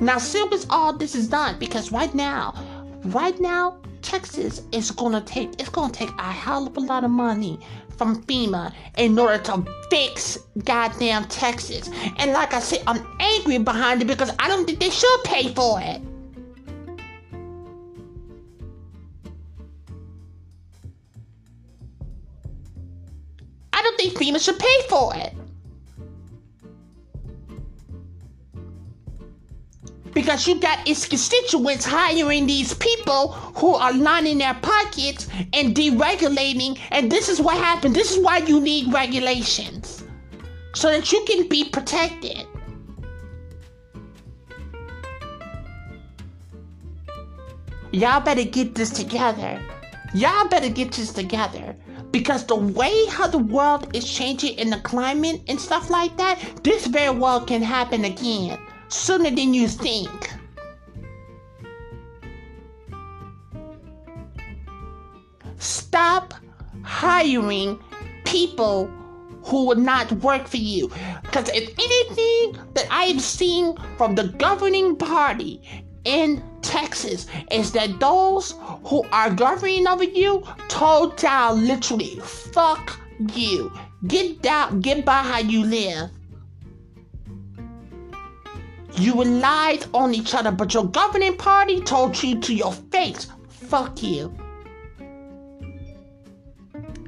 Now, 0.00 0.18
soon 0.18 0.52
as 0.52 0.66
all 0.70 0.92
this 0.92 1.14
is 1.14 1.28
done, 1.28 1.58
because 1.58 1.92
right 1.92 2.14
now, 2.14 2.54
right 3.04 3.38
now, 3.40 3.78
Texas 4.02 4.62
is 4.72 4.90
gonna 4.90 5.22
take 5.22 5.58
it's 5.58 5.70
gonna 5.70 5.92
take 5.92 6.10
a 6.18 6.30
hell 6.30 6.66
of 6.66 6.76
a 6.76 6.80
lot 6.80 7.04
of 7.04 7.10
money 7.10 7.58
from 7.96 8.22
FEMA 8.24 8.72
in 8.98 9.18
order 9.18 9.38
to 9.44 9.64
fix 9.88 10.38
goddamn 10.64 11.24
Texas. 11.26 11.88
And 12.18 12.32
like 12.32 12.52
I 12.52 12.60
said, 12.60 12.82
I'm 12.86 13.06
angry 13.20 13.58
behind 13.58 14.02
it 14.02 14.06
because 14.06 14.30
I 14.38 14.48
don't 14.48 14.66
think 14.66 14.78
they 14.80 14.90
should 14.90 15.24
pay 15.24 15.54
for 15.54 15.80
it. 15.80 16.02
I 23.72 23.82
don't 23.82 23.96
think 23.96 24.14
FEMA 24.14 24.44
should 24.44 24.58
pay 24.58 24.78
for 24.88 25.14
it. 25.14 25.34
Because 30.14 30.46
you 30.46 30.54
got 30.60 30.88
its 30.88 31.06
constituents 31.06 31.84
hiring 31.84 32.46
these 32.46 32.72
people 32.74 33.32
who 33.56 33.74
are 33.74 33.92
lining 33.92 34.38
their 34.38 34.54
pockets 34.54 35.28
and 35.52 35.74
deregulating. 35.74 36.78
And 36.90 37.10
this 37.10 37.28
is 37.28 37.40
what 37.40 37.56
happened. 37.56 37.94
This 37.94 38.12
is 38.16 38.22
why 38.22 38.38
you 38.38 38.60
need 38.60 38.92
regulations 38.92 40.04
so 40.74 40.90
that 40.90 41.12
you 41.12 41.24
can 41.26 41.48
be 41.48 41.64
protected. 41.64 42.46
Y'all 47.90 48.20
better 48.20 48.44
get 48.44 48.74
this 48.74 48.90
together. 48.90 49.60
Y'all 50.14 50.48
better 50.48 50.68
get 50.68 50.92
this 50.92 51.12
together. 51.12 51.76
Because 52.10 52.46
the 52.46 52.54
way 52.54 53.06
how 53.06 53.26
the 53.26 53.38
world 53.38 53.94
is 53.94 54.04
changing 54.04 54.56
in 54.58 54.70
the 54.70 54.78
climate 54.80 55.42
and 55.48 55.60
stuff 55.60 55.90
like 55.90 56.16
that, 56.16 56.40
this 56.62 56.86
very 56.86 57.10
well 57.10 57.44
can 57.44 57.60
happen 57.60 58.04
again 58.04 58.58
sooner 58.94 59.30
than 59.30 59.52
you 59.52 59.68
think. 59.68 60.30
Stop 65.58 66.34
hiring 66.82 67.82
people 68.24 68.86
who 69.42 69.66
will 69.66 69.76
not 69.76 70.10
work 70.12 70.46
for 70.46 70.56
you. 70.56 70.90
Because 71.22 71.48
if 71.50 71.70
anything 71.78 72.62
that 72.74 72.86
I've 72.90 73.20
seen 73.20 73.76
from 73.96 74.14
the 74.14 74.28
governing 74.38 74.96
party 74.96 75.60
in 76.04 76.42
Texas 76.62 77.26
is 77.50 77.72
that 77.72 78.00
those 78.00 78.54
who 78.84 79.04
are 79.12 79.30
governing 79.30 79.86
over 79.86 80.04
you 80.04 80.42
told 80.68 81.16
down 81.16 81.66
literally, 81.66 82.20
fuck 82.20 82.98
you. 83.34 83.72
Get 84.06 84.42
down, 84.42 84.80
get 84.80 85.04
by 85.04 85.22
how 85.22 85.38
you 85.38 85.64
live. 85.64 86.10
You 88.96 89.14
relied 89.20 89.86
on 89.92 90.14
each 90.14 90.34
other, 90.34 90.52
but 90.52 90.72
your 90.72 90.86
governing 90.86 91.36
party 91.36 91.80
told 91.80 92.22
you 92.22 92.38
to 92.40 92.54
your 92.54 92.72
face, 92.72 93.26
fuck 93.48 94.02
you. 94.02 94.32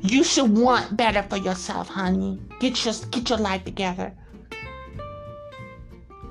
You 0.03 0.25
should 0.25 0.57
want 0.57 0.97
better 0.97 1.23
for 1.23 1.37
yourself, 1.37 1.89
honey. 1.89 2.41
Get 2.61 2.85
your 2.85 2.95
get 3.11 3.29
your 3.31 3.39
life 3.39 3.65
together. 3.65 4.13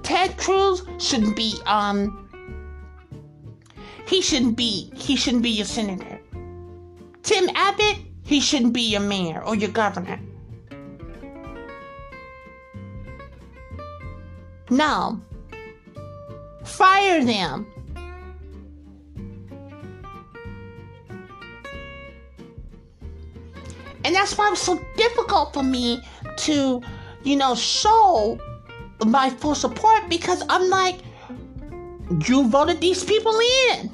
Ted 0.04 0.38
Cruz 0.38 0.84
shouldn't 0.98 1.36
be 1.36 1.56
um 1.66 2.30
he 4.08 4.22
shouldn't 4.22 4.56
be 4.56 4.92
he 4.96 5.16
shouldn't 5.16 5.44
be 5.44 5.50
your 5.50 5.66
senator. 5.66 6.20
Tim 7.24 7.50
Abbott, 7.56 7.98
he 8.24 8.40
shouldn't 8.40 8.74
be 8.74 8.82
your 8.82 9.02
mayor 9.02 9.44
or 9.44 9.56
your 9.56 9.72
governor. 9.72 10.20
No, 14.70 15.22
Fire 16.66 17.24
them. 17.24 17.68
And 24.04 24.14
that's 24.14 24.38
why 24.38 24.48
it 24.48 24.52
was 24.52 24.62
so 24.62 24.80
difficult 24.98 25.54
for 25.54 25.64
me 25.64 26.04
to, 26.38 26.82
you 27.24 27.36
know, 27.36 27.56
show 27.56 28.40
my 29.04 29.30
full 29.30 29.56
support 29.56 30.08
because 30.10 30.44
I'm 30.48 30.70
like, 30.70 31.00
you 32.28 32.48
voted 32.48 32.82
these 32.82 33.04
people 33.04 33.40
in. 33.72 33.90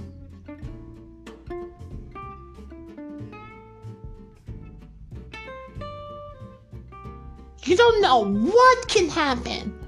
You 7.64 7.78
don't 7.78 8.02
know 8.02 8.26
what 8.26 8.88
can 8.90 9.08
happen. 9.08 9.81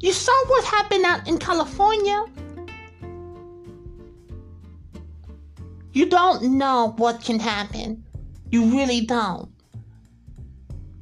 You 0.00 0.12
saw 0.12 0.32
what 0.46 0.64
happened 0.64 1.04
out 1.04 1.26
in 1.26 1.38
California. 1.38 2.24
You 5.92 6.06
don't 6.06 6.58
know 6.58 6.94
what 6.98 7.24
can 7.24 7.40
happen. 7.40 8.04
You 8.50 8.64
really 8.66 9.00
don't. 9.00 9.50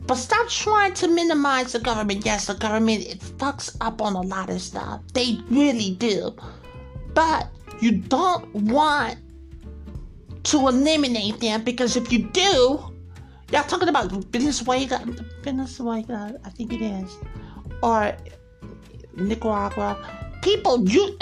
But 0.06 0.16
stop 0.16 0.48
trying 0.48 0.94
to 0.94 1.08
minimize 1.08 1.72
the 1.72 1.78
government. 1.78 2.24
Yes, 2.24 2.46
the 2.46 2.54
government 2.54 3.06
it 3.06 3.20
fucks 3.20 3.74
up 3.80 4.02
on 4.02 4.14
a 4.14 4.20
lot 4.20 4.50
of 4.50 4.60
stuff. 4.60 5.00
They 5.14 5.38
really 5.50 5.96
do. 5.96 6.36
But 7.14 7.48
you 7.80 7.92
don't 7.92 8.54
want 8.54 9.18
to 10.44 10.68
eliminate 10.68 11.40
them 11.40 11.64
because 11.64 11.96
if 11.96 12.12
you 12.12 12.24
do, 12.30 12.92
y'all 13.50 13.64
talking 13.64 13.88
about 13.88 14.10
Venezuela, 14.26 15.04
Venezuela, 15.42 16.34
I 16.44 16.50
think 16.50 16.72
it 16.72 16.82
is, 16.82 17.16
or 17.82 18.14
Nicaragua. 19.16 19.96
People, 20.42 20.88
you, 20.88 21.16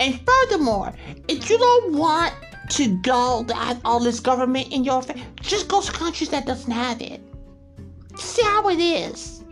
and 0.00 0.20
furthermore, 0.26 0.92
if 1.28 1.48
you 1.48 1.58
don't 1.58 1.94
want 1.94 2.34
to 2.70 2.98
go 2.98 3.44
to 3.46 3.54
have 3.54 3.80
all 3.84 4.00
this 4.00 4.20
government 4.20 4.72
in 4.72 4.84
your 4.84 5.02
face, 5.02 5.22
just 5.40 5.68
go 5.68 5.80
to 5.80 5.92
countries 5.92 6.30
that 6.30 6.46
doesn't 6.46 6.72
have 6.72 7.00
it. 7.00 7.20
See 8.16 8.42
how 8.42 8.68
it 8.68 8.78
is. 8.78 9.44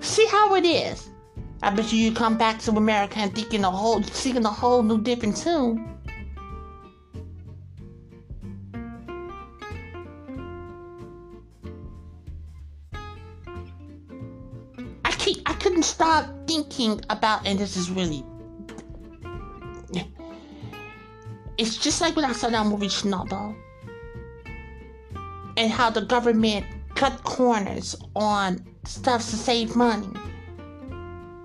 See 0.00 0.26
how 0.26 0.54
it 0.54 0.64
is. 0.64 1.08
I 1.62 1.70
bet 1.70 1.92
you 1.92 1.98
you 1.98 2.12
come 2.12 2.36
back 2.36 2.60
to 2.60 2.72
America 2.72 3.18
and 3.18 3.34
thinking 3.34 3.64
a 3.64 3.70
whole, 3.70 4.02
singing 4.02 4.44
a 4.44 4.50
whole 4.50 4.82
new 4.82 5.00
different 5.00 5.36
tune. 5.36 5.95
Keep, 15.26 15.42
I 15.46 15.54
couldn't 15.54 15.82
stop 15.82 16.28
thinking 16.46 17.00
about, 17.10 17.46
and 17.46 17.58
this 17.58 17.76
is 17.76 17.90
really, 17.90 18.24
it's 21.58 21.76
just 21.76 22.00
like 22.00 22.14
when 22.14 22.24
I 22.24 22.32
saw 22.32 22.48
that 22.50 22.66
movie 22.66 22.86
Chernobyl, 22.86 23.56
and 25.56 25.72
how 25.72 25.90
the 25.90 26.02
government 26.02 26.66
cut 26.94 27.24
corners 27.24 27.96
on 28.14 28.64
stuff 28.84 29.22
to 29.30 29.36
save 29.36 29.74
money. 29.74 30.08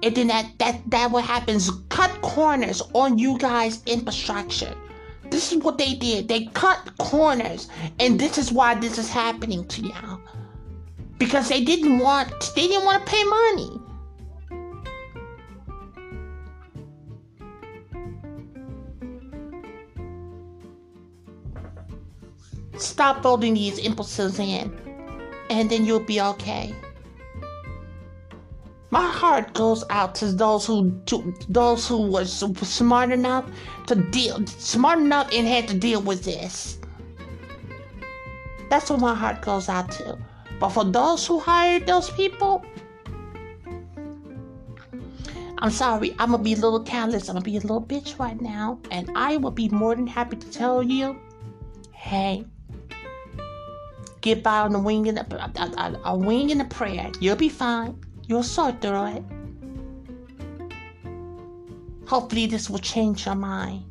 And 0.03 0.15
then 0.15 0.27
that 0.27 0.51
that 0.57 0.81
that 0.87 1.11
what 1.11 1.23
happens 1.23 1.69
cut 1.89 2.09
corners 2.21 2.81
on 2.93 3.19
you 3.19 3.37
guys 3.37 3.81
infrastructure. 3.85 4.75
This 5.29 5.53
is 5.53 5.59
what 5.63 5.77
they 5.77 5.93
did. 5.93 6.27
They 6.27 6.47
cut 6.47 6.91
corners, 6.97 7.69
and 7.99 8.19
this 8.19 8.37
is 8.37 8.51
why 8.51 8.75
this 8.75 8.97
is 8.97 9.09
happening 9.09 9.65
to 9.67 9.81
y'all. 9.81 10.19
Because 11.21 11.49
they 11.49 11.63
didn't 11.63 11.99
want 11.99 12.31
they 12.55 12.65
didn't 12.67 12.83
want 12.83 13.05
to 13.05 13.11
pay 13.11 13.23
money. 13.23 13.79
Stop 22.79 23.21
voting 23.21 23.53
these 23.53 23.77
impulses 23.77 24.39
in, 24.39 24.73
and 25.51 25.69
then 25.69 25.85
you'll 25.85 25.99
be 25.99 26.19
okay. 26.19 26.73
My 28.89 29.07
heart 29.07 29.53
goes 29.53 29.83
out 29.91 30.15
to 30.15 30.31
those 30.31 30.65
who 30.65 30.99
to 31.05 31.35
those 31.49 31.87
who 31.87 32.01
were 32.11 32.25
smart 32.25 33.11
enough 33.11 33.45
to 33.85 33.93
deal 33.93 34.43
smart 34.47 34.97
enough 34.97 35.29
and 35.31 35.47
had 35.47 35.67
to 35.67 35.77
deal 35.77 36.01
with 36.01 36.23
this. 36.23 36.79
That's 38.71 38.89
what 38.89 38.99
my 38.99 39.13
heart 39.13 39.43
goes 39.43 39.69
out 39.69 39.91
to. 39.91 40.17
But 40.61 40.69
for 40.69 40.85
those 40.85 41.25
who 41.25 41.39
hired 41.39 41.87
those 41.87 42.11
people, 42.11 42.63
I'm 45.57 45.71
sorry, 45.71 46.11
I'm 46.19 46.29
gonna 46.29 46.43
be 46.43 46.53
a 46.53 46.57
little 46.57 46.83
callous, 46.83 47.27
I'm 47.29 47.33
gonna 47.33 47.43
be 47.43 47.57
a 47.57 47.61
little 47.61 47.81
bitch 47.81 48.19
right 48.19 48.39
now, 48.39 48.79
and 48.91 49.09
I 49.15 49.37
will 49.37 49.49
be 49.49 49.69
more 49.69 49.95
than 49.95 50.05
happy 50.05 50.35
to 50.35 50.51
tell 50.51 50.83
you, 50.83 51.19
hey, 51.93 52.45
get 54.21 54.43
by 54.43 54.59
on 54.59 54.75
a 54.75 54.79
wing 54.79 55.07
and 55.07 55.17
a, 55.17 55.25
a, 55.35 55.99
a 56.05 56.15
wing 56.15 56.51
and 56.51 56.61
a 56.61 56.65
prayer. 56.65 57.11
You'll 57.19 57.35
be 57.35 57.49
fine. 57.49 57.99
You'll 58.27 58.43
sort 58.43 58.81
through 58.81 59.17
it. 59.17 59.23
Hopefully, 62.05 62.45
this 62.45 62.69
will 62.69 62.77
change 62.77 63.25
your 63.25 63.33
mind. 63.33 63.83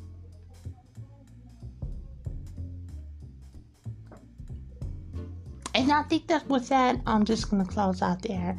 And 5.81 5.91
I 5.91 6.03
think 6.03 6.27
that 6.27 6.47
with 6.47 6.69
that, 6.69 7.01
I'm 7.07 7.25
just 7.25 7.51
gonna 7.51 7.65
close 7.65 8.03
out 8.03 8.21
there. 8.21 8.55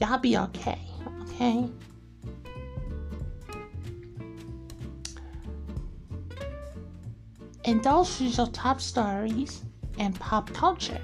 Y'all 0.00 0.16
be 0.16 0.38
okay, 0.38 0.78
okay? 1.24 1.68
And 7.66 7.84
those 7.84 8.18
are 8.22 8.24
your 8.24 8.46
top 8.46 8.80
stories 8.80 9.60
and 9.98 10.18
pop 10.18 10.50
culture. 10.54 11.02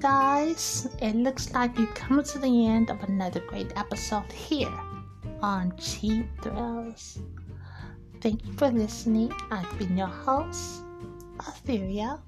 Guys, 0.00 0.88
it 1.00 1.16
looks 1.16 1.52
like 1.52 1.76
we've 1.76 1.94
come 1.94 2.22
to 2.22 2.38
the 2.38 2.66
end 2.66 2.90
of 2.90 3.02
another 3.02 3.40
great 3.40 3.72
episode 3.76 4.30
here 4.30 4.72
on 5.42 5.76
Cheap 5.76 6.26
Thrills. 6.42 7.18
Thank 8.20 8.46
you 8.46 8.52
for 8.54 8.68
listening. 8.68 9.32
I've 9.50 9.78
been 9.78 9.96
your 9.96 10.06
host, 10.06 10.82
Etheria, 11.38 12.20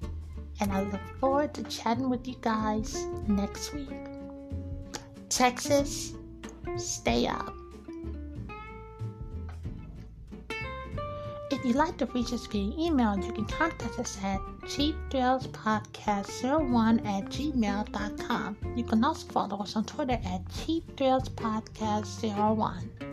and 0.59 0.71
I 0.71 0.83
look 0.83 1.01
forward 1.19 1.53
to 1.55 1.63
chatting 1.63 2.09
with 2.09 2.27
you 2.27 2.35
guys 2.41 3.05
next 3.27 3.73
week. 3.73 3.89
Texas, 5.29 6.13
stay 6.77 7.27
up. 7.27 7.60
If 11.61 11.67
you'd 11.67 11.75
like 11.75 11.97
to 11.97 12.07
reach 12.07 12.33
us 12.33 12.47
via 12.47 12.73
email, 12.75 13.15
you 13.19 13.31
can 13.31 13.45
contact 13.45 13.99
us 13.99 14.17
at 14.23 14.39
cheapthrillspodcast01 14.63 17.05
at 17.05 17.25
gmail.com. 17.25 18.57
You 18.75 18.83
can 18.83 19.03
also 19.03 19.27
follow 19.27 19.61
us 19.61 19.75
on 19.75 19.85
Twitter 19.85 20.19
at 20.25 20.43
cheapthrillspodcast01. 20.45 23.10